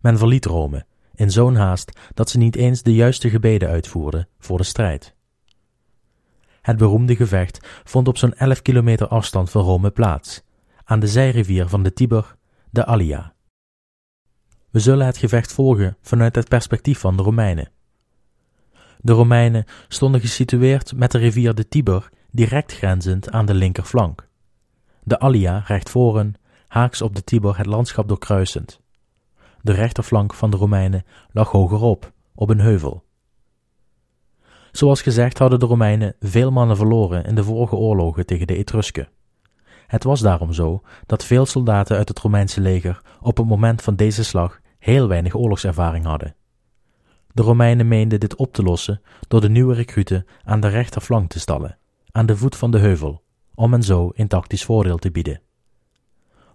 Men 0.00 0.18
verliet 0.18 0.44
Rome, 0.44 0.86
in 1.14 1.30
zo'n 1.30 1.56
haast 1.56 1.98
dat 2.14 2.30
ze 2.30 2.38
niet 2.38 2.56
eens 2.56 2.82
de 2.82 2.94
juiste 2.94 3.30
gebeden 3.30 3.68
uitvoerden 3.68 4.28
voor 4.38 4.58
de 4.58 4.64
strijd. 4.64 5.14
Het 6.62 6.76
beroemde 6.76 7.16
gevecht 7.16 7.66
vond 7.84 8.08
op 8.08 8.18
zo'n 8.18 8.34
11 8.34 8.62
kilometer 8.62 9.08
afstand 9.08 9.50
van 9.50 9.62
Rome 9.62 9.90
plaats, 9.90 10.42
aan 10.84 11.00
de 11.00 11.06
zijrivier 11.06 11.68
van 11.68 11.82
de 11.82 11.92
Tiber, 11.92 12.36
de 12.70 12.84
Allia. 12.84 13.34
We 14.70 14.78
zullen 14.78 15.06
het 15.06 15.16
gevecht 15.16 15.52
volgen 15.52 15.96
vanuit 16.02 16.34
het 16.34 16.48
perspectief 16.48 16.98
van 16.98 17.16
de 17.16 17.22
Romeinen. 17.22 17.70
De 18.98 19.12
Romeinen 19.12 19.64
stonden 19.88 20.20
gesitueerd 20.20 20.96
met 20.96 21.10
de 21.10 21.18
rivier 21.18 21.54
de 21.54 21.68
Tiber 21.68 22.08
direct 22.30 22.72
grenzend 22.72 23.30
aan 23.30 23.46
de 23.46 23.54
linkerflank. 23.54 24.28
De 25.02 25.18
Allia 25.18 25.64
recht 25.66 25.90
voor 25.90 26.16
hen, 26.16 26.34
haaks 26.72 27.02
op 27.02 27.14
de 27.14 27.24
Tiber 27.24 27.56
het 27.56 27.66
landschap 27.66 28.08
doorkruisend. 28.08 28.80
De 29.60 29.72
rechterflank 29.72 30.34
van 30.34 30.50
de 30.50 30.56
Romeinen 30.56 31.04
lag 31.30 31.50
hogerop, 31.50 32.12
op 32.34 32.50
een 32.50 32.60
heuvel. 32.60 33.04
Zoals 34.70 35.02
gezegd 35.02 35.38
hadden 35.38 35.58
de 35.58 35.66
Romeinen 35.66 36.14
veel 36.20 36.50
mannen 36.50 36.76
verloren 36.76 37.24
in 37.24 37.34
de 37.34 37.44
vorige 37.44 37.76
oorlogen 37.76 38.26
tegen 38.26 38.46
de 38.46 38.56
Etrusken. 38.56 39.08
Het 39.86 40.04
was 40.04 40.20
daarom 40.20 40.52
zo 40.52 40.82
dat 41.06 41.24
veel 41.24 41.46
soldaten 41.46 41.96
uit 41.96 42.08
het 42.08 42.18
Romeinse 42.18 42.60
leger 42.60 43.02
op 43.20 43.36
het 43.36 43.46
moment 43.46 43.82
van 43.82 43.96
deze 43.96 44.24
slag 44.24 44.60
heel 44.78 45.08
weinig 45.08 45.34
oorlogservaring 45.34 46.04
hadden. 46.04 46.34
De 47.32 47.42
Romeinen 47.42 47.88
meenden 47.88 48.20
dit 48.20 48.36
op 48.36 48.52
te 48.52 48.62
lossen 48.62 49.00
door 49.28 49.40
de 49.40 49.50
nieuwe 49.50 49.74
recruten 49.74 50.26
aan 50.44 50.60
de 50.60 50.68
rechterflank 50.68 51.30
te 51.30 51.40
stallen, 51.40 51.78
aan 52.10 52.26
de 52.26 52.36
voet 52.36 52.56
van 52.56 52.70
de 52.70 52.78
heuvel, 52.78 53.22
om 53.54 53.72
hen 53.72 53.82
zo 53.82 54.10
een 54.14 54.28
tactisch 54.28 54.64
voordeel 54.64 54.98
te 54.98 55.10
bieden. 55.10 55.40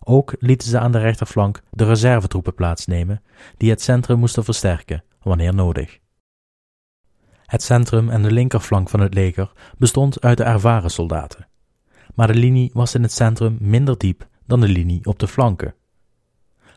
Ook 0.10 0.36
lieten 0.40 0.68
ze 0.68 0.80
aan 0.80 0.92
de 0.92 1.00
rechterflank 1.00 1.62
de 1.72 1.86
reservetroepen 1.86 2.54
plaatsnemen, 2.54 3.22
die 3.58 3.70
het 3.70 3.82
centrum 3.82 4.20
moesten 4.20 4.44
versterken 4.44 5.04
wanneer 5.22 5.54
nodig. 5.54 6.00
Het 7.46 7.64
centrum 7.64 8.10
en 8.10 8.22
de 8.22 8.32
linkerflank 8.32 8.90
van 8.90 9.00
het 9.00 9.14
leger 9.14 9.52
bestond 9.78 10.22
uit 10.22 10.38
de 10.38 10.44
ervaren 10.44 10.92
soldaten, 10.92 11.48
maar 12.16 12.28
de 12.28 12.34
linie 12.34 12.70
was 12.74 12.96
in 12.96 13.02
het 13.02 13.12
centrum 13.12 13.58
minder 13.60 13.98
diep 13.98 14.28
dan 14.46 14.60
de 14.60 14.68
linie 14.68 15.06
op 15.06 15.20
de 15.20 15.28
flanken. 15.28 15.76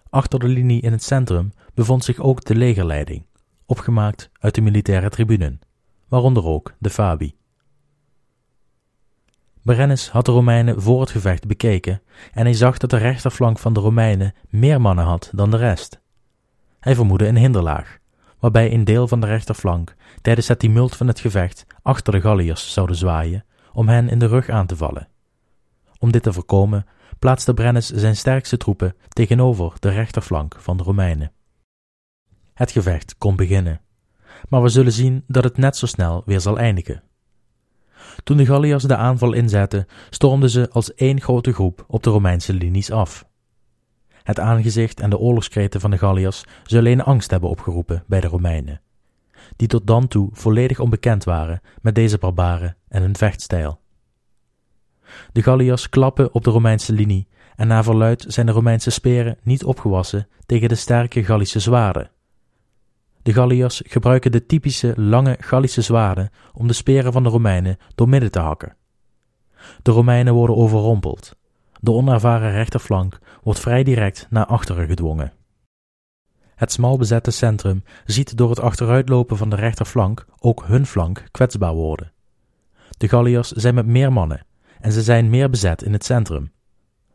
Achter 0.09 0.39
de 0.39 0.49
linie 0.49 0.83
in 0.83 0.93
het 0.93 1.03
centrum 1.03 1.53
bevond 1.75 2.05
zich 2.05 2.19
ook 2.19 2.45
de 2.45 2.55
legerleiding, 2.55 3.27
opgemaakt 3.67 4.31
uit 4.41 4.55
de 4.55 4.61
militaire 4.61 5.09
tribunen, 5.09 5.61
waaronder 6.09 6.45
ook 6.45 6.75
de 6.79 6.91
Fabi. 6.91 7.35
Brennus 9.63 10.09
had 10.09 10.25
de 10.25 10.33
Romeinen 10.33 10.83
voor 10.83 11.01
het 11.01 11.11
gevecht 11.11 11.47
bekeken 11.47 12.03
en 12.33 12.45
hij 12.45 12.55
zag 12.55 12.79
dat 12.79 12.91
de 12.91 12.97
rechterflank 12.97 13.59
van 13.59 13.73
de 13.73 13.81
Romeinen 13.81 14.35
meer 14.49 14.81
mannen 14.81 15.05
had 15.05 15.31
dan 15.35 15.51
de 15.51 15.57
rest. 15.57 16.01
Hij 16.81 16.95
vermoedde 16.95 17.27
een 17.27 17.37
hinderlaag, 17.37 17.99
waarbij 18.39 18.73
een 18.73 18.85
deel 18.85 19.09
van 19.09 19.21
de 19.21 19.27
rechterflank 19.27 19.95
tijdens 20.23 20.49
het 20.49 20.59
tumult 20.59 20.97
van 20.97 21.07
het 21.07 21.21
gevecht 21.21 21.67
achter 21.83 22.13
de 22.13 22.21
Galliërs 22.21 22.73
zouden 22.73 22.97
zwaaien 22.97 23.45
om 23.73 23.89
hen 23.89 24.09
in 24.09 24.19
de 24.19 24.27
rug 24.27 24.49
aan 24.49 24.67
te 24.67 24.77
vallen. 24.77 25.09
Om 25.99 26.13
dit 26.13 26.23
te 26.23 26.33
voorkomen 26.33 26.87
plaatste 27.19 27.55
Brennus 27.55 27.91
zijn 27.91 28.17
sterkste 28.17 28.57
troepen 28.57 28.97
tegenover 29.09 29.73
de 29.79 29.91
rechterflank 29.91 30.57
van 30.59 30.77
de 30.77 30.83
Romeinen. 30.83 31.33
Het 32.55 32.71
gevecht 32.71 33.19
kon 33.19 33.37
beginnen, 33.37 33.81
maar 34.49 34.63
we 34.63 34.69
zullen 34.69 34.93
zien 34.93 35.25
dat 35.27 35.45
het 35.45 35.57
net 35.57 35.77
zo 35.77 35.87
snel 35.87 36.23
weer 36.27 36.41
zal 36.41 36.59
eindigen. 36.59 37.03
Toen 38.25 38.37
de 38.37 38.47
Galliërs 38.47 38.85
de 38.85 38.97
aanval 38.97 39.33
inzetten, 39.33 39.87
stormden 40.11 40.51
ze 40.51 40.71
als 40.71 40.95
één 40.95 41.21
grote 41.21 41.53
groep 41.53 41.85
op 41.89 42.03
de 42.03 42.11
Romeinse 42.11 42.53
linies 42.53 42.91
af. 42.91 43.29
Het 44.23 44.41
aangezicht 44.41 45.01
en 45.01 45.11
de 45.11 45.19
oorlogskreten 45.19 45.81
van 45.81 45.91
de 45.91 45.99
Galliërs 45.99 46.45
zullen 46.65 46.93
een 46.93 47.03
angst 47.03 47.31
hebben 47.31 47.51
opgeroepen 47.51 48.05
bij 48.07 48.21
de 48.21 48.27
Romeinen, 48.27 48.81
die 49.57 49.69
tot 49.69 49.87
dan 49.87 50.09
toe 50.09 50.29
volledig 50.33 50.81
onbekend 50.81 51.25
waren 51.25 51.61
met 51.83 51.95
deze 51.95 52.19
barbaren 52.19 52.77
en 52.89 53.03
hun 53.03 53.17
vechtstijl. 53.17 53.81
De 55.33 55.43
Galliërs 55.43 55.89
klappen 55.89 56.35
op 56.35 56.45
de 56.45 56.51
Romeinse 56.51 56.93
linie 56.93 57.29
en 57.57 57.67
naar 57.67 57.85
verluid 57.85 58.25
zijn 58.29 58.47
de 58.47 58.53
Romeinse 58.53 58.91
speren 58.91 59.39
niet 59.43 59.65
opgewassen 59.65 60.29
tegen 60.47 60.69
de 60.69 60.75
sterke 60.75 61.25
Gallische 61.25 61.61
zwaarden. 61.61 62.11
De 63.23 63.33
Galliërs 63.33 63.83
gebruiken 63.85 64.33
de 64.33 64.47
typische 64.47 64.93
lange 64.97 65.37
Gallische 65.41 65.83
zwaarden 65.83 66.31
om 66.53 66.67
de 66.67 66.73
speren 66.73 67.13
van 67.13 67.23
de 67.23 67.29
Romeinen 67.29 67.79
doormidden 67.95 68.31
te 68.31 68.39
hakken. 68.39 68.77
De 69.83 69.91
Romeinen 69.91 70.35
worden 70.35 70.57
overrompeld. 70.57 71.37
De 71.81 71.93
onervaren 71.93 72.51
rechterflank 72.51 73.19
wordt 73.43 73.61
vrij 73.61 73.83
direct 73.83 74.27
naar 74.31 74.47
achteren 74.47 74.87
gedwongen. 74.87 75.33
Het 76.55 76.73
smal 76.73 76.99
bezette 76.99 77.31
centrum 77.31 77.85
ziet 78.05 78.37
door 78.37 78.51
het 78.51 78.61
achteruitlopen 78.61 79.37
van 79.37 79.51
de 79.51 79.57
rechterflank 79.57 80.27
ook 80.39 80.65
hun 80.67 80.87
flank 80.87 81.25
kwetsbaar 81.31 81.75
worden. 81.75 82.13
De 82.99 83.09
Galliërs 83.09 83.51
zijn 83.51 83.75
met 83.75 83.87
meer 83.87 84.13
mannen 84.13 84.47
en 84.81 84.93
ze 84.93 85.03
zijn 85.03 85.31
meer 85.31 85.51
bezet 85.51 85.83
in 85.83 85.93
het 85.93 86.05
centrum. 86.05 86.53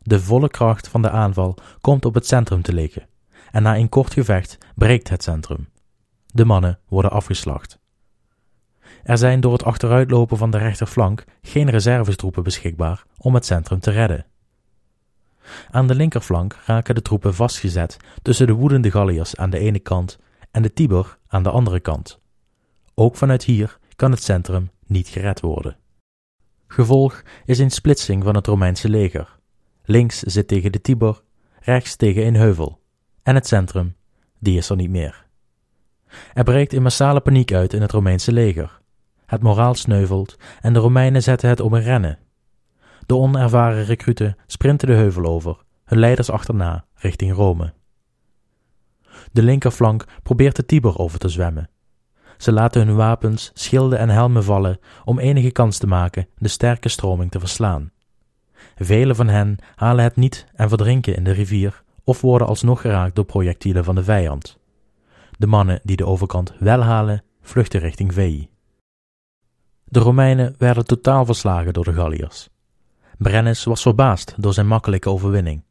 De 0.02 0.20
volle 0.20 0.48
kracht 0.48 0.88
van 0.88 1.02
de 1.02 1.10
aanval 1.10 1.56
komt 1.80 2.04
op 2.04 2.14
het 2.14 2.26
centrum 2.26 2.62
te 2.62 2.72
liggen 2.72 3.08
en 3.50 3.62
na 3.62 3.76
een 3.76 3.88
kort 3.88 4.12
gevecht 4.12 4.58
breekt 4.74 5.08
het 5.08 5.22
centrum. 5.22 5.68
De 6.36 6.44
mannen 6.44 6.78
worden 6.88 7.10
afgeslacht. 7.10 7.78
Er 9.02 9.18
zijn 9.18 9.40
door 9.40 9.52
het 9.52 9.64
achteruitlopen 9.64 10.36
van 10.36 10.50
de 10.50 10.58
rechterflank 10.58 11.24
geen 11.42 11.70
reservetroepen 11.70 12.42
beschikbaar 12.42 13.04
om 13.18 13.34
het 13.34 13.46
centrum 13.46 13.80
te 13.80 13.90
redden. 13.90 14.26
Aan 15.70 15.86
de 15.86 15.94
linkerflank 15.94 16.58
raken 16.66 16.94
de 16.94 17.02
troepen 17.02 17.34
vastgezet 17.34 17.96
tussen 18.22 18.46
de 18.46 18.52
woedende 18.52 18.90
Galliërs 18.90 19.36
aan 19.36 19.50
de 19.50 19.58
ene 19.58 19.78
kant 19.78 20.18
en 20.50 20.62
de 20.62 20.72
Tiber 20.72 21.18
aan 21.28 21.42
de 21.42 21.50
andere 21.50 21.80
kant. 21.80 22.20
Ook 22.94 23.16
vanuit 23.16 23.44
hier 23.44 23.78
kan 23.94 24.10
het 24.10 24.22
centrum 24.22 24.70
niet 24.86 25.08
gered 25.08 25.40
worden. 25.40 25.76
Gevolg 26.66 27.22
is 27.44 27.58
een 27.58 27.70
splitsing 27.70 28.24
van 28.24 28.34
het 28.34 28.46
Romeinse 28.46 28.88
leger. 28.88 29.38
Links 29.84 30.18
zit 30.18 30.48
tegen 30.48 30.72
de 30.72 30.80
Tiber, 30.80 31.22
rechts 31.60 31.96
tegen 31.96 32.26
een 32.26 32.36
heuvel. 32.36 32.80
En 33.22 33.34
het 33.34 33.46
centrum, 33.46 33.96
die 34.38 34.56
is 34.56 34.68
er 34.68 34.76
niet 34.76 34.90
meer. 34.90 35.25
Er 36.34 36.44
breekt 36.44 36.72
een 36.72 36.82
massale 36.82 37.20
paniek 37.20 37.52
uit 37.52 37.72
in 37.72 37.80
het 37.80 37.92
Romeinse 37.92 38.32
leger. 38.32 38.80
Het 39.26 39.42
moraal 39.42 39.74
sneuvelt 39.74 40.36
en 40.60 40.72
de 40.72 40.78
Romeinen 40.78 41.22
zetten 41.22 41.48
het 41.48 41.60
op 41.60 41.72
een 41.72 41.82
rennen. 41.82 42.18
De 43.06 43.16
onervaren 43.16 43.84
recruten 43.84 44.36
sprinten 44.46 44.88
de 44.88 44.94
heuvel 44.94 45.24
over, 45.24 45.56
hun 45.84 45.98
leiders 45.98 46.30
achterna, 46.30 46.84
richting 46.94 47.32
Rome. 47.32 47.72
De 49.32 49.42
linkerflank 49.42 50.04
probeert 50.22 50.56
de 50.56 50.66
Tiber 50.66 50.98
over 50.98 51.18
te 51.18 51.28
zwemmen. 51.28 51.70
Ze 52.36 52.52
laten 52.52 52.86
hun 52.86 52.96
wapens, 52.96 53.50
schilden 53.54 53.98
en 53.98 54.08
helmen 54.08 54.44
vallen 54.44 54.78
om 55.04 55.18
enige 55.18 55.50
kans 55.50 55.78
te 55.78 55.86
maken 55.86 56.28
de 56.38 56.48
sterke 56.48 56.88
stroming 56.88 57.30
te 57.30 57.38
verslaan. 57.38 57.90
Velen 58.76 59.16
van 59.16 59.28
hen 59.28 59.58
halen 59.74 60.04
het 60.04 60.16
niet 60.16 60.46
en 60.54 60.68
verdrinken 60.68 61.16
in 61.16 61.24
de 61.24 61.32
rivier 61.32 61.82
of 62.04 62.20
worden 62.20 62.46
alsnog 62.46 62.80
geraakt 62.80 63.14
door 63.14 63.24
projectielen 63.24 63.84
van 63.84 63.94
de 63.94 64.04
vijand. 64.04 64.58
De 65.36 65.46
mannen 65.46 65.80
die 65.82 65.96
de 65.96 66.06
overkant 66.06 66.52
wel 66.58 66.82
halen, 66.82 67.22
vluchten 67.40 67.80
richting 67.80 68.14
Veii. 68.14 68.48
De 69.84 69.98
Romeinen 69.98 70.54
werden 70.58 70.84
totaal 70.84 71.24
verslagen 71.24 71.72
door 71.72 71.84
de 71.84 71.92
Galliërs. 71.92 72.48
Brennus 73.18 73.64
was 73.64 73.82
verbaasd 73.82 74.34
door 74.36 74.52
zijn 74.52 74.66
makkelijke 74.66 75.10
overwinning. 75.10 75.64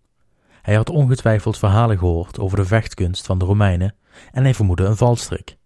Hij 0.61 0.75
had 0.75 0.89
ongetwijfeld 0.89 1.57
verhalen 1.57 1.97
gehoord 1.97 2.39
over 2.39 2.57
de 2.57 2.65
vechtkunst 2.65 3.25
van 3.25 3.37
de 3.37 3.45
Romeinen 3.45 3.95
en 4.31 4.43
hij 4.43 4.53
vermoedde 4.53 4.83
een 4.83 4.97
valstrik. 4.97 5.57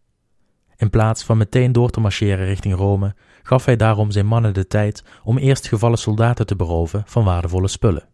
In 0.75 0.89
plaats 0.89 1.23
van 1.23 1.37
meteen 1.37 1.71
door 1.71 1.89
te 1.89 1.99
marcheren 1.99 2.45
richting 2.45 2.75
Rome, 2.75 3.15
gaf 3.43 3.65
hij 3.65 3.75
daarom 3.75 4.11
zijn 4.11 4.25
mannen 4.25 4.53
de 4.53 4.67
tijd 4.67 5.03
om 5.23 5.37
eerst 5.37 5.67
gevallen 5.67 5.97
soldaten 5.97 6.45
te 6.45 6.55
beroven 6.55 7.03
van 7.05 7.23
waardevolle 7.23 7.67
spullen. 7.67 8.07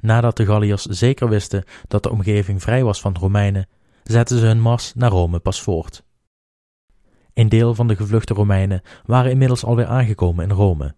Nadat 0.00 0.36
de 0.36 0.44
Galliërs 0.46 0.84
zeker 0.84 1.28
wisten 1.28 1.64
dat 1.88 2.02
de 2.02 2.10
omgeving 2.10 2.62
vrij 2.62 2.84
was 2.84 3.00
van 3.00 3.16
Romeinen, 3.20 3.68
zetten 4.02 4.38
ze 4.38 4.46
hun 4.46 4.60
mars 4.60 4.92
naar 4.94 5.10
Rome 5.10 5.38
pas 5.38 5.62
voort. 5.62 6.04
Een 7.34 7.48
deel 7.48 7.74
van 7.74 7.86
de 7.86 7.96
gevluchte 7.96 8.34
Romeinen 8.34 8.82
waren 9.04 9.30
inmiddels 9.30 9.64
alweer 9.64 9.86
aangekomen 9.86 10.44
in 10.44 10.56
Rome. 10.56 10.94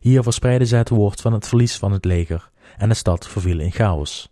Hier 0.00 0.22
verspreidden 0.22 0.68
zij 0.68 0.78
het 0.78 0.88
woord 0.88 1.20
van 1.20 1.32
het 1.32 1.48
verlies 1.48 1.76
van 1.76 1.92
het 1.92 2.04
leger 2.04 2.50
en 2.76 2.88
de 2.88 2.94
stad 2.94 3.28
verviel 3.28 3.60
in 3.60 3.72
chaos. 3.72 4.28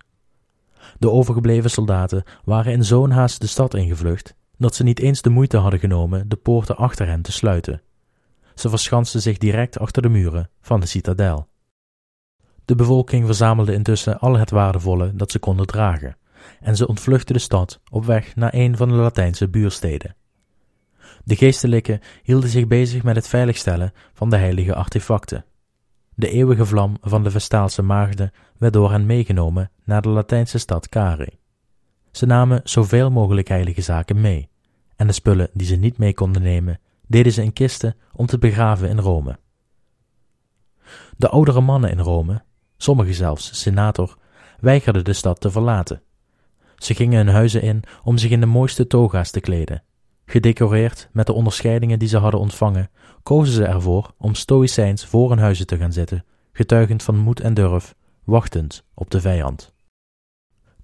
De 0.98 1.10
overgebleven 1.10 1.70
soldaten 1.70 2.24
waren 2.44 2.72
in 2.72 2.84
zo'n 2.84 3.10
haast 3.10 3.40
de 3.40 3.46
stad 3.46 3.74
ingevlucht 3.74 4.34
dat 4.58 4.74
ze 4.74 4.82
niet 4.82 5.00
eens 5.00 5.22
de 5.22 5.30
moeite 5.30 5.56
hadden 5.56 5.80
genomen 5.80 6.28
de 6.28 6.36
poorten 6.36 6.76
achter 6.76 7.06
hen 7.06 7.22
te 7.22 7.32
sluiten. 7.32 7.82
Ze 8.54 8.68
verschansten 8.68 9.20
zich 9.20 9.38
direct 9.38 9.78
achter 9.78 10.02
de 10.02 10.08
muren 10.08 10.50
van 10.60 10.80
de 10.80 10.86
citadel. 10.86 11.48
De 12.64 12.74
bevolking 12.74 13.26
verzamelde 13.26 13.72
intussen 13.72 14.18
al 14.18 14.38
het 14.38 14.50
waardevolle 14.50 15.14
dat 15.14 15.30
ze 15.30 15.38
konden 15.38 15.66
dragen, 15.66 16.16
en 16.60 16.76
ze 16.76 16.86
ontvluchtten 16.86 17.34
de 17.34 17.40
stad 17.40 17.80
op 17.90 18.04
weg 18.04 18.36
naar 18.36 18.54
een 18.54 18.76
van 18.76 18.88
de 18.88 18.94
Latijnse 18.94 19.48
buursteden. 19.48 20.16
De 21.24 21.36
geestelijken 21.36 22.00
hielden 22.22 22.48
zich 22.48 22.66
bezig 22.66 23.02
met 23.02 23.16
het 23.16 23.28
veiligstellen 23.28 23.92
van 24.12 24.30
de 24.30 24.36
heilige 24.36 24.74
artefacten. 24.74 25.44
De 26.14 26.30
eeuwige 26.30 26.66
vlam 26.66 26.96
van 27.00 27.22
de 27.22 27.30
Vestaalse 27.30 27.82
maagden 27.82 28.32
werd 28.58 28.72
door 28.72 28.90
hen 28.90 29.06
meegenomen 29.06 29.70
naar 29.84 30.02
de 30.02 30.08
Latijnse 30.08 30.58
stad 30.58 30.88
Cari. 30.88 31.38
Ze 32.10 32.26
namen 32.26 32.60
zoveel 32.64 33.10
mogelijk 33.10 33.48
heilige 33.48 33.82
zaken 33.82 34.20
mee, 34.20 34.48
en 34.96 35.06
de 35.06 35.12
spullen 35.12 35.50
die 35.52 35.66
ze 35.66 35.76
niet 35.76 35.98
mee 35.98 36.14
konden 36.14 36.42
nemen, 36.42 36.80
deden 37.06 37.32
ze 37.32 37.42
in 37.42 37.52
kisten 37.52 37.96
om 38.12 38.26
te 38.26 38.38
begraven 38.38 38.88
in 38.88 38.98
Rome. 38.98 39.38
De 41.16 41.28
oudere 41.28 41.60
mannen 41.60 41.90
in 41.90 41.98
Rome, 41.98 42.42
sommigen 42.76 43.14
zelfs 43.14 43.60
senator, 43.60 44.18
weigerden 44.60 45.04
de 45.04 45.12
stad 45.12 45.40
te 45.40 45.50
verlaten. 45.50 46.02
Ze 46.84 46.94
gingen 46.94 47.16
hun 47.16 47.34
huizen 47.34 47.62
in 47.62 47.82
om 48.02 48.18
zich 48.18 48.30
in 48.30 48.40
de 48.40 48.46
mooiste 48.46 48.86
toga's 48.86 49.30
te 49.30 49.40
kleden. 49.40 49.82
Gedecoreerd 50.26 51.08
met 51.12 51.26
de 51.26 51.32
onderscheidingen 51.32 51.98
die 51.98 52.08
ze 52.08 52.18
hadden 52.18 52.40
ontvangen, 52.40 52.90
kozen 53.22 53.54
ze 53.54 53.64
ervoor 53.64 54.14
om 54.18 54.34
stoïcijns 54.34 55.06
voor 55.06 55.28
hun 55.28 55.38
huizen 55.38 55.66
te 55.66 55.76
gaan 55.76 55.92
zitten, 55.92 56.24
getuigend 56.52 57.02
van 57.02 57.16
moed 57.16 57.40
en 57.40 57.54
durf, 57.54 57.94
wachtend 58.24 58.84
op 58.94 59.10
de 59.10 59.20
vijand. 59.20 59.74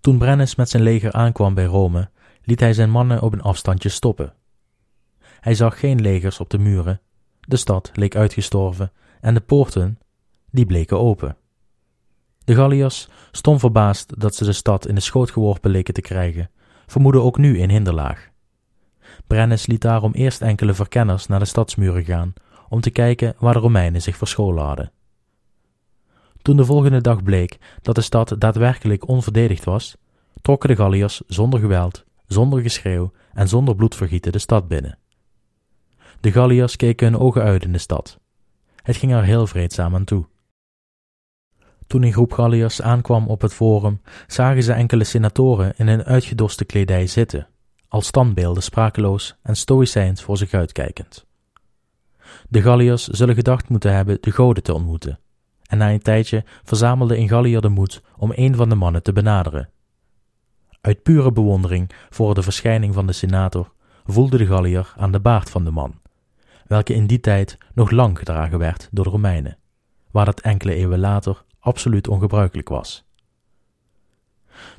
Toen 0.00 0.18
Brennus 0.18 0.54
met 0.54 0.68
zijn 0.68 0.82
leger 0.82 1.12
aankwam 1.12 1.54
bij 1.54 1.64
Rome, 1.64 2.10
liet 2.42 2.60
hij 2.60 2.72
zijn 2.72 2.90
mannen 2.90 3.22
op 3.22 3.32
een 3.32 3.42
afstandje 3.42 3.88
stoppen. 3.88 4.34
Hij 5.40 5.54
zag 5.54 5.78
geen 5.78 6.00
legers 6.00 6.40
op 6.40 6.50
de 6.50 6.58
muren, 6.58 7.00
de 7.40 7.56
stad 7.56 7.90
leek 7.94 8.16
uitgestorven 8.16 8.92
en 9.20 9.34
de 9.34 9.40
poorten, 9.40 9.98
die 10.50 10.66
bleken 10.66 10.98
open. 10.98 11.36
De 12.50 12.56
Galliërs, 12.56 13.08
stom 13.30 13.58
verbaasd 13.58 14.20
dat 14.20 14.34
ze 14.34 14.44
de 14.44 14.52
stad 14.52 14.86
in 14.86 14.94
de 14.94 15.00
schoot 15.00 15.30
geworpen 15.30 15.70
leken 15.70 15.94
te 15.94 16.00
krijgen, 16.00 16.50
vermoedden 16.86 17.22
ook 17.22 17.38
nu 17.38 17.62
een 17.62 17.70
hinderlaag. 17.70 18.28
Brennus 19.26 19.66
liet 19.66 19.80
daarom 19.80 20.12
eerst 20.12 20.42
enkele 20.42 20.74
verkenners 20.74 21.26
naar 21.26 21.38
de 21.38 21.44
stadsmuren 21.44 22.04
gaan 22.04 22.32
om 22.68 22.80
te 22.80 22.90
kijken 22.90 23.34
waar 23.38 23.52
de 23.52 23.58
Romeinen 23.58 24.02
zich 24.02 24.16
verscholen 24.16 24.64
hadden. 24.64 24.92
Toen 26.42 26.56
de 26.56 26.64
volgende 26.64 27.00
dag 27.00 27.22
bleek 27.22 27.58
dat 27.82 27.94
de 27.94 28.00
stad 28.00 28.34
daadwerkelijk 28.38 29.08
onverdedigd 29.08 29.64
was, 29.64 29.96
trokken 30.40 30.68
de 30.68 30.76
Galliërs 30.76 31.22
zonder 31.26 31.60
geweld, 31.60 32.04
zonder 32.26 32.60
geschreeuw 32.60 33.12
en 33.32 33.48
zonder 33.48 33.74
bloedvergieten 33.74 34.32
de 34.32 34.38
stad 34.38 34.68
binnen. 34.68 34.98
De 36.20 36.32
Galliërs 36.32 36.76
keken 36.76 37.12
hun 37.12 37.20
ogen 37.20 37.42
uit 37.42 37.64
in 37.64 37.72
de 37.72 37.78
stad. 37.78 38.18
Het 38.82 38.96
ging 38.96 39.12
er 39.12 39.24
heel 39.24 39.46
vreedzaam 39.46 39.94
aan 39.94 40.04
toe. 40.04 40.26
Toen 41.90 42.02
een 42.02 42.12
groep 42.12 42.32
Galliërs 42.32 42.82
aankwam 42.82 43.26
op 43.26 43.40
het 43.40 43.54
forum, 43.54 44.00
zagen 44.26 44.62
ze 44.62 44.72
enkele 44.72 45.04
senatoren 45.04 45.72
in 45.76 45.88
hun 45.88 46.04
uitgedoste 46.04 46.64
kledij 46.64 47.06
zitten, 47.06 47.48
als 47.88 48.06
standbeelden 48.06 48.62
sprakeloos 48.62 49.36
en 49.42 49.56
stoïcijns 49.56 50.22
voor 50.22 50.36
zich 50.36 50.52
uitkijkend. 50.52 51.26
De 52.48 52.62
Galliërs 52.62 53.06
zullen 53.06 53.34
gedacht 53.34 53.68
moeten 53.68 53.94
hebben 53.94 54.18
de 54.20 54.30
goden 54.30 54.62
te 54.62 54.74
ontmoeten, 54.74 55.18
en 55.66 55.78
na 55.78 55.90
een 55.90 56.02
tijdje 56.02 56.44
verzamelde 56.64 57.16
een 57.16 57.28
Galliër 57.28 57.60
de 57.60 57.68
moed 57.68 58.02
om 58.16 58.32
een 58.34 58.54
van 58.54 58.68
de 58.68 58.74
mannen 58.74 59.02
te 59.02 59.12
benaderen. 59.12 59.68
Uit 60.80 61.02
pure 61.02 61.32
bewondering 61.32 61.90
voor 62.10 62.34
de 62.34 62.42
verschijning 62.42 62.94
van 62.94 63.06
de 63.06 63.12
senator 63.12 63.72
voelde 64.04 64.36
de 64.36 64.46
Galliër 64.46 64.92
aan 64.96 65.12
de 65.12 65.20
baard 65.20 65.50
van 65.50 65.64
de 65.64 65.70
man, 65.70 66.00
welke 66.66 66.94
in 66.94 67.06
die 67.06 67.20
tijd 67.20 67.58
nog 67.74 67.90
lang 67.90 68.18
gedragen 68.18 68.58
werd 68.58 68.88
door 68.90 69.04
de 69.04 69.10
Romeinen, 69.10 69.58
waar 70.10 70.24
dat 70.24 70.40
enkele 70.40 70.74
eeuwen 70.74 70.98
later 70.98 71.44
absoluut 71.60 72.08
ongebruikelijk 72.08 72.68
was. 72.68 73.04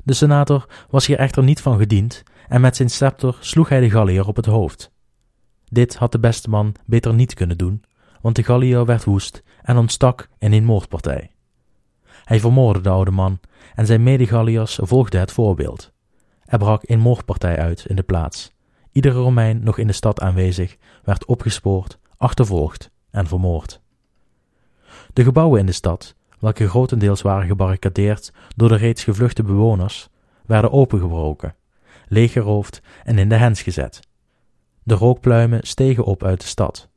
De 0.04 0.12
senator 0.12 0.86
was 0.90 1.06
hier 1.06 1.18
echter 1.18 1.42
niet 1.42 1.60
van 1.60 1.78
gediend 1.78 2.22
en 2.48 2.60
met 2.60 2.76
zijn 2.76 2.90
scepter 2.90 3.36
sloeg 3.40 3.68
hij 3.68 3.80
de 3.80 3.90
Galliër 3.90 4.26
op 4.26 4.36
het 4.36 4.46
hoofd. 4.46 4.90
Dit 5.64 5.96
had 5.96 6.12
de 6.12 6.18
beste 6.18 6.50
man 6.50 6.74
beter 6.86 7.14
niet 7.14 7.34
kunnen 7.34 7.58
doen, 7.58 7.84
want 8.20 8.36
de 8.36 8.42
Galliër 8.42 8.84
werd 8.84 9.04
woest 9.04 9.42
en 9.62 9.76
ontstak 9.76 10.28
in 10.38 10.52
een 10.52 10.64
moordpartij. 10.64 11.30
Hij 12.24 12.40
vermoordde 12.40 12.82
de 12.82 12.88
oude 12.88 13.10
man 13.10 13.40
en 13.74 13.86
zijn 13.86 14.02
medegalliërs 14.02 14.78
volgden 14.82 15.20
het 15.20 15.32
voorbeeld. 15.32 15.92
Er 16.44 16.58
brak 16.58 16.82
een 16.88 17.00
moordpartij 17.00 17.58
uit 17.58 17.84
in 17.86 17.96
de 17.96 18.02
plaats. 18.02 18.52
Iedere 18.92 19.18
Romein 19.18 19.62
nog 19.62 19.78
in 19.78 19.86
de 19.86 19.92
stad 19.92 20.20
aanwezig 20.20 20.76
werd 21.04 21.24
opgespoord, 21.24 21.98
achtervolgd 22.16 22.90
en 23.10 23.26
vermoord. 23.26 23.80
De 25.12 25.24
gebouwen 25.24 25.60
in 25.60 25.66
de 25.66 25.72
stad, 25.72 26.14
welke 26.42 26.68
grotendeels 26.68 27.22
waren 27.22 27.46
gebarricadeerd 27.46 28.32
door 28.56 28.68
de 28.68 28.76
reeds 28.76 29.04
gevluchte 29.04 29.42
bewoners, 29.42 30.08
werden 30.46 30.72
opengebroken, 30.72 31.54
leeggeroofd 32.08 32.80
en 33.04 33.18
in 33.18 33.28
de 33.28 33.34
hens 33.34 33.62
gezet. 33.62 34.00
De 34.82 34.94
rookpluimen 34.94 35.60
stegen 35.62 36.04
op 36.04 36.24
uit 36.24 36.40
de 36.40 36.46
stad. 36.46 36.90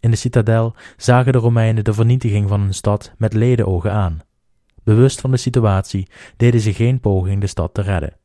In 0.00 0.10
de 0.10 0.16
citadel 0.16 0.74
zagen 0.96 1.32
de 1.32 1.38
Romeinen 1.38 1.84
de 1.84 1.92
vernietiging 1.92 2.48
van 2.48 2.60
hun 2.60 2.74
stad 2.74 3.12
met 3.18 3.32
ledenogen 3.32 3.92
aan. 3.92 4.20
Bewust 4.82 5.20
van 5.20 5.30
de 5.30 5.36
situatie 5.36 6.08
deden 6.36 6.60
ze 6.60 6.72
geen 6.72 7.00
poging 7.00 7.40
de 7.40 7.46
stad 7.46 7.74
te 7.74 7.82
redden. 7.82 8.16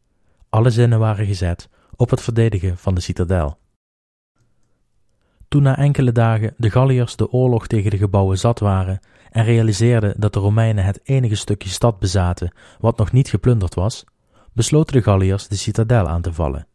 Alle 0.49 0.69
zinnen 0.69 0.99
waren 0.99 1.25
gezet 1.25 1.69
op 1.95 2.09
het 2.09 2.21
verdedigen 2.21 2.77
van 2.77 2.95
de 2.95 3.01
citadel. 3.01 3.57
Toen 5.47 5.63
na 5.63 5.77
enkele 5.77 6.11
dagen 6.11 6.53
de 6.57 6.69
Galliërs 6.69 7.15
de 7.15 7.31
oorlog 7.31 7.67
tegen 7.67 7.91
de 7.91 7.97
gebouwen 7.97 8.37
zat 8.37 8.59
waren 8.59 8.99
en 9.35 9.43
realiseerden 9.43 10.13
dat 10.17 10.33
de 10.33 10.39
Romeinen 10.39 10.85
het 10.85 10.99
enige 11.03 11.35
stukje 11.35 11.69
stad 11.69 11.99
bezaten 11.99 12.53
wat 12.79 12.97
nog 12.97 13.11
niet 13.11 13.29
geplunderd 13.29 13.73
was, 13.73 14.03
besloten 14.53 14.95
de 14.95 15.01
Galliërs 15.01 15.47
de 15.47 15.55
citadel 15.55 16.07
aan 16.07 16.21
te 16.21 16.33
vallen. 16.33 16.67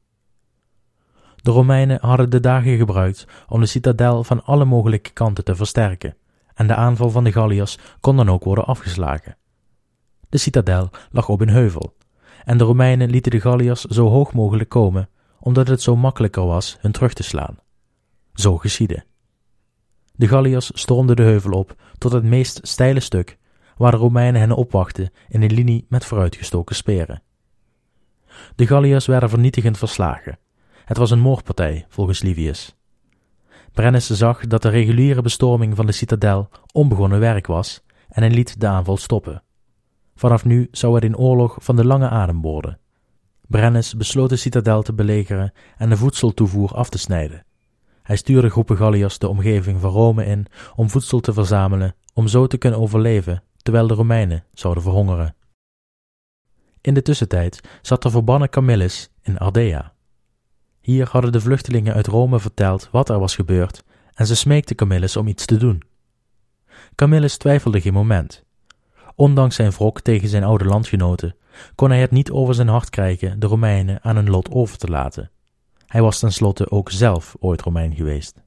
De 1.37 1.51
Romeinen 1.51 1.99
hadden 2.01 2.31
de 2.31 2.41
dagen 2.41 2.77
gebruikt 2.77 3.27
om 3.49 3.61
de 3.61 3.67
citadel 3.67 4.25
van 4.25 4.45
alle 4.45 4.65
mogelijke 4.65 5.11
kanten 5.11 5.45
te 5.45 5.55
versterken, 5.55 6.17
en 6.55 6.67
de 6.67 6.75
aanval 6.75 7.11
van 7.11 7.25
de 7.25 7.33
Galliërs 7.33 7.79
kon 8.01 8.17
dan 8.17 8.31
ook 8.31 8.45
worden 8.45 8.67
afgeslagen. 8.67 9.37
De 10.29 10.39
citadel 10.39 10.91
lag 11.11 11.29
op 11.29 11.41
een 11.41 11.49
heuvel, 11.49 11.97
en 12.45 12.59
de 12.59 12.65
Romeinen 12.65 13.11
lieten 13.11 13.31
de 13.31 13.41
Galliërs 13.41 13.85
zo 13.85 14.09
hoog 14.09 14.33
mogelijk 14.33 14.69
komen, 14.69 15.09
omdat 15.39 15.69
het 15.69 15.83
zo 15.83 15.97
makkelijker 15.97 16.47
was 16.47 16.77
hun 16.81 16.93
terug 16.93 17.13
te 17.13 17.23
slaan. 17.23 17.59
Zo 18.35 18.57
geschiedde. 18.57 19.09
De 20.21 20.29
Galliërs 20.29 20.71
stormden 20.75 21.17
de 21.17 21.23
heuvel 21.23 21.53
op 21.53 21.75
tot 21.99 22.13
het 22.13 22.25
meest 22.25 22.61
steile 22.63 23.01
stuk, 23.01 23.39
waar 23.77 23.91
de 23.91 23.97
Romeinen 23.97 24.41
hen 24.41 24.53
opwachten 24.53 25.11
in 25.29 25.43
een 25.43 25.53
linie 25.53 25.87
met 25.89 26.05
vooruitgestoken 26.05 26.77
speren. 26.77 27.23
De 28.55 28.67
Galliërs 28.67 29.07
werden 29.07 29.29
vernietigend 29.29 29.79
verslagen. 29.79 30.39
Het 30.85 30.97
was 30.97 31.11
een 31.11 31.21
moordpartij, 31.21 31.87
volgens 31.89 32.23
Livius. 32.23 32.77
Brennus 33.73 34.11
zag 34.11 34.47
dat 34.47 34.63
de 34.63 34.69
reguliere 34.69 35.23
bestorming 35.23 35.77
van 35.77 35.87
de 35.87 35.93
citadel 35.93 36.49
onbegonnen 36.73 37.21
werk 37.21 37.47
was 37.47 37.83
en 38.09 38.23
hij 38.23 38.31
liet 38.31 38.61
de 38.61 38.67
aanval 38.67 38.97
stoppen. 38.97 39.43
Vanaf 40.15 40.45
nu 40.45 40.69
zou 40.71 40.95
het 40.95 41.05
een 41.05 41.17
oorlog 41.17 41.57
van 41.61 41.77
de 41.77 41.85
lange 41.85 42.09
adem 42.09 42.41
worden. 42.41 42.79
Brennus 43.47 43.97
besloot 43.97 44.29
de 44.29 44.37
citadel 44.37 44.83
te 44.83 44.93
belegeren 44.93 45.53
en 45.77 45.89
de 45.89 45.97
voedseltoevoer 45.97 46.75
af 46.75 46.89
te 46.89 46.99
snijden. 46.99 47.45
Hij 48.11 48.19
stuurde 48.19 48.51
groepen 48.51 48.77
Galliërs 48.77 49.19
de 49.19 49.29
omgeving 49.29 49.81
van 49.81 49.91
Rome 49.91 50.25
in 50.25 50.47
om 50.77 50.91
voedsel 50.91 51.21
te 51.21 51.33
verzamelen, 51.33 51.95
om 52.15 52.29
zo 52.29 52.47
te 52.47 52.57
kunnen 52.57 52.81
overleven 52.81 53.43
terwijl 53.57 53.87
de 53.87 53.95
Romeinen 53.95 54.45
zouden 54.53 54.83
verhongeren. 54.83 55.35
In 56.81 56.95
de 56.95 57.03
tussentijd 57.03 57.61
zat 57.83 58.03
de 58.03 58.11
verbannen 58.11 58.49
Camillus 58.49 59.11
in 59.23 59.39
Ardea. 59.39 59.93
Hier 60.81 61.09
hadden 61.09 61.33
de 61.33 61.41
vluchtelingen 61.41 61.95
uit 61.95 62.07
Rome 62.07 62.41
verteld 62.41 62.89
wat 62.93 63.09
er 63.09 63.19
was 63.19 63.35
gebeurd 63.35 63.85
en 64.15 64.27
ze 64.27 64.37
smeekten 64.37 64.77
Camillus 64.77 65.17
om 65.17 65.27
iets 65.27 65.45
te 65.45 65.57
doen. 65.57 65.83
Camillus 66.95 67.37
twijfelde 67.37 67.81
geen 67.81 67.93
moment. 67.93 68.45
Ondanks 69.15 69.57
zijn 69.57 69.71
wrok 69.71 70.01
tegen 70.01 70.29
zijn 70.29 70.45
oude 70.45 70.65
landgenoten 70.65 71.37
kon 71.75 71.91
hij 71.91 72.01
het 72.01 72.11
niet 72.11 72.31
over 72.31 72.55
zijn 72.55 72.69
hart 72.69 72.91
krijgen 72.91 73.41
de 73.41 73.47
Romeinen 73.47 74.03
aan 74.03 74.17
hun 74.17 74.31
lot 74.31 74.51
over 74.51 74.79
te 74.79 74.89
laten. 74.89 75.31
Hij 75.91 76.03
was 76.03 76.19
tenslotte 76.19 76.71
ook 76.71 76.91
zelf 76.91 77.37
ooit 77.39 77.61
Romein 77.61 77.95
geweest. 77.95 78.43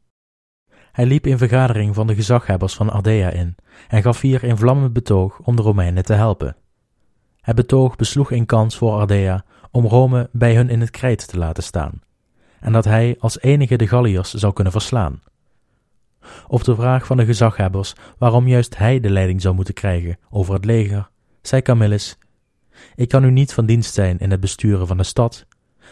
Hij 0.92 1.06
liep 1.06 1.28
in 1.28 1.38
vergadering 1.38 1.96
van 1.96 2.08
de 2.08 2.16
gezaghebbers 2.16 2.74
van 2.74 2.90
Ardea 2.90 3.30
in 3.30 3.56
en 3.88 4.02
gaf 4.02 4.22
hier 4.22 4.44
een 4.44 4.58
vlammend 4.58 4.94
betoog 4.94 5.40
om 5.40 5.56
de 5.56 5.62
Romeinen 5.62 6.06
te 6.06 6.14
helpen. 6.14 6.56
Het 7.42 7.56
betoog 7.56 7.96
besloeg 7.96 8.32
een 8.32 8.46
kans 8.46 8.78
voor 8.78 8.92
Ardea 8.92 9.46
om 9.72 9.86
Rome 9.86 10.30
bij 10.32 10.56
hun 10.56 10.70
in 10.70 10.80
het 10.80 10.92
krijt 10.92 11.28
te 11.28 11.38
laten 11.38 11.64
staan, 11.64 12.02
en 12.60 12.72
dat 12.72 12.86
hij 12.86 13.16
als 13.20 13.42
enige 13.42 13.76
de 13.76 13.88
Galliërs 13.88 14.34
zou 14.34 14.54
kunnen 14.54 14.74
verslaan. 14.74 15.22
Op 16.48 16.64
de 16.64 16.76
vraag 16.76 17.06
van 17.06 17.18
de 17.18 17.26
gezaghebbers 17.26 17.94
waarom 18.18 18.48
juist 18.48 18.78
hij 18.78 19.00
de 19.00 19.10
leiding 19.10 19.42
zou 19.42 19.56
moeten 19.56 19.74
krijgen 19.74 20.18
over 20.30 20.54
het 20.54 20.66
leger, 20.66 21.10
zei 21.42 21.62
Camillus: 21.62 22.18
Ik 22.96 23.10
kan 23.10 23.24
u 23.24 23.32
niet 23.32 23.54
van 23.54 23.66
dienst 23.66 23.94
zijn 23.94 24.20
in 24.20 24.32
het 24.32 24.40
besturen 24.40 24.88
van 24.88 24.98
de 24.98 25.04
stad, 25.04 25.46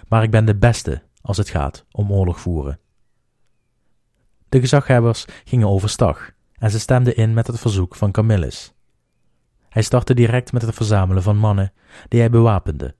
maar 0.07 0.23
ik 0.23 0.31
ben 0.31 0.45
de 0.45 0.55
beste 0.55 1.01
als 1.21 1.37
het 1.37 1.49
gaat 1.49 1.85
om 1.91 2.11
oorlog 2.11 2.39
voeren. 2.39 2.79
De 4.49 4.59
gezaghebbers 4.59 5.25
gingen 5.43 5.67
overstag 5.67 6.31
en 6.53 6.71
ze 6.71 6.79
stemden 6.79 7.15
in 7.15 7.33
met 7.33 7.47
het 7.47 7.59
verzoek 7.59 7.95
van 7.95 8.11
Camillus. 8.11 8.73
Hij 9.69 9.81
startte 9.81 10.13
direct 10.13 10.51
met 10.51 10.61
het 10.61 10.75
verzamelen 10.75 11.23
van 11.23 11.37
mannen 11.37 11.73
die 12.07 12.19
hij 12.19 12.29
bewapende. 12.29 12.95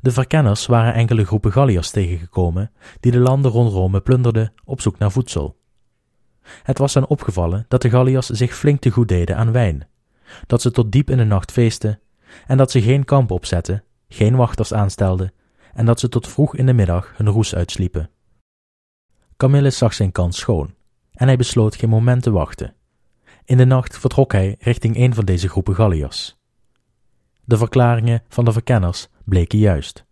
De 0.00 0.10
verkenners 0.10 0.66
waren 0.66 0.94
enkele 0.94 1.24
groepen 1.24 1.52
Galliërs 1.52 1.90
tegengekomen 1.90 2.72
die 3.00 3.12
de 3.12 3.18
landen 3.18 3.50
rond 3.50 3.72
Rome 3.72 4.00
plunderden 4.00 4.52
op 4.64 4.80
zoek 4.80 4.98
naar 4.98 5.12
voedsel. 5.12 5.60
Het 6.62 6.78
was 6.78 6.94
hen 6.94 7.08
opgevallen 7.08 7.64
dat 7.68 7.82
de 7.82 7.90
Galliërs 7.90 8.28
zich 8.28 8.54
flink 8.54 8.80
te 8.80 8.90
goed 8.90 9.08
deden 9.08 9.36
aan 9.36 9.52
wijn, 9.52 9.88
dat 10.46 10.62
ze 10.62 10.70
tot 10.70 10.92
diep 10.92 11.10
in 11.10 11.16
de 11.16 11.24
nacht 11.24 11.52
feesten 11.52 12.00
en 12.46 12.56
dat 12.56 12.70
ze 12.70 12.82
geen 12.82 13.04
kamp 13.04 13.30
opzetten, 13.30 13.84
geen 14.08 14.36
wachters 14.36 14.72
aanstelden 14.72 15.32
en 15.74 15.86
dat 15.86 16.00
ze 16.00 16.08
tot 16.08 16.28
vroeg 16.28 16.56
in 16.56 16.66
de 16.66 16.72
middag 16.72 17.12
hun 17.16 17.28
roes 17.28 17.54
uitsliepen. 17.54 18.10
Camillus 19.36 19.78
zag 19.78 19.94
zijn 19.94 20.12
kans 20.12 20.38
schoon 20.38 20.74
en 21.12 21.26
hij 21.26 21.36
besloot 21.36 21.76
geen 21.76 21.88
moment 21.88 22.22
te 22.22 22.30
wachten. 22.30 22.74
In 23.44 23.56
de 23.56 23.64
nacht 23.64 23.98
vertrok 23.98 24.32
hij 24.32 24.56
richting 24.58 24.96
een 24.96 25.14
van 25.14 25.24
deze 25.24 25.48
groepen 25.48 25.74
Galliërs. 25.74 26.36
De 27.44 27.56
verklaringen 27.56 28.22
van 28.28 28.44
de 28.44 28.52
verkenners 28.52 29.08
bleken 29.24 29.58
juist. 29.58 30.04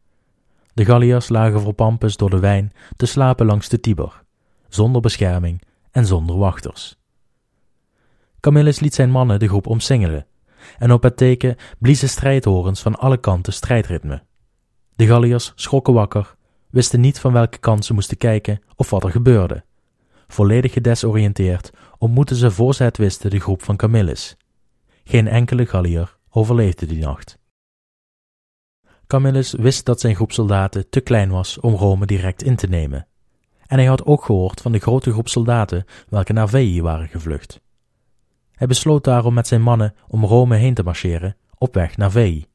De 0.74 0.84
Galliërs 0.84 1.28
lagen 1.28 1.60
voor 1.60 1.72
Pampus 1.72 2.16
door 2.16 2.30
de 2.30 2.38
wijn 2.38 2.72
te 2.96 3.06
slapen 3.06 3.46
langs 3.46 3.68
de 3.68 3.80
Tiber, 3.80 4.22
zonder 4.68 5.00
bescherming 5.00 5.62
en 5.90 6.06
zonder 6.06 6.36
wachters. 6.36 6.98
Camillus 8.40 8.80
liet 8.80 8.94
zijn 8.94 9.10
mannen 9.10 9.38
de 9.38 9.48
groep 9.48 9.66
omsingelen, 9.66 10.26
en 10.78 10.92
op 10.92 11.02
het 11.02 11.16
teken 11.16 11.56
bliezen 11.78 12.08
strijdhorens 12.08 12.82
van 12.82 12.96
alle 12.98 13.16
kanten 13.16 13.52
strijdritme. 13.52 14.22
De 15.00 15.06
Galliërs 15.06 15.52
schrokken 15.54 15.94
wakker, 15.94 16.34
wisten 16.70 17.00
niet 17.00 17.20
van 17.20 17.32
welke 17.32 17.58
kant 17.58 17.84
ze 17.84 17.94
moesten 17.94 18.16
kijken 18.16 18.62
of 18.76 18.90
wat 18.90 19.04
er 19.04 19.10
gebeurde. 19.10 19.64
Volledig 20.28 20.72
gedesoriënteerd 20.72 21.70
ontmoetten 21.98 22.36
ze 22.36 22.50
voor 22.50 22.74
ze 22.74 22.82
het 22.82 22.96
wisten 22.96 23.30
de 23.30 23.40
groep 23.40 23.62
van 23.62 23.76
Camillus. 23.76 24.36
Geen 25.04 25.28
enkele 25.28 25.66
Galliër 25.66 26.16
overleefde 26.30 26.86
die 26.86 26.98
nacht. 27.02 27.38
Camillus 29.06 29.52
wist 29.52 29.84
dat 29.84 30.00
zijn 30.00 30.14
groep 30.14 30.32
soldaten 30.32 30.88
te 30.90 31.00
klein 31.00 31.30
was 31.30 31.60
om 31.60 31.74
Rome 31.74 32.06
direct 32.06 32.42
in 32.42 32.56
te 32.56 32.66
nemen. 32.66 33.06
En 33.66 33.78
hij 33.78 33.86
had 33.86 34.04
ook 34.04 34.24
gehoord 34.24 34.60
van 34.60 34.72
de 34.72 34.78
grote 34.78 35.12
groep 35.12 35.28
soldaten 35.28 35.84
welke 36.08 36.32
naar 36.32 36.48
Veii 36.48 36.82
waren 36.82 37.08
gevlucht. 37.08 37.60
Hij 38.52 38.66
besloot 38.66 39.04
daarom 39.04 39.34
met 39.34 39.46
zijn 39.46 39.62
mannen 39.62 39.94
om 40.08 40.24
Rome 40.24 40.56
heen 40.56 40.74
te 40.74 40.82
marcheren, 40.82 41.36
op 41.58 41.74
weg 41.74 41.96
naar 41.96 42.10
Veii. 42.10 42.49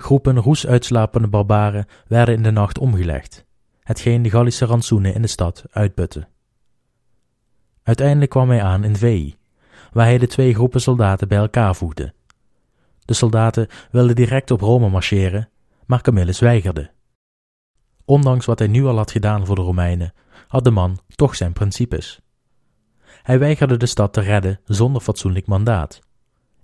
Groepen 0.00 0.38
roes 0.38 0.66
uitslapende 0.66 1.28
barbaren 1.28 1.86
werden 2.06 2.34
in 2.34 2.42
de 2.42 2.50
nacht 2.50 2.78
omgelegd, 2.78 3.44
hetgeen 3.82 4.22
de 4.22 4.30
Gallische 4.30 4.64
rantsoenen 4.64 5.14
in 5.14 5.22
de 5.22 5.28
stad 5.28 5.64
uitputte. 5.70 6.28
Uiteindelijk 7.82 8.30
kwam 8.30 8.48
hij 8.48 8.62
aan 8.62 8.84
in 8.84 8.96
Veii, 8.96 9.36
waar 9.92 10.04
hij 10.04 10.18
de 10.18 10.26
twee 10.26 10.54
groepen 10.54 10.80
soldaten 10.80 11.28
bij 11.28 11.38
elkaar 11.38 11.74
voegde. 11.74 12.14
De 13.04 13.14
soldaten 13.14 13.68
wilden 13.90 14.16
direct 14.16 14.50
op 14.50 14.60
Rome 14.60 14.88
marcheren, 14.88 15.48
maar 15.86 16.02
Camillus 16.02 16.38
weigerde. 16.38 16.90
Ondanks 18.04 18.46
wat 18.46 18.58
hij 18.58 18.68
nu 18.68 18.84
al 18.84 18.96
had 18.96 19.10
gedaan 19.10 19.46
voor 19.46 19.56
de 19.56 19.62
Romeinen, 19.62 20.14
had 20.48 20.64
de 20.64 20.70
man 20.70 20.98
toch 21.06 21.34
zijn 21.34 21.52
principes. 21.52 22.20
Hij 23.22 23.38
weigerde 23.38 23.76
de 23.76 23.86
stad 23.86 24.12
te 24.12 24.20
redden 24.20 24.60
zonder 24.64 25.02
fatsoenlijk 25.02 25.46
mandaat. 25.46 26.00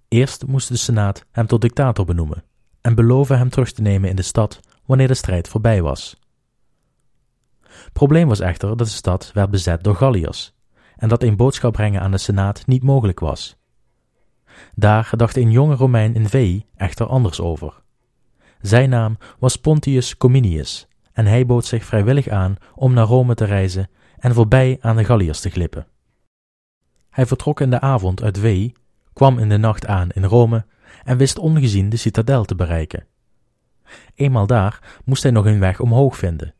Eerst 0.08 0.46
moest 0.46 0.68
de 0.68 0.76
Senaat 0.76 1.24
hem 1.30 1.46
tot 1.46 1.60
dictator 1.60 2.04
benoemen 2.04 2.44
en 2.84 2.94
beloven 2.94 3.38
hem 3.38 3.50
terug 3.50 3.72
te 3.72 3.82
nemen 3.82 4.10
in 4.10 4.16
de 4.16 4.22
stad 4.22 4.60
wanneer 4.86 5.08
de 5.08 5.14
strijd 5.14 5.48
voorbij 5.48 5.82
was. 5.82 6.16
Probleem 7.92 8.28
was 8.28 8.40
echter 8.40 8.68
dat 8.68 8.86
de 8.86 8.92
stad 8.92 9.30
werd 9.34 9.50
bezet 9.50 9.84
door 9.84 9.94
Galliërs 9.94 10.54
en 10.96 11.08
dat 11.08 11.22
een 11.22 11.36
boodschap 11.36 11.72
brengen 11.72 12.00
aan 12.00 12.10
de 12.10 12.18
Senaat 12.18 12.66
niet 12.66 12.82
mogelijk 12.82 13.20
was. 13.20 13.56
Daar 14.74 15.10
dacht 15.16 15.36
een 15.36 15.50
jonge 15.50 15.74
Romein 15.74 16.14
in 16.14 16.28
Veii 16.28 16.66
echter 16.76 17.06
anders 17.06 17.40
over. 17.40 17.82
Zijn 18.60 18.90
naam 18.90 19.18
was 19.38 19.56
Pontius 19.56 20.16
Cominius 20.16 20.88
en 21.12 21.26
hij 21.26 21.46
bood 21.46 21.64
zich 21.64 21.84
vrijwillig 21.84 22.28
aan 22.28 22.56
om 22.74 22.92
naar 22.92 23.06
Rome 23.06 23.34
te 23.34 23.44
reizen 23.44 23.90
en 24.18 24.34
voorbij 24.34 24.78
aan 24.80 24.96
de 24.96 25.04
Galliërs 25.04 25.40
te 25.40 25.50
glippen. 25.50 25.86
Hij 27.10 27.26
vertrok 27.26 27.60
in 27.60 27.70
de 27.70 27.80
avond 27.80 28.22
uit 28.22 28.38
Veii, 28.38 28.72
kwam 29.12 29.38
in 29.38 29.48
de 29.48 29.56
nacht 29.56 29.86
aan 29.86 30.10
in 30.10 30.24
Rome 30.24 30.66
en 31.04 31.16
wist 31.16 31.38
ongezien 31.38 31.88
de 31.88 31.96
citadel 31.96 32.44
te 32.44 32.54
bereiken. 32.54 33.06
Eenmaal 34.14 34.46
daar 34.46 35.00
moest 35.04 35.22
hij 35.22 35.32
nog 35.32 35.46
een 35.46 35.58
weg 35.58 35.80
omhoog 35.80 36.16
vinden. 36.16 36.54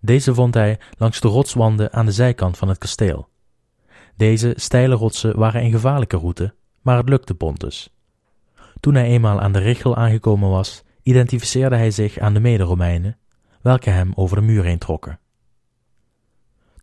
Deze 0.00 0.34
vond 0.34 0.54
hij 0.54 0.78
langs 0.98 1.20
de 1.20 1.28
rotswanden 1.28 1.92
aan 1.92 2.06
de 2.06 2.12
zijkant 2.12 2.58
van 2.58 2.68
het 2.68 2.78
kasteel. 2.78 3.28
Deze 4.16 4.52
steile 4.56 4.94
rotsen 4.94 5.38
waren 5.38 5.62
een 5.62 5.70
gevaarlijke 5.70 6.16
route, 6.16 6.54
maar 6.82 6.96
het 6.96 7.08
lukte 7.08 7.34
Pontus. 7.34 7.94
Toen 8.80 8.94
hij 8.94 9.04
eenmaal 9.04 9.40
aan 9.40 9.52
de 9.52 9.58
richel 9.58 9.96
aangekomen 9.96 10.50
was, 10.50 10.82
identificeerde 11.02 11.76
hij 11.76 11.90
zich 11.90 12.18
aan 12.18 12.34
de 12.34 12.40
mede-Romeinen, 12.40 13.18
welke 13.62 13.90
hem 13.90 14.12
over 14.14 14.36
de 14.36 14.42
muur 14.42 14.64
heen 14.64 14.78
trokken. 14.78 15.18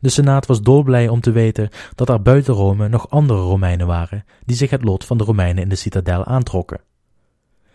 De 0.05 0.11
Senaat 0.11 0.45
was 0.45 0.61
dolblij 0.61 1.07
om 1.07 1.21
te 1.21 1.31
weten 1.31 1.69
dat 1.95 2.09
er 2.09 2.21
buiten 2.21 2.53
Rome 2.53 2.87
nog 2.87 3.09
andere 3.09 3.39
Romeinen 3.39 3.87
waren 3.87 4.25
die 4.43 4.55
zich 4.55 4.69
het 4.69 4.83
lot 4.83 5.05
van 5.05 5.17
de 5.17 5.23
Romeinen 5.23 5.63
in 5.63 5.69
de 5.69 5.75
citadel 5.75 6.25
aantrokken. 6.25 6.81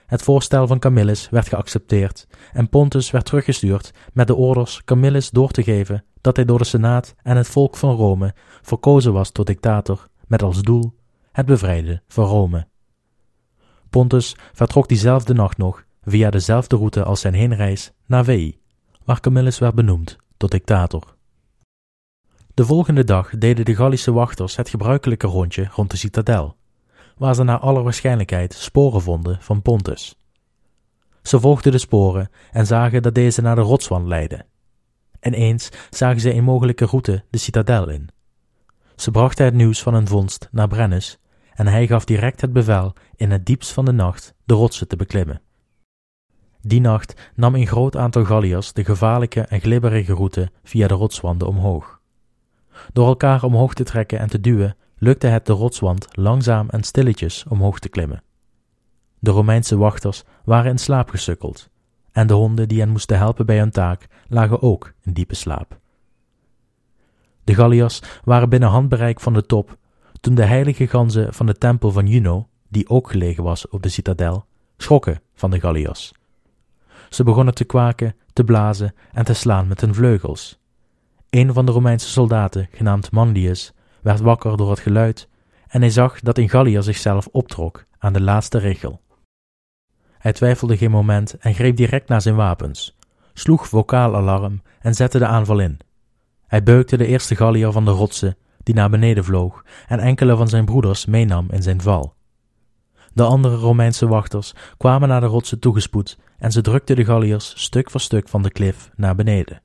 Het 0.06 0.22
voorstel 0.22 0.66
van 0.66 0.78
Camillus 0.78 1.28
werd 1.30 1.48
geaccepteerd 1.48 2.26
en 2.52 2.68
Pontus 2.68 3.10
werd 3.10 3.24
teruggestuurd 3.24 3.92
met 4.12 4.26
de 4.26 4.34
orders 4.34 4.84
Camillus 4.84 5.30
door 5.30 5.50
te 5.50 5.62
geven 5.62 6.04
dat 6.20 6.36
hij 6.36 6.44
door 6.44 6.58
de 6.58 6.64
Senaat 6.64 7.14
en 7.22 7.36
het 7.36 7.48
volk 7.48 7.76
van 7.76 7.96
Rome 7.96 8.34
verkozen 8.62 9.12
was 9.12 9.30
tot 9.30 9.46
dictator 9.46 10.08
met 10.26 10.42
als 10.42 10.62
doel 10.62 10.94
het 11.32 11.46
bevrijden 11.46 12.02
van 12.08 12.24
Rome. 12.24 12.66
Pontus 13.88 14.36
vertrok 14.52 14.88
diezelfde 14.88 15.34
nacht 15.34 15.58
nog 15.58 15.84
via 16.02 16.30
dezelfde 16.30 16.76
route 16.76 17.04
als 17.04 17.20
zijn 17.20 17.34
heenreis 17.34 17.92
naar 18.06 18.24
Veii, 18.24 18.60
waar 19.04 19.20
Camillus 19.20 19.58
werd 19.58 19.74
benoemd 19.74 20.16
tot 20.36 20.50
dictator. 20.50 21.18
De 22.61 22.66
volgende 22.66 23.04
dag 23.04 23.30
deden 23.38 23.64
de 23.64 23.74
Gallische 23.74 24.12
wachters 24.12 24.56
het 24.56 24.68
gebruikelijke 24.68 25.26
rondje 25.26 25.68
rond 25.74 25.90
de 25.90 25.96
citadel, 25.96 26.56
waar 27.16 27.34
ze 27.34 27.42
naar 27.42 27.58
alle 27.58 27.82
waarschijnlijkheid 27.82 28.52
sporen 28.52 29.00
vonden 29.00 29.38
van 29.40 29.62
Pontus. 29.62 30.18
Ze 31.22 31.40
volgden 31.40 31.72
de 31.72 31.78
sporen 31.78 32.30
en 32.52 32.66
zagen 32.66 33.02
dat 33.02 33.14
deze 33.14 33.40
naar 33.42 33.54
de 33.54 33.61
rotswand 33.61 34.06
leidden. 34.06 34.46
En 35.20 35.34
eens 35.34 35.68
zagen 35.90 36.20
ze 36.20 36.34
een 36.34 36.44
mogelijke 36.44 36.84
route 36.84 37.24
de 37.30 37.38
citadel 37.38 37.88
in. 37.88 38.08
Ze 38.96 39.11
brachten 39.11 39.44
het 39.44 39.54
nieuws 39.54 39.82
van 39.82 39.94
hun 39.94 40.08
vondst 40.08 40.48
naar 40.50 40.68
Brennus 40.68 41.18
en 41.54 41.66
hij 41.66 41.86
gaf 41.86 42.04
direct 42.04 42.40
het 42.40 42.52
bevel 42.52 42.92
in 43.16 43.30
het 43.30 43.46
diepst 43.46 43.72
van 43.72 43.84
de 43.84 43.92
nacht 43.92 44.34
de 44.44 44.54
rotsen 44.54 44.88
te 44.88 44.96
beklimmen. 44.96 45.40
Die 46.61 46.80
nacht 46.80 47.30
nam 47.34 47.54
een 47.54 47.66
groot 47.66 47.96
aantal 47.96 48.24
Galliërs 48.24 48.72
de 48.72 48.84
gevaarlijke 48.84 49.40
en 49.40 49.61
glibberige 49.61 50.12
route 50.12 50.50
via 50.62 50.86
de 50.86 50.94
rotswanden 50.94 51.48
omhoog. 51.48 51.99
Door 52.92 53.06
elkaar 53.06 53.42
omhoog 53.42 53.74
te 53.74 53.84
trekken 53.84 54.18
en 54.18 54.28
te 54.28 54.40
duwen, 54.40 54.76
lukte 54.96 55.26
het 55.26 55.46
de 55.46 55.52
rotswand 55.52 56.08
langzaam 56.10 56.68
en 56.68 56.82
stilletjes 56.82 57.44
omhoog 57.48 57.78
te 57.78 57.88
klimmen. 57.88 58.22
De 59.18 59.30
Romeinse 59.30 59.76
wachters 59.76 60.22
waren 60.44 60.70
in 60.70 60.78
slaap 60.78 61.10
gesukkeld, 61.10 61.70
en 62.12 62.26
de 62.26 62.34
honden 62.34 62.68
die 62.68 62.80
hen 62.80 62.88
moesten 62.88 63.18
helpen 63.18 63.46
bij 63.46 63.58
hun 63.58 63.70
taak 63.70 64.06
lagen 64.28 64.62
ook 64.62 64.92
in 65.02 65.12
diepe 65.12 65.34
slaap. 65.34 65.78
De 67.44 67.54
Galliërs 67.54 68.02
waren 68.24 68.48
binnen 68.48 68.68
handbereik 68.68 69.20
van 69.20 69.32
de 69.32 69.46
top 69.46 69.78
toen 70.20 70.34
de 70.34 70.44
heilige 70.44 70.86
ganzen 70.86 71.34
van 71.34 71.46
de 71.46 71.54
tempel 71.54 71.90
van 71.90 72.06
Juno, 72.06 72.48
die 72.68 72.88
ook 72.88 73.10
gelegen 73.10 73.44
was 73.44 73.68
op 73.68 73.82
de 73.82 73.88
citadel, 73.88 74.44
schrokken 74.76 75.22
van 75.34 75.50
de 75.50 75.60
Galliërs. 75.60 76.12
Ze 77.08 77.24
begonnen 77.24 77.54
te 77.54 77.64
kwaken, 77.64 78.14
te 78.32 78.44
blazen 78.44 78.94
en 79.12 79.24
te 79.24 79.34
slaan 79.34 79.68
met 79.68 79.80
hun 79.80 79.94
vleugels. 79.94 80.59
Een 81.30 81.52
van 81.52 81.66
de 81.66 81.72
Romeinse 81.72 82.08
soldaten, 82.08 82.68
genaamd 82.72 83.10
Manlius, 83.10 83.72
werd 84.02 84.20
wakker 84.20 84.56
door 84.56 84.70
het 84.70 84.78
geluid 84.78 85.28
en 85.68 85.80
hij 85.80 85.90
zag 85.90 86.20
dat 86.20 86.38
een 86.38 86.48
Gallier 86.48 86.82
zichzelf 86.82 87.26
optrok 87.26 87.84
aan 87.98 88.12
de 88.12 88.20
laatste 88.20 88.58
regel. 88.58 89.00
Hij 90.18 90.32
twijfelde 90.32 90.76
geen 90.76 90.90
moment 90.90 91.38
en 91.38 91.54
greep 91.54 91.76
direct 91.76 92.08
naar 92.08 92.22
zijn 92.22 92.36
wapens, 92.36 92.96
sloeg 93.32 93.68
vocaal 93.68 94.16
alarm 94.16 94.62
en 94.80 94.94
zette 94.94 95.18
de 95.18 95.26
aanval 95.26 95.58
in. 95.58 95.78
Hij 96.46 96.62
beukte 96.62 96.96
de 96.96 97.06
eerste 97.06 97.36
Gallier 97.36 97.72
van 97.72 97.84
de 97.84 97.90
rotsen, 97.90 98.36
die 98.62 98.74
naar 98.74 98.90
beneden 98.90 99.24
vloog, 99.24 99.64
en 99.86 99.98
enkele 99.98 100.36
van 100.36 100.48
zijn 100.48 100.64
broeders 100.64 101.06
meenam 101.06 101.46
in 101.50 101.62
zijn 101.62 101.80
val. 101.80 102.14
De 103.12 103.22
andere 103.22 103.56
Romeinse 103.56 104.06
wachters 104.08 104.54
kwamen 104.76 105.08
naar 105.08 105.20
de 105.20 105.26
rotsen 105.26 105.58
toegespoed 105.58 106.18
en 106.38 106.52
ze 106.52 106.60
drukten 106.60 106.96
de 106.96 107.04
Galliërs 107.04 107.62
stuk 107.62 107.90
voor 107.90 108.00
stuk 108.00 108.28
van 108.28 108.42
de 108.42 108.50
klif 108.50 108.90
naar 108.96 109.14
beneden. 109.14 109.62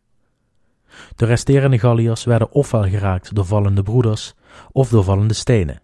De 1.15 1.25
resterende 1.25 1.79
Galliërs 1.79 2.23
werden 2.23 2.51
ofwel 2.51 2.83
geraakt 2.83 3.35
door 3.35 3.45
vallende 3.45 3.83
broeders 3.83 4.33
of 4.71 4.89
door 4.89 5.03
vallende 5.03 5.33
stenen. 5.33 5.81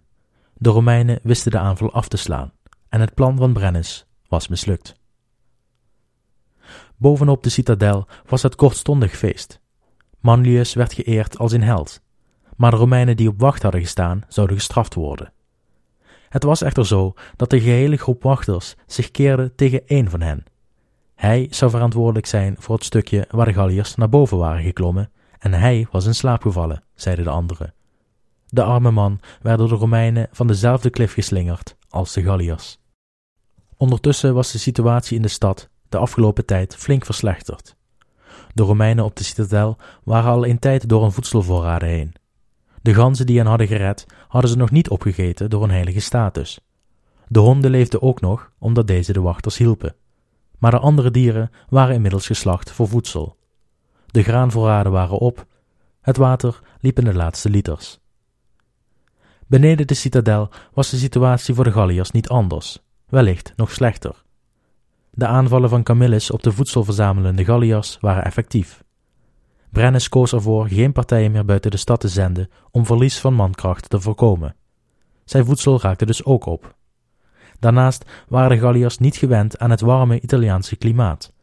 De 0.54 0.70
Romeinen 0.70 1.20
wisten 1.24 1.52
de 1.52 1.58
aanval 1.58 1.92
af 1.92 2.08
te 2.08 2.18
slaan 2.18 2.52
en 2.90 3.00
het 3.00 3.14
plan 3.14 3.38
van 3.38 3.54
Brennus 3.54 4.06
was 4.28 4.48
mislukt. 4.48 4.96
Bovenop 6.98 7.44
de 7.44 7.50
citadel 7.50 8.08
was 8.26 8.42
het 8.42 8.56
kortstondig 8.56 9.18
feest. 9.18 9.60
Manlius 10.20 10.74
werd 10.74 10.94
geëerd 10.94 11.38
als 11.38 11.52
een 11.52 11.64
held, 11.64 12.02
maar 12.56 12.72
de 12.72 12.78
Romeinen 12.78 13.18
die 13.18 13.28
op 13.28 13.40
wacht 13.40 13.64
hadden 13.64 13.82
gestaan 13.82 14.24
zouden 14.28 14.56
gestraft 14.56 14.94
worden. 14.94 15.34
Het 16.30 16.44
was 16.44 16.62
echter 16.62 16.86
zo 16.86 17.14
dat 17.36 17.50
de 17.50 17.62
gehele 17.62 17.98
groep 17.98 18.24
wachters 18.24 18.76
zich 18.86 19.12
keerde 19.12 19.56
tegen 19.56 19.88
één 19.88 20.10
van 20.10 20.22
hen. 20.22 20.44
Hij 21.22 21.48
zou 21.50 21.72
verantwoordelijk 21.72 22.26
zijn 22.26 22.56
voor 22.60 22.76
het 22.76 22.84
stukje 22.84 23.28
waar 23.30 23.46
de 23.46 23.54
Galliërs 23.54 23.96
naar 23.96 24.10
boven 24.10 24.38
waren 24.38 24.64
geklommen, 24.64 25.12
en 25.40 25.54
hij 25.54 25.88
was 25.92 26.06
in 26.06 26.16
slaap 26.16 26.42
gevallen, 26.42 26.84
zeiden 26.96 27.26
de 27.26 27.32
anderen. 27.32 27.74
De 28.48 28.64
arme 28.64 28.92
man 28.92 29.20
werd 29.42 29.58
door 29.58 29.68
de 29.68 29.76
Romeinen 29.76 30.28
van 30.32 30.48
dezelfde 30.48 30.90
klif 30.90 31.14
geslingerd 31.14 31.76
als 31.90 32.14
de 32.14 32.24
Galliërs. 32.24 32.80
Ondertussen 33.78 34.34
was 34.34 34.52
de 34.52 34.58
situatie 34.58 35.16
in 35.16 35.22
de 35.22 35.28
stad 35.28 35.70
de 35.90 35.98
afgelopen 35.98 36.46
tijd 36.46 36.76
flink 36.76 37.06
verslechterd. 37.06 37.76
De 38.54 38.64
Romeinen 38.64 39.06
op 39.06 39.16
de 39.16 39.24
citadel 39.24 39.78
waren 40.04 40.32
al 40.32 40.46
een 40.46 40.60
tijd 40.60 40.90
door 40.90 41.04
een 41.04 41.12
voedselvoorraden 41.12 41.90
heen. 41.90 42.14
De 42.82 42.94
ganzen 42.94 43.26
die 43.26 43.38
hen 43.38 43.48
hadden 43.48 43.68
gered, 43.68 44.06
hadden 44.28 44.52
ze 44.52 44.58
nog 44.58 44.72
niet 44.72 44.90
opgegeten 44.90 45.50
door 45.50 45.64
een 45.64 45.72
heilige 45.72 46.00
status. 46.00 46.60
De 47.28 47.40
honden 47.40 47.72
leefden 47.72 48.02
ook 48.02 48.22
nog, 48.22 48.52
omdat 48.60 48.88
deze 48.88 49.14
de 49.14 49.22
wachters 49.22 49.58
hielpen. 49.58 49.96
Maar 50.62 50.72
de 50.72 50.80
andere 50.80 51.12
dieren 51.12 51.52
waren 51.70 51.96
inmiddels 51.96 52.28
geslacht 52.28 52.72
voor 52.72 52.88
voedsel. 52.88 53.38
De 54.06 54.24
graanvoorraden 54.24 54.92
waren 54.92 55.18
op, 55.18 55.46
het 56.02 56.18
water 56.18 56.60
liep 56.80 57.00
in 57.00 57.06
de 57.06 57.14
laatste 57.14 57.50
liters. 57.50 58.00
Beneden 59.48 59.88
de 59.88 59.94
citadel 59.94 60.50
was 60.74 60.90
de 60.90 60.98
situatie 60.98 61.54
voor 61.54 61.64
de 61.64 61.72
Galliërs 61.72 62.12
niet 62.12 62.30
anders, 62.30 62.80
wellicht 63.10 63.54
nog 63.56 63.72
slechter. 63.72 64.24
De 65.12 65.26
aanvallen 65.26 65.70
van 65.70 65.84
Camillus 65.84 66.32
op 66.32 66.44
de 66.44 66.52
voedselverzamelende 66.52 67.46
Galliërs 67.46 67.98
waren 68.02 68.24
effectief. 68.24 68.84
Brennus 69.70 70.10
koos 70.10 70.34
ervoor 70.34 70.68
geen 70.68 70.92
partijen 70.92 71.32
meer 71.32 71.46
buiten 71.46 71.72
de 71.72 71.78
stad 71.78 72.00
te 72.00 72.08
zenden 72.08 72.50
om 72.72 72.86
verlies 72.86 73.20
van 73.20 73.34
mankracht 73.34 73.90
te 73.90 74.02
voorkomen. 74.02 74.56
Zijn 75.26 75.46
voedsel 75.46 75.82
raakte 75.82 76.06
dus 76.06 76.26
ook 76.26 76.46
op. 76.46 76.76
Daarnaast 77.62 78.06
waren 78.28 78.50
de 78.50 78.58
Galliërs 78.58 78.98
niet 78.98 79.16
gewend 79.16 79.60
aan 79.60 79.70
het 79.70 79.82
warme 79.82 80.22
Italiaanse 80.22 80.76
klimaat. 80.76 81.34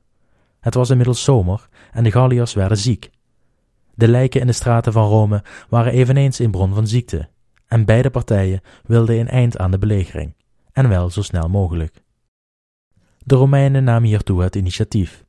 Het 0.61 0.75
was 0.75 0.91
inmiddels 0.91 1.25
zomer 1.25 1.69
en 1.93 2.05
de 2.05 2.11
Galliërs 2.11 2.55
werden 2.55 2.79
ziek. 2.79 3.11
De 3.95 4.09
lijken 4.09 4.41
in 4.41 4.47
de 4.47 4.53
straten 4.53 4.93
van 4.93 5.09
Rome 5.09 5.43
waren 5.69 5.93
eveneens 5.93 6.39
een 6.39 6.51
bron 6.51 6.75
van 6.75 6.87
ziekte, 6.87 7.29
en 7.67 7.85
beide 7.85 8.11
partijen 8.11 8.61
wilden 8.87 9.19
een 9.19 9.29
eind 9.29 9.59
aan 9.59 9.71
de 9.71 9.79
belegering, 9.79 10.35
en 10.73 10.89
wel 10.89 11.11
zo 11.11 11.23
snel 11.23 11.49
mogelijk. 11.49 12.03
De 13.19 13.35
Romeinen 13.35 13.85
namen 13.85 14.09
hiertoe 14.09 14.43
het 14.43 14.57
initiatief, 14.57 15.25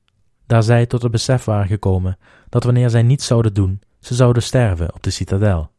daar 0.45 0.63
zij 0.63 0.85
tot 0.85 1.01
het 1.01 1.11
besef 1.11 1.45
waren 1.45 1.67
gekomen 1.67 2.17
dat 2.49 2.63
wanneer 2.63 2.89
zij 2.89 3.03
niets 3.03 3.25
zouden 3.25 3.53
doen, 3.53 3.81
ze 3.99 4.15
zouden 4.15 4.43
sterven 4.43 4.93
op 4.93 5.03
de 5.03 5.09
citadel. 5.09 5.71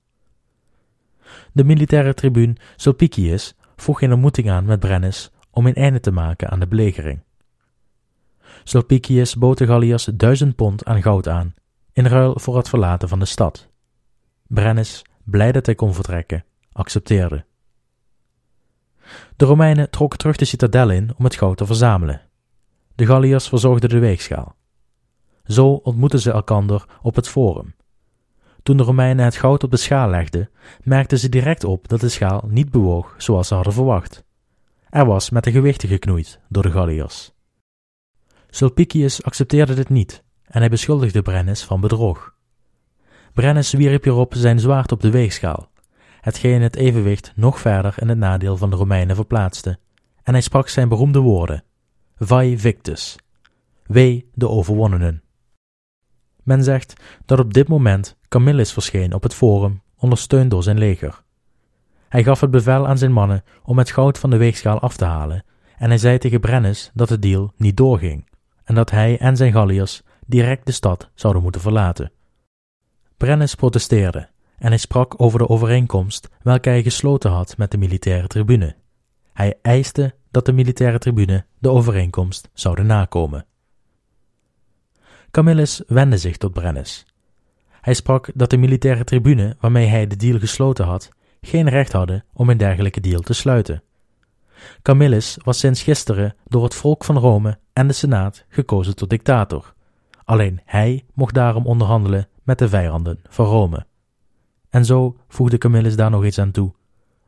De 1.52 1.64
militaire 1.64 2.14
tribuun 2.14 2.56
Sulpicius 2.76 3.54
vroeg 3.80 4.02
een 4.02 4.12
ontmoeting 4.12 4.50
aan 4.50 4.64
met 4.64 4.80
Brennus 4.80 5.30
om 5.50 5.66
een 5.66 5.74
einde 5.74 6.00
te 6.00 6.10
maken 6.10 6.50
aan 6.50 6.60
de 6.60 6.66
belegering. 6.66 7.20
Sulpicius 8.64 9.36
bood 9.36 9.58
de 9.58 9.66
Galliërs 9.66 10.04
duizend 10.04 10.56
pond 10.56 10.84
aan 10.84 11.02
goud 11.02 11.28
aan, 11.28 11.54
in 11.92 12.06
ruil 12.06 12.38
voor 12.38 12.56
het 12.56 12.68
verlaten 12.68 13.08
van 13.08 13.18
de 13.18 13.24
stad. 13.24 13.68
Brennus, 14.46 15.04
blij 15.24 15.52
dat 15.52 15.66
hij 15.66 15.74
kon 15.74 15.94
vertrekken, 15.94 16.44
accepteerde. 16.72 17.44
De 19.36 19.44
Romeinen 19.44 19.90
trokken 19.90 20.18
terug 20.18 20.36
de 20.36 20.44
citadel 20.44 20.90
in 20.90 21.10
om 21.16 21.24
het 21.24 21.34
goud 21.34 21.56
te 21.56 21.66
verzamelen. 21.66 22.20
De 22.94 23.06
Galliërs 23.06 23.48
verzorgden 23.48 23.88
de 23.88 23.98
weegschaal. 23.98 24.54
Zo 25.44 25.72
ontmoetten 25.72 26.20
ze 26.20 26.30
elkander 26.30 26.84
op 27.02 27.14
het 27.14 27.28
forum. 27.28 27.74
Toen 28.62 28.76
de 28.76 28.82
Romeinen 28.82 29.24
het 29.24 29.36
goud 29.36 29.64
op 29.64 29.70
de 29.70 29.76
schaal 29.76 30.08
legden, 30.08 30.50
merkten 30.82 31.18
ze 31.18 31.28
direct 31.28 31.64
op 31.64 31.88
dat 31.88 32.00
de 32.00 32.08
schaal 32.08 32.44
niet 32.48 32.70
bewoog 32.70 33.14
zoals 33.18 33.48
ze 33.48 33.54
hadden 33.54 33.72
verwacht. 33.72 34.24
Er 34.90 35.06
was 35.06 35.30
met 35.30 35.44
de 35.44 35.50
gewichten 35.50 35.88
geknoeid 35.88 36.40
door 36.48 36.62
de 36.62 36.70
Galliërs. 36.70 37.32
Sulpicius 38.50 39.22
accepteerde 39.22 39.74
dit 39.74 39.88
niet 39.88 40.22
en 40.44 40.61
hij 40.61 40.68
beschuldigde 40.68 41.22
Brennus 41.22 41.64
van 41.64 41.80
bedrog. 41.80 42.34
Brennus 43.32 43.72
wierp 43.72 44.04
hierop 44.04 44.34
zijn 44.34 44.58
zwaard 44.58 44.92
op 44.92 45.00
de 45.00 45.11
weegschaal, 45.11 45.70
hetgeen 46.20 46.62
het 46.62 46.76
evenwicht 46.76 47.32
nog 47.36 47.61
verder 47.61 47.94
in 47.96 48.08
het 48.08 48.18
nadeel 48.18 48.56
van 48.56 48.70
de 48.70 48.76
Romeinen 48.76 49.16
verplaatste, 49.16 49.78
en 50.22 50.32
hij 50.32 50.42
sprak 50.42 50.68
zijn 50.68 50.88
beroemde 50.88 51.18
woorden: 51.18 51.64
Vai 52.16 52.58
victus, 52.58 53.16
wee 53.86 54.30
de 54.34 54.48
overwonnenen. 54.48 55.22
Men 56.51 56.64
zegt 56.64 57.03
dat 57.26 57.38
op 57.38 57.55
dit 57.55 57.68
moment 57.68 58.16
Camillus 58.28 58.72
verscheen 58.72 59.14
op 59.14 59.22
het 59.22 59.34
forum, 59.34 59.82
ondersteund 59.96 60.51
door 60.51 60.62
zijn 60.62 60.78
leger. 60.78 61.22
Hij 62.09 62.24
gaf 62.24 62.40
het 62.40 62.51
bevel 62.51 62.86
aan 62.86 62.98
zijn 62.98 63.12
mannen 63.12 63.44
om 63.62 63.78
het 63.78 63.90
goud 63.90 64.18
van 64.18 64.30
de 64.30 64.36
weegschaal 64.36 64.80
af 64.80 64.96
te 64.96 65.05
halen, 65.05 65.44
en 65.78 65.88
hij 65.88 65.98
zei 65.98 66.18
tegen 66.18 66.40
Brennus 66.40 66.90
dat 66.94 67.09
de 67.09 67.18
deal 67.18 67.53
niet 67.57 67.76
doorging, 67.76 68.28
en 68.64 68.74
dat 68.74 68.90
hij 68.90 69.18
en 69.18 69.36
zijn 69.36 69.53
Galliërs 69.53 70.03
direct 70.26 70.66
de 70.66 70.72
stad 70.72 71.11
zouden 71.14 71.42
moeten 71.42 71.61
verlaten. 71.61 72.12
Brennus 73.16 73.55
protesteerde, 73.55 74.28
en 74.59 74.68
hij 74.68 74.78
sprak 74.78 75.14
over 75.16 75.38
de 75.38 75.48
overeenkomst 75.48 76.28
welke 76.42 76.68
hij 76.68 76.82
gesloten 76.82 77.30
had 77.30 77.57
met 77.57 77.70
de 77.70 77.78
militaire 77.78 78.26
tribune. 78.26 78.76
Hij 79.32 79.59
eiste 79.62 80.14
dat 80.30 80.46
de 80.46 80.53
militaire 80.53 80.98
tribune 80.98 81.44
de 81.59 81.70
overeenkomst 81.70 82.51
zouden 82.53 82.86
nakomen. 82.86 83.44
Camillus 85.30 85.82
wendde 85.86 86.16
zich 86.16 86.36
tot 86.36 86.52
Brennus. 86.52 87.06
Hij 87.80 87.94
sprak 87.94 88.30
dat 88.34 88.50
de 88.50 88.56
militaire 88.56 89.04
tribune 89.04 89.56
waarmee 89.60 89.86
hij 89.86 90.06
de 90.06 90.16
deal 90.16 90.38
gesloten 90.38 90.84
had, 90.84 91.08
geen 91.40 91.68
recht 91.68 91.92
hadden 91.92 92.24
om 92.32 92.50
een 92.50 92.56
dergelijke 92.56 93.00
deal 93.00 93.20
te 93.20 93.32
sluiten. 93.32 93.82
Camillus 94.82 95.38
was 95.44 95.58
sinds 95.58 95.82
gisteren 95.82 96.34
door 96.44 96.64
het 96.64 96.74
volk 96.74 97.04
van 97.04 97.18
Rome 97.18 97.58
en 97.72 97.86
de 97.86 97.92
Senaat 97.92 98.44
gekozen 98.48 98.96
tot 98.96 99.10
dictator. 99.10 99.74
Alleen 100.24 100.60
hij 100.64 101.04
mocht 101.14 101.34
daarom 101.34 101.66
onderhandelen 101.66 102.28
met 102.42 102.58
de 102.58 102.68
vijanden 102.68 103.20
van 103.28 103.46
Rome. 103.46 103.86
En 104.70 104.84
zo 104.84 105.16
voegde 105.28 105.58
Camillus 105.58 105.96
daar 105.96 106.10
nog 106.10 106.24
iets 106.24 106.38
aan 106.38 106.50
toe. 106.50 106.72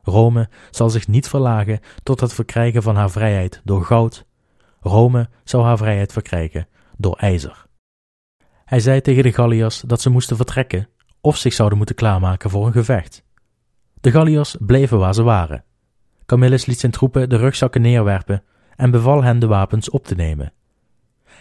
Rome 0.01 0.49
zal 0.71 0.89
zich 0.89 1.07
niet 1.07 1.27
verlagen 1.27 1.79
tot 2.03 2.19
het 2.19 2.33
verkrijgen 2.33 2.83
van 2.83 2.95
haar 2.95 3.11
vrijheid 3.11 3.61
door 3.63 3.83
goud. 3.85 4.25
Rome 4.79 5.29
zou 5.43 5.63
haar 5.63 5.77
vrijheid 5.77 6.13
verkrijgen 6.13 6.67
door 6.97 7.15
ijzer. 7.17 7.65
Hij 8.65 8.79
zei 8.79 9.01
tegen 9.01 9.23
de 9.23 9.33
Galliërs 9.33 9.79
dat 9.79 10.01
ze 10.01 10.09
moesten 10.09 10.35
vertrekken 10.35 10.87
of 11.21 11.37
zich 11.37 11.53
zouden 11.53 11.77
moeten 11.77 11.95
klaarmaken 11.95 12.49
voor 12.49 12.65
een 12.65 12.71
gevecht. 12.71 13.23
De 14.01 14.11
Galliërs 14.11 14.55
bleven 14.59 14.99
waar 14.99 15.13
ze 15.13 15.23
waren. 15.23 15.63
Camillus 16.25 16.65
liet 16.65 16.79
zijn 16.79 16.91
troepen 16.91 17.29
de 17.29 17.35
rugzakken 17.35 17.81
neerwerpen 17.81 18.43
en 18.75 18.91
beval 18.91 19.23
hen 19.23 19.39
de 19.39 19.47
wapens 19.47 19.89
op 19.89 20.05
te 20.05 20.15
nemen. 20.15 20.53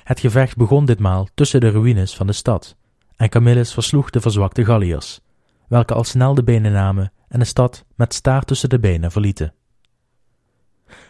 Het 0.03 0.21
gevecht 0.21 0.57
begon 0.57 0.85
ditmaal 0.85 1.29
tussen 1.35 1.61
de 1.61 1.71
ruïnes 1.71 2.17
van 2.17 2.27
de 2.27 2.33
stad, 2.33 2.77
en 3.17 3.29
Camillus 3.29 3.73
versloeg 3.73 4.11
de 4.11 4.21
verzwakte 4.21 4.65
Galliërs, 4.65 5.21
welke 5.69 5.95
al 5.95 6.05
snel 6.05 6.35
de 6.35 6.45
benen 6.45 6.73
namen 6.73 7.13
en 7.29 7.39
de 7.39 7.45
stad 7.45 7.85
met 7.95 8.15
staart 8.15 8.47
tussen 8.47 8.69
de 8.69 8.79
benen 8.79 9.11
verlieten. 9.11 9.55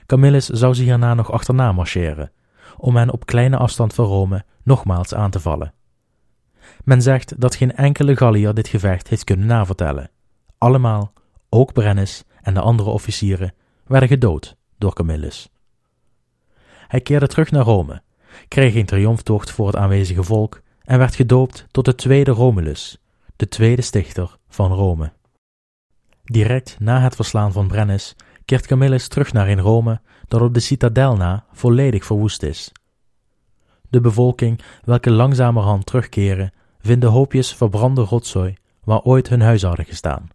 Camillus 0.07 0.47
zou 0.47 0.75
ze 0.75 0.83
hierna 0.83 1.15
nog 1.15 1.33
achterna 1.33 1.73
marcheren, 1.73 2.33
om 2.77 2.97
hen 2.97 3.11
op 3.11 3.27
kleine 3.27 3.57
afstand 3.57 3.95
van 3.95 4.05
Rome 4.05 4.45
nogmaals 4.63 5.15
aan 5.15 5.31
te 5.31 5.41
vallen. 5.41 5.75
Men 6.85 7.03
zegt 7.03 7.41
dat 7.41 7.55
geen 7.55 7.75
enkele 7.75 8.17
Galliër 8.17 8.55
dit 8.55 8.69
gevecht 8.69 9.09
heeft 9.09 9.25
kunnen 9.25 9.47
navertellen. 9.47 10.11
Allemaal, 10.59 11.13
ook 11.49 11.73
Brennus 11.73 12.25
en 12.43 12.55
de 12.55 12.61
andere 12.61 12.91
officieren, 12.91 13.55
werden 13.87 14.09
gedood 14.09 14.57
door 14.79 14.95
Camillus. 14.95 15.49
Hij 16.89 17.01
keerde 17.01 17.27
terug 17.27 17.51
naar 17.51 17.65
Rome, 17.65 18.03
kreeg 18.49 18.75
een 18.75 18.87
triomftocht 18.87 19.51
voor 19.51 19.67
het 19.67 19.77
aanwezige 19.77 20.23
volk 20.23 20.61
en 20.85 20.99
werd 20.99 21.15
gedoopt 21.15 21.67
tot 21.71 21.85
de 21.85 21.95
tweede 21.95 22.31
Romulus, 22.31 22.99
de 23.37 23.49
tweede 23.49 23.83
stichter 23.83 24.37
van 24.49 24.73
Rome. 24.73 25.13
Direct 26.25 26.77
na 26.79 27.01
het 27.01 27.15
verslaan 27.15 27.53
van 27.53 27.69
Brennus 27.69 28.17
keert 28.45 28.67
Camillus 28.67 29.09
terug 29.09 29.33
naar 29.33 29.49
in 29.49 29.59
Rome, 29.59 30.01
dat 30.29 30.41
op 30.41 30.55
de 30.55 30.61
citadel 30.61 31.17
na 31.17 31.45
volledig 31.53 32.05
verwoest 32.05 32.43
is. 32.43 32.73
De 33.93 34.01
bevolking, 34.01 34.61
welke 34.85 35.11
langzamerhand 35.11 35.87
terugkeren, 35.87 36.53
vinden 36.81 37.11
hoopjes 37.11 37.55
verbrande 37.55 38.01
rotzooi 38.01 38.55
waar 38.85 39.01
ooit 39.01 39.29
hun 39.29 39.41
huis 39.41 39.63
hadden 39.63 39.85
gestaan. 39.85 40.29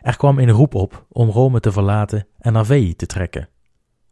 Er 0.00 0.16
kwam 0.16 0.38
een 0.38 0.50
roep 0.50 0.74
op 0.74 1.06
om 1.08 1.30
Rome 1.30 1.60
te 1.60 1.72
verlaten 1.72 2.26
en 2.38 2.52
naar 2.52 2.66
Veii 2.66 2.96
te 2.96 3.06
trekken. 3.06 3.48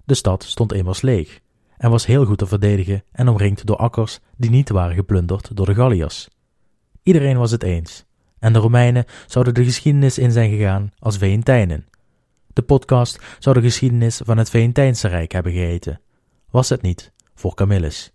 De 0.04 0.14
stad 0.14 0.44
stond 0.44 0.72
immers 0.72 1.02
leeg 1.02 1.40
en 1.76 1.90
was 1.90 2.06
heel 2.06 2.24
goed 2.24 2.38
te 2.38 2.46
verdedigen 2.46 3.04
en 3.12 3.28
omringd 3.28 3.66
door 3.66 3.76
akkers 3.76 4.20
die 4.36 4.50
niet 4.50 4.68
waren 4.68 4.94
geplunderd 4.94 5.56
door 5.56 5.66
de 5.66 5.74
Galliërs. 5.74 6.28
Iedereen 7.02 7.38
was 7.38 7.50
het 7.50 7.62
eens, 7.62 8.04
en 8.38 8.52
de 8.52 8.58
Romeinen 8.58 9.04
zouden 9.26 9.54
de 9.54 9.64
geschiedenis 9.64 10.18
in 10.18 10.32
zijn 10.32 10.50
gegaan 10.50 10.90
als 10.98 11.16
Veentijnen. 11.16 11.86
De 12.52 12.62
podcast 12.62 13.20
zou 13.38 13.54
de 13.54 13.62
geschiedenis 13.62 14.20
van 14.24 14.38
het 14.38 14.50
Veentijnse 14.50 15.08
Rijk 15.08 15.32
hebben 15.32 15.52
geheten. 15.52 16.00
Was 16.50 16.68
het 16.68 16.82
niet 16.82 17.12
voor 17.34 17.54
Camillus? 17.54 18.12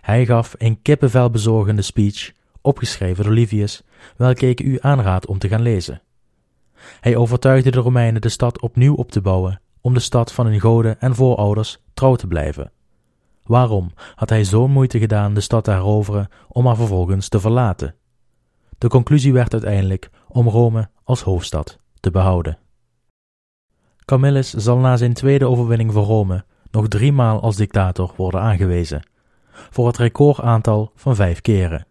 Hij 0.00 0.26
gaf 0.26 0.54
een 0.58 0.82
kippenvel 0.82 1.30
bezorgende 1.30 1.82
speech, 1.82 2.32
opgeschreven 2.60 3.24
door 3.24 3.32
Livius, 3.32 3.82
welke 4.16 4.48
ik 4.48 4.60
u 4.60 4.78
aanraad 4.80 5.26
om 5.26 5.38
te 5.38 5.48
gaan 5.48 5.62
lezen. 5.62 6.02
Hij 7.00 7.16
overtuigde 7.16 7.70
de 7.70 7.80
Romeinen 7.80 8.20
de 8.20 8.28
stad 8.28 8.60
opnieuw 8.60 8.94
op 8.94 9.12
te 9.12 9.20
bouwen, 9.20 9.60
om 9.80 9.94
de 9.94 10.00
stad 10.00 10.32
van 10.32 10.46
hun 10.46 10.60
goden 10.60 11.00
en 11.00 11.14
voorouders 11.14 11.78
trouw 11.94 12.14
te 12.14 12.26
blijven. 12.26 12.72
Waarom 13.44 13.92
had 14.14 14.28
hij 14.28 14.44
zo'n 14.44 14.70
moeite 14.70 14.98
gedaan 14.98 15.34
de 15.34 15.40
stad 15.40 15.64
te 15.64 15.70
heroveren 15.70 16.28
om 16.48 16.66
haar 16.66 16.76
vervolgens 16.76 17.28
te 17.28 17.40
verlaten? 17.40 17.94
De 18.78 18.88
conclusie 18.88 19.32
werd 19.32 19.52
uiteindelijk 19.52 20.10
om 20.28 20.48
Rome 20.48 20.88
als 21.04 21.22
hoofdstad 21.22 21.78
te 22.00 22.10
behouden. 22.10 22.58
Camillus 24.04 24.52
zal 24.52 24.78
na 24.78 24.96
zijn 24.96 25.12
tweede 25.12 25.46
overwinning 25.46 25.92
voor 25.92 26.04
Rome 26.04 26.44
nog 26.70 26.88
driemaal 26.88 27.40
als 27.40 27.56
dictator 27.56 28.12
worden 28.16 28.40
aangewezen, 28.40 29.02
voor 29.70 29.86
het 29.86 29.96
recordaantal 29.96 30.92
van 30.94 31.14
vijf 31.16 31.40
keren. 31.40 31.86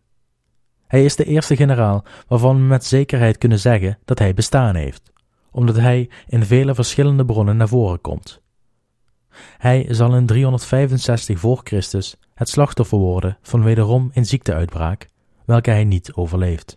Hij 0.88 1.05
is 1.05 1.15
de 1.15 1.26
eerste 1.26 1.55
generaal 1.55 2.03
waarvan 2.28 2.55
we 2.55 2.61
met 2.61 2.86
zekerheid 2.86 3.38
kunnen 3.38 3.59
zeggen 3.59 3.97
dat 4.05 4.20
hij 4.20 4.34
bestaan 4.34 4.76
heeft, 4.76 5.11
omdat 5.51 5.76
hij 5.76 6.09
in 6.28 6.43
vele 6.43 6.76
verschillende 6.76 7.26
bronnen 7.26 7.57
naar 7.57 7.67
voren 7.67 8.01
komt. 8.01 8.41
Hij 9.57 9.86
zal 9.89 10.15
in 10.15 10.26
365 10.26 11.39
voor 11.39 11.61
Christus 11.63 12.15
het 12.34 12.49
slachtoffer 12.49 12.97
worden 12.97 13.38
van 13.41 13.63
wederom 13.63 14.09
een 14.13 14.26
ziekteuitbraak, 14.26 15.07
welke 15.45 15.70
hij 15.70 15.84
niet 15.84 16.13
overleeft. 16.13 16.74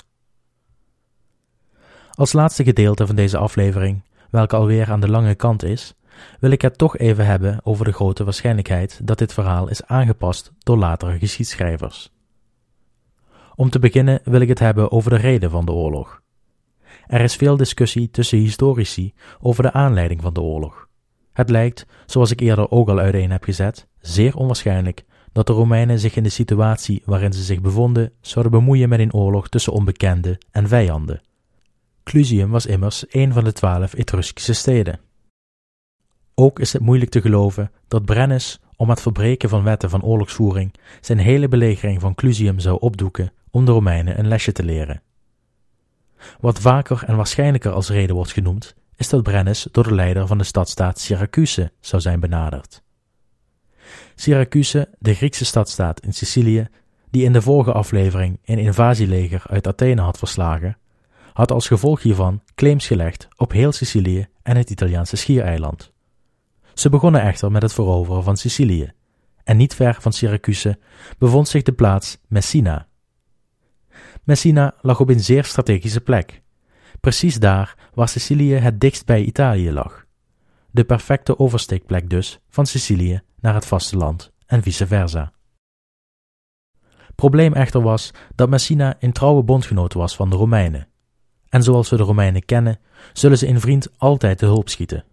Als 2.15 2.33
laatste 2.33 2.65
gedeelte 2.65 3.07
van 3.07 3.17
deze 3.17 3.39
aflevering, 3.39 4.03
welke 4.31 4.57
alweer 4.57 4.91
aan 4.91 5.01
de 5.01 5.11
lange 5.11 5.35
kant 5.35 5.63
is, 5.63 5.95
wil 6.41 6.51
ik 6.51 6.63
het 6.63 6.79
toch 6.79 6.99
even 6.99 7.27
hebben 7.27 7.61
over 7.63 7.85
de 7.85 7.93
grote 7.93 8.25
waarschijnlijkheid 8.25 9.01
dat 9.05 9.19
dit 9.19 9.33
verhaal 9.33 9.69
is 9.69 9.85
aangepast 9.85 10.53
door 10.59 10.77
latere 10.77 11.19
geschiedschrijvers. 11.19 12.13
Om 13.55 13.71
te 13.71 13.79
beginnen 13.79 14.21
wil 14.25 14.41
ik 14.41 14.49
het 14.49 14.59
hebben 14.59 14.93
over 14.93 15.11
de 15.11 15.17
reden 15.17 15.51
van 15.51 15.65
de 15.65 15.73
oorlog. 15.73 16.23
Er 17.07 17.21
is 17.21 17.37
veel 17.37 17.57
discussie 17.57 18.11
tussen 18.11 18.39
historici 18.39 19.15
over 19.41 19.63
de 19.63 19.73
aanleiding 19.73 20.23
van 20.23 20.33
de 20.33 20.41
oorlog. 20.41 20.89
Het 21.33 21.51
lijkt, 21.51 21.87
zoals 22.07 22.31
ik 22.31 22.41
eerder 22.41 22.71
ook 22.71 22.89
al 22.89 22.99
uiteen 22.99 23.31
heb 23.31 23.45
gezet, 23.45 23.87
zeer 24.01 24.37
onwaarschijnlijk 24.37 25.05
dat 25.33 25.47
de 25.47 25.53
Romeinen 25.53 25.99
zich 25.99 26.17
in 26.17 26.23
de 26.23 26.29
situatie 26.29 27.03
waarin 27.05 27.33
ze 27.33 27.43
zich 27.43 27.61
bevonden 27.61 28.13
zouden 28.21 28.53
bemoeien 28.53 28.89
met 28.89 29.01
een 29.01 29.13
oorlog 29.13 29.49
tussen 29.49 29.73
onbekenden 29.73 30.39
en 30.51 30.69
vijanden. 30.69 31.21
Clusium 32.05 32.51
was 32.51 32.67
immers 32.67 33.05
een 33.09 33.33
van 33.33 33.45
de 33.45 33.53
twaalf 33.53 33.95
Etruskische 33.95 34.53
steden. 34.53 35.01
Ook 36.35 36.59
is 36.59 36.73
het 36.73 36.83
moeilijk 36.83 37.11
te 37.11 37.21
geloven 37.21 37.71
dat 37.89 38.05
Brennus, 38.05 38.61
om 38.77 38.91
het 38.91 39.01
verbreken 39.01 39.49
van 39.49 39.63
wetten 39.63 39.91
van 39.91 40.03
oorlogsvoering, 40.03 40.75
zijn 41.01 41.19
hele 41.19 41.49
belegering 41.49 42.01
van 42.01 42.15
Clusium 42.15 42.59
zou 42.59 42.81
opdoeken 42.81 43.33
om 43.51 43.65
de 43.65 43.73
Romeinen 43.73 44.19
een 44.19 44.29
lesje 44.29 44.53
te 44.53 44.65
leren. 44.65 45.03
Wat 46.41 46.61
vaker 46.61 47.05
en 47.07 47.17
waarschijnlijker 47.17 47.73
als 47.73 47.89
reden 47.89 48.17
wordt 48.17 48.33
genoemd, 48.33 48.75
is 48.97 49.09
dat 49.09 49.23
Brennus 49.23 49.69
door 49.71 49.85
de 49.85 49.95
leider 49.95 50.27
van 50.27 50.39
de 50.39 50.45
stadstaat 50.45 50.99
Syracuse 50.99 51.73
zou 51.81 52.03
zijn 52.03 52.21
benaderd. 52.21 52.83
Syracuse, 54.15 54.89
de 54.99 55.15
Griekse 55.15 55.45
stadstaat 55.45 56.01
in 56.01 56.13
Sicilië, 56.13 56.69
die 57.11 57.25
in 57.25 57.33
de 57.33 57.43
vorige 57.43 57.73
aflevering 57.73 58.39
een 58.45 58.59
invasieleger 58.59 59.43
uit 59.47 59.67
Athene 59.67 60.01
had 60.01 60.19
verslagen, 60.19 60.79
had 61.33 61.51
als 61.51 61.67
gevolg 61.67 62.03
hiervan 62.03 62.43
claims 62.55 62.87
gelegd 62.87 63.29
op 63.37 63.53
heel 63.53 63.73
Sicilië 63.73 64.27
en 64.43 64.57
het 64.57 64.71
Italiaanse 64.71 65.17
schiereiland. 65.17 65.92
Ze 66.75 66.89
begonnen 66.89 67.23
echter 67.23 67.51
met 67.51 67.63
het 67.63 67.73
veroveren 67.73 68.23
van 68.23 68.37
Sicilië, 68.37 68.93
en 69.45 69.57
niet 69.57 69.75
ver 69.75 69.97
van 70.01 70.13
Syracuse 70.13 70.79
bevond 71.19 71.49
zich 71.49 71.63
de 71.63 71.73
plaats 71.73 72.19
Messina. 72.29 72.87
Messina 74.25 74.75
lag 74.81 75.01
op 75.01 75.09
een 75.09 75.21
zeer 75.21 75.45
strategische 75.45 76.01
plek, 76.01 76.43
precies 77.01 77.39
daar 77.39 77.91
waar 77.95 78.09
Sicilië 78.09 78.55
het 78.55 78.81
dichtst 78.81 79.07
bij 79.07 79.23
Italië 79.23 79.73
lag. 79.73 80.05
De 80.71 80.85
perfecte 80.85 81.39
oversteekplek 81.39 82.11
dus 82.11 82.41
van 82.49 82.67
Sicilië 82.67 83.23
naar 83.41 83.55
het 83.55 83.67
vasteland 83.67 84.33
en 84.47 84.63
vice 84.63 84.87
versa. 84.87 85.33
Probleem 87.15 87.53
echter 87.53 87.83
was 87.83 88.11
dat 88.35 88.49
Messina 88.49 88.97
een 88.99 89.13
trouwe 89.13 89.43
bondgenoot 89.43 89.93
was 89.93 90.17
van 90.17 90.31
de 90.31 90.37
Romeinen. 90.37 90.89
En 91.49 91.63
zoals 91.63 91.91
we 91.91 91.97
de 91.97 92.03
Romeinen 92.03 92.45
kennen, 92.45 92.81
zullen 93.13 93.39
ze 93.39 93.49
een 93.49 93.61
vriend 93.61 93.99
altijd 93.99 94.39
te 94.39 94.45
hulp 94.45 94.69
schieten. 94.69 95.05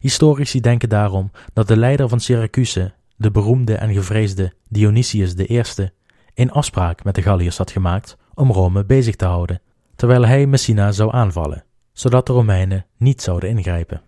Historici 0.00 0.60
denken 0.60 0.88
daarom 0.88 1.30
dat 1.52 1.68
de 1.68 1.76
leider 1.76 2.08
van 2.08 2.20
Syracuse, 2.20 2.92
de 3.16 3.30
beroemde 3.30 3.74
en 3.74 3.92
gevreesde 3.92 4.52
Dionysius 4.68 5.34
I, 5.34 5.62
een 6.34 6.50
afspraak 6.50 7.04
met 7.04 7.14
de 7.14 7.22
Galliërs 7.22 7.58
had 7.58 7.70
gemaakt 7.70 8.16
om 8.34 8.50
Rome 8.50 8.84
bezig 8.84 9.16
te 9.16 9.24
houden, 9.24 9.60
terwijl 9.96 10.26
hij 10.26 10.46
Messina 10.46 10.92
zou 10.92 11.12
aanvallen, 11.12 11.64
zodat 11.92 12.26
de 12.26 12.32
Romeinen 12.32 12.86
niet 12.96 13.22
zouden 13.22 13.48
ingrijpen. 13.48 14.02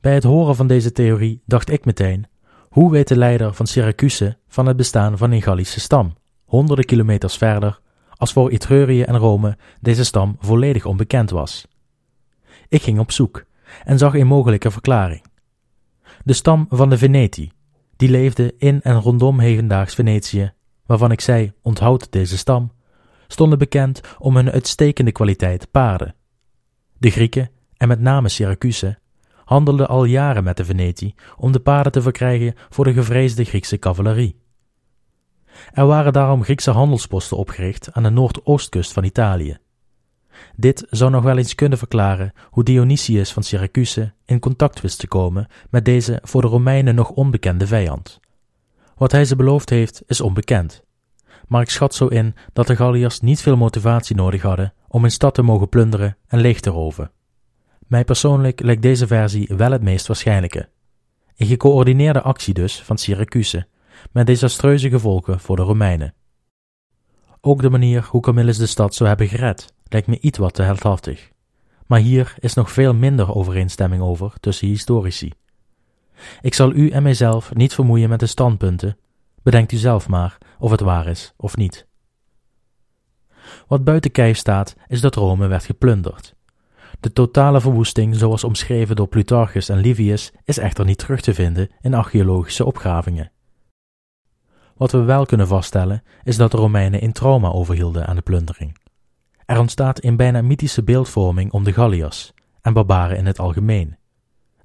Bij 0.00 0.14
het 0.14 0.22
horen 0.22 0.56
van 0.56 0.66
deze 0.66 0.92
theorie 0.92 1.42
dacht 1.44 1.70
ik 1.70 1.84
meteen: 1.84 2.26
hoe 2.68 2.90
weet 2.90 3.08
de 3.08 3.16
leider 3.16 3.54
van 3.54 3.66
Syracuse 3.66 4.38
van 4.48 4.66
het 4.66 4.76
bestaan 4.76 5.18
van 5.18 5.30
een 5.30 5.42
Gallische 5.42 5.80
stam, 5.80 6.14
honderden 6.44 6.84
kilometers 6.84 7.36
verder, 7.36 7.80
als 8.10 8.32
voor 8.32 8.50
Etrurië 8.50 9.02
en 9.02 9.16
Rome 9.16 9.58
deze 9.80 10.04
stam 10.04 10.36
volledig 10.40 10.84
onbekend 10.84 11.30
was? 11.30 11.66
Ik 12.68 12.82
ging 12.82 12.98
op 12.98 13.12
zoek 13.12 13.44
en 13.84 13.98
zag 13.98 14.14
een 14.14 14.26
mogelijke 14.26 14.70
verklaring. 14.70 15.22
De 16.24 16.32
stam 16.32 16.66
van 16.70 16.90
de 16.90 16.98
Veneti, 16.98 17.52
die 17.96 18.08
leefde 18.08 18.54
in 18.58 18.82
en 18.82 19.00
rondom 19.00 19.38
hedendaags 19.38 19.94
Venetië, 19.94 20.52
waarvan 20.86 21.10
ik 21.10 21.20
zei: 21.20 21.52
onthoud 21.62 22.12
deze 22.12 22.38
stam, 22.38 22.72
stonden 23.26 23.58
bekend 23.58 24.00
om 24.18 24.36
hun 24.36 24.50
uitstekende 24.50 25.12
kwaliteit 25.12 25.70
paarden. 25.70 26.14
De 26.98 27.10
Grieken, 27.10 27.50
en 27.76 27.88
met 27.88 28.00
name 28.00 28.28
Syracuse, 28.28 28.98
handelden 29.44 29.88
al 29.88 30.04
jaren 30.04 30.44
met 30.44 30.56
de 30.56 30.64
Veneti 30.64 31.14
om 31.36 31.52
de 31.52 31.60
paarden 31.60 31.92
te 31.92 32.02
verkrijgen 32.02 32.54
voor 32.68 32.84
de 32.84 32.92
gevreesde 32.92 33.44
Griekse 33.44 33.78
cavalerie. 33.78 34.40
Er 35.72 35.86
waren 35.86 36.12
daarom 36.12 36.42
Griekse 36.42 36.70
handelsposten 36.70 37.36
opgericht 37.36 37.92
aan 37.92 38.02
de 38.02 38.10
noordoostkust 38.10 38.92
van 38.92 39.04
Italië. 39.04 39.58
Dit 40.56 40.86
zou 40.90 41.10
nog 41.10 41.22
wel 41.22 41.38
eens 41.38 41.54
kunnen 41.54 41.78
verklaren 41.78 42.32
hoe 42.50 42.64
Dionysius 42.64 43.32
van 43.32 43.42
Syracuse 43.42 44.12
in 44.24 44.38
contact 44.38 44.80
wist 44.80 44.98
te 44.98 45.08
komen 45.08 45.46
met 45.70 45.84
deze 45.84 46.18
voor 46.22 46.40
de 46.40 46.48
Romeinen 46.48 46.94
nog 46.94 47.10
onbekende 47.10 47.66
vijand. 47.66 48.20
Wat 48.96 49.12
hij 49.12 49.24
ze 49.24 49.36
beloofd 49.36 49.70
heeft, 49.70 50.02
is 50.06 50.20
onbekend. 50.20 50.84
Maar 51.48 51.62
ik 51.62 51.70
schat 51.70 51.94
zo 51.94 52.06
in 52.06 52.34
dat 52.52 52.66
de 52.66 52.76
Galliërs 52.76 53.20
niet 53.20 53.40
veel 53.40 53.56
motivatie 53.56 54.16
nodig 54.16 54.42
hadden 54.42 54.72
om 54.88 55.04
een 55.04 55.10
stad 55.10 55.34
te 55.34 55.42
mogen 55.42 55.68
plunderen 55.68 56.16
en 56.26 56.40
leeg 56.40 56.60
te 56.60 56.70
roven. 56.70 57.10
Mij 57.86 58.04
persoonlijk 58.04 58.60
lijkt 58.60 58.82
deze 58.82 59.06
versie 59.06 59.54
wel 59.56 59.70
het 59.70 59.82
meest 59.82 60.06
waarschijnlijke. 60.06 60.68
Een 61.36 61.46
gecoördineerde 61.46 62.22
actie 62.22 62.54
dus 62.54 62.82
van 62.82 62.98
Syracuse, 62.98 63.66
met 64.12 64.26
desastreuze 64.26 64.88
gevolgen 64.88 65.40
voor 65.40 65.56
de 65.56 65.62
Romeinen. 65.62 66.14
Ook 67.40 67.62
de 67.62 67.70
manier 67.70 68.06
hoe 68.10 68.20
Camillus 68.20 68.58
de 68.58 68.66
stad 68.66 68.94
zou 68.94 69.08
hebben 69.08 69.28
gered, 69.28 69.74
lijkt 69.88 70.06
me 70.06 70.20
iets 70.20 70.38
wat 70.38 70.54
te 70.54 70.62
heldhaftig. 70.62 71.30
Maar 71.86 72.00
hier 72.00 72.34
is 72.38 72.54
nog 72.54 72.70
veel 72.72 72.94
minder 72.94 73.34
overeenstemming 73.34 74.02
over 74.02 74.32
tussen 74.40 74.68
historici. 74.68 75.32
Ik 76.40 76.54
zal 76.54 76.72
u 76.72 76.90
en 76.90 77.02
mijzelf 77.02 77.54
niet 77.54 77.74
vermoeien 77.74 78.08
met 78.08 78.20
de 78.20 78.26
standpunten, 78.26 78.98
bedenkt 79.42 79.72
u 79.72 79.76
zelf 79.76 80.08
maar 80.08 80.38
of 80.58 80.70
het 80.70 80.80
waar 80.80 81.06
is 81.06 81.32
of 81.36 81.56
niet. 81.56 81.86
Wat 83.66 83.84
buiten 83.84 84.10
kijf 84.10 84.36
staat, 84.36 84.76
is 84.86 85.00
dat 85.00 85.14
Rome 85.14 85.46
werd 85.46 85.64
geplunderd. 85.64 86.34
De 87.00 87.12
totale 87.12 87.60
verwoesting, 87.60 88.16
zoals 88.16 88.44
omschreven 88.44 88.96
door 88.96 89.08
Plutarchus 89.08 89.68
en 89.68 89.78
Livius, 89.78 90.32
is 90.44 90.58
echter 90.58 90.84
niet 90.84 90.98
terug 90.98 91.20
te 91.20 91.34
vinden 91.34 91.70
in 91.80 91.94
archeologische 91.94 92.64
opgravingen. 92.64 93.30
Wat 94.76 94.92
we 94.92 95.02
wel 95.02 95.26
kunnen 95.26 95.46
vaststellen, 95.46 96.02
is 96.22 96.36
dat 96.36 96.50
de 96.50 96.56
Romeinen 96.56 97.00
in 97.00 97.12
trauma 97.12 97.48
overhielden 97.48 98.06
aan 98.06 98.16
de 98.16 98.22
plundering. 98.22 98.78
Er 99.46 99.58
ontstaat 99.58 100.04
een 100.04 100.16
bijna 100.16 100.42
mythische 100.42 100.82
beeldvorming 100.82 101.52
om 101.52 101.64
de 101.64 101.72
Galliërs 101.72 102.32
en 102.60 102.72
barbaren 102.72 103.16
in 103.16 103.26
het 103.26 103.38
algemeen. 103.38 103.96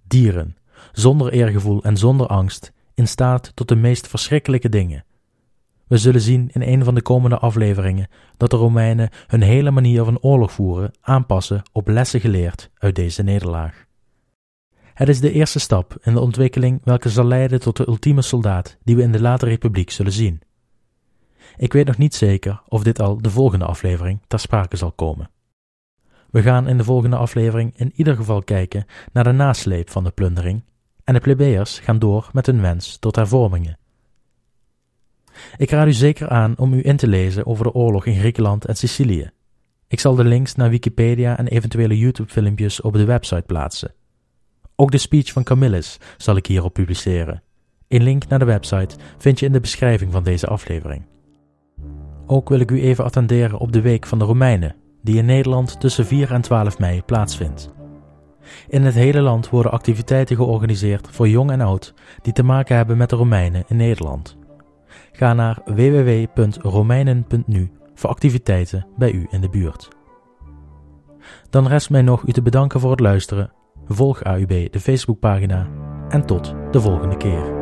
Dieren, 0.08 0.58
zonder 0.92 1.32
eergevoel 1.32 1.84
en 1.84 1.98
zonder 1.98 2.28
angst, 2.28 2.72
in 2.94 3.08
staat 3.08 3.52
tot 3.56 3.68
de 3.68 3.76
meest 3.76 4.08
verschrikkelijke 4.08 4.70
dingen. 4.70 5.06
We 5.88 5.98
zullen 5.98 6.22
zien 6.22 6.50
in 6.54 6.62
een 6.62 6.84
van 6.84 6.96
de 6.96 7.02
komende 7.02 7.38
afleveringen 7.38 8.08
dat 8.38 8.50
de 8.50 8.56
Romeinen 8.56 9.10
hun 9.28 9.42
hele 9.42 9.72
manier 9.72 10.04
van 10.04 10.20
oorlog 10.20 10.52
voeren 10.52 10.92
aanpassen 11.02 11.62
op 11.72 11.88
lessen 11.88 12.20
geleerd 12.20 12.70
uit 12.78 12.96
deze 12.96 13.24
nederlaag. 13.24 13.86
Het 14.94 15.10
is 15.10 15.20
de 15.20 15.32
eerste 15.32 15.60
stap 15.60 15.98
in 16.02 16.14
de 16.14 16.20
ontwikkeling 16.20 16.82
welke 16.84 17.10
zal 17.10 17.26
leiden 17.26 17.60
tot 17.60 17.78
de 17.78 17.88
ultieme 17.88 18.22
soldaat 18.22 18.78
die 18.84 18.96
we 18.96 19.02
in 19.02 19.12
de 19.12 19.22
late 19.22 19.46
republiek 19.46 19.90
zullen 19.90 20.12
zien. 20.12 20.42
Ik 21.62 21.74
weet 21.74 21.86
nog 21.86 21.98
niet 21.98 22.16
zeker 22.16 22.62
of 22.68 22.84
dit 22.84 23.00
al 23.00 23.22
de 23.22 23.30
volgende 23.30 23.66
aflevering 23.66 24.20
ter 24.28 24.40
sprake 24.40 24.78
zal 24.78 24.92
komen. 24.92 25.30
We 26.30 26.42
gaan 26.42 26.68
in 26.68 26.78
de 26.78 26.84
volgende 26.84 27.16
aflevering 27.16 27.74
in 27.76 27.92
ieder 27.96 28.16
geval 28.16 28.44
kijken 28.44 28.86
naar 29.12 29.24
de 29.24 29.32
nasleep 29.32 29.90
van 29.90 30.04
de 30.04 30.12
plundering 30.12 30.64
en 31.04 31.14
de 31.14 31.20
plebeiers 31.20 31.80
gaan 31.80 32.00
door 32.00 32.30
met 32.34 32.46
hun 32.46 32.62
wens 32.62 32.98
tot 32.98 33.16
hervormingen. 33.16 33.78
Ik 35.58 35.70
raad 35.70 35.88
u 35.88 35.94
zeker 35.94 36.30
aan 36.30 36.58
om 36.58 36.74
u 36.74 36.86
in 36.86 36.98
te 36.98 37.08
lezen 37.08 37.46
over 37.46 37.64
de 37.64 37.74
oorlog 37.74 38.06
in 38.06 38.20
Griekenland 38.20 38.66
en 38.66 38.76
Sicilië. 38.76 39.32
Ik 39.88 40.00
zal 40.00 40.16
de 40.16 40.24
links 40.24 40.56
naar 40.56 40.70
Wikipedia 40.70 41.38
en 41.38 41.48
eventuele 41.48 41.98
YouTube-filmpjes 41.98 42.82
op 42.82 42.94
de 42.94 43.06
website 43.06 43.44
plaatsen. 43.46 43.94
Ook 44.76 44.92
de 44.92 44.98
speech 44.98 45.32
van 45.32 45.44
Camillus 45.44 45.98
zal 46.18 46.36
ik 46.36 46.46
hierop 46.46 46.74
publiceren. 46.74 47.44
Een 47.88 48.04
link 48.04 48.28
naar 48.28 48.40
de 48.40 48.46
website 48.46 48.96
vind 49.18 49.40
je 49.40 49.46
in 49.46 49.52
de 49.52 49.60
beschrijving 49.60 50.12
van 50.12 50.24
deze 50.24 50.48
aflevering. 50.48 51.10
Ook 52.32 52.50
wil 52.50 52.60
ik 52.60 52.72
u 52.72 52.82
even 52.82 53.04
attenderen 53.04 53.60
op 53.60 53.72
de 53.72 53.82
Week 53.82 54.06
van 54.06 54.20
de 54.20 54.26
Romeinen, 54.26 54.76
die 55.02 55.18
in 55.18 55.26
Nederland 55.26 55.80
tussen 55.80 56.06
4 56.06 56.32
en 56.32 56.42
12 56.42 56.80
mei 56.80 57.04
plaatsvindt. 57.04 57.74
In 58.68 58.84
het 58.84 58.94
hele 58.94 59.22
land 59.22 59.50
worden 59.50 59.72
activiteiten 59.72 60.36
georganiseerd 60.36 61.08
voor 61.12 61.28
jong 61.28 61.52
en 61.52 61.62
oud 61.62 61.94
die 62.22 62.34
te 62.34 62.44
maken 62.44 62.76
hebben 62.76 62.98
met 62.98 63.10
de 63.10 63.16
Romeinen 63.16 63.64
in 63.68 63.76
Nederland. 63.76 64.38
Ga 65.12 65.34
naar 65.34 65.62
www.romeinen.nu 65.66 67.72
voor 67.94 68.10
activiteiten 68.10 68.88
bij 68.98 69.12
u 69.12 69.28
in 69.30 69.42
de 69.42 69.50
buurt. 69.50 69.88
Dan 71.50 71.68
rest 71.68 71.90
mij 71.90 72.02
nog 72.02 72.28
u 72.28 72.32
te 72.32 72.42
bedanken 72.42 72.80
voor 72.80 72.92
het 72.92 73.00
luisteren. 73.00 73.52
Volg 73.88 74.24
AUB 74.24 74.72
de 74.72 74.80
Facebookpagina 74.80 75.68
en 76.10 76.26
tot 76.26 76.56
de 76.72 76.82
volgende 76.82 77.18
keer. 77.18 77.61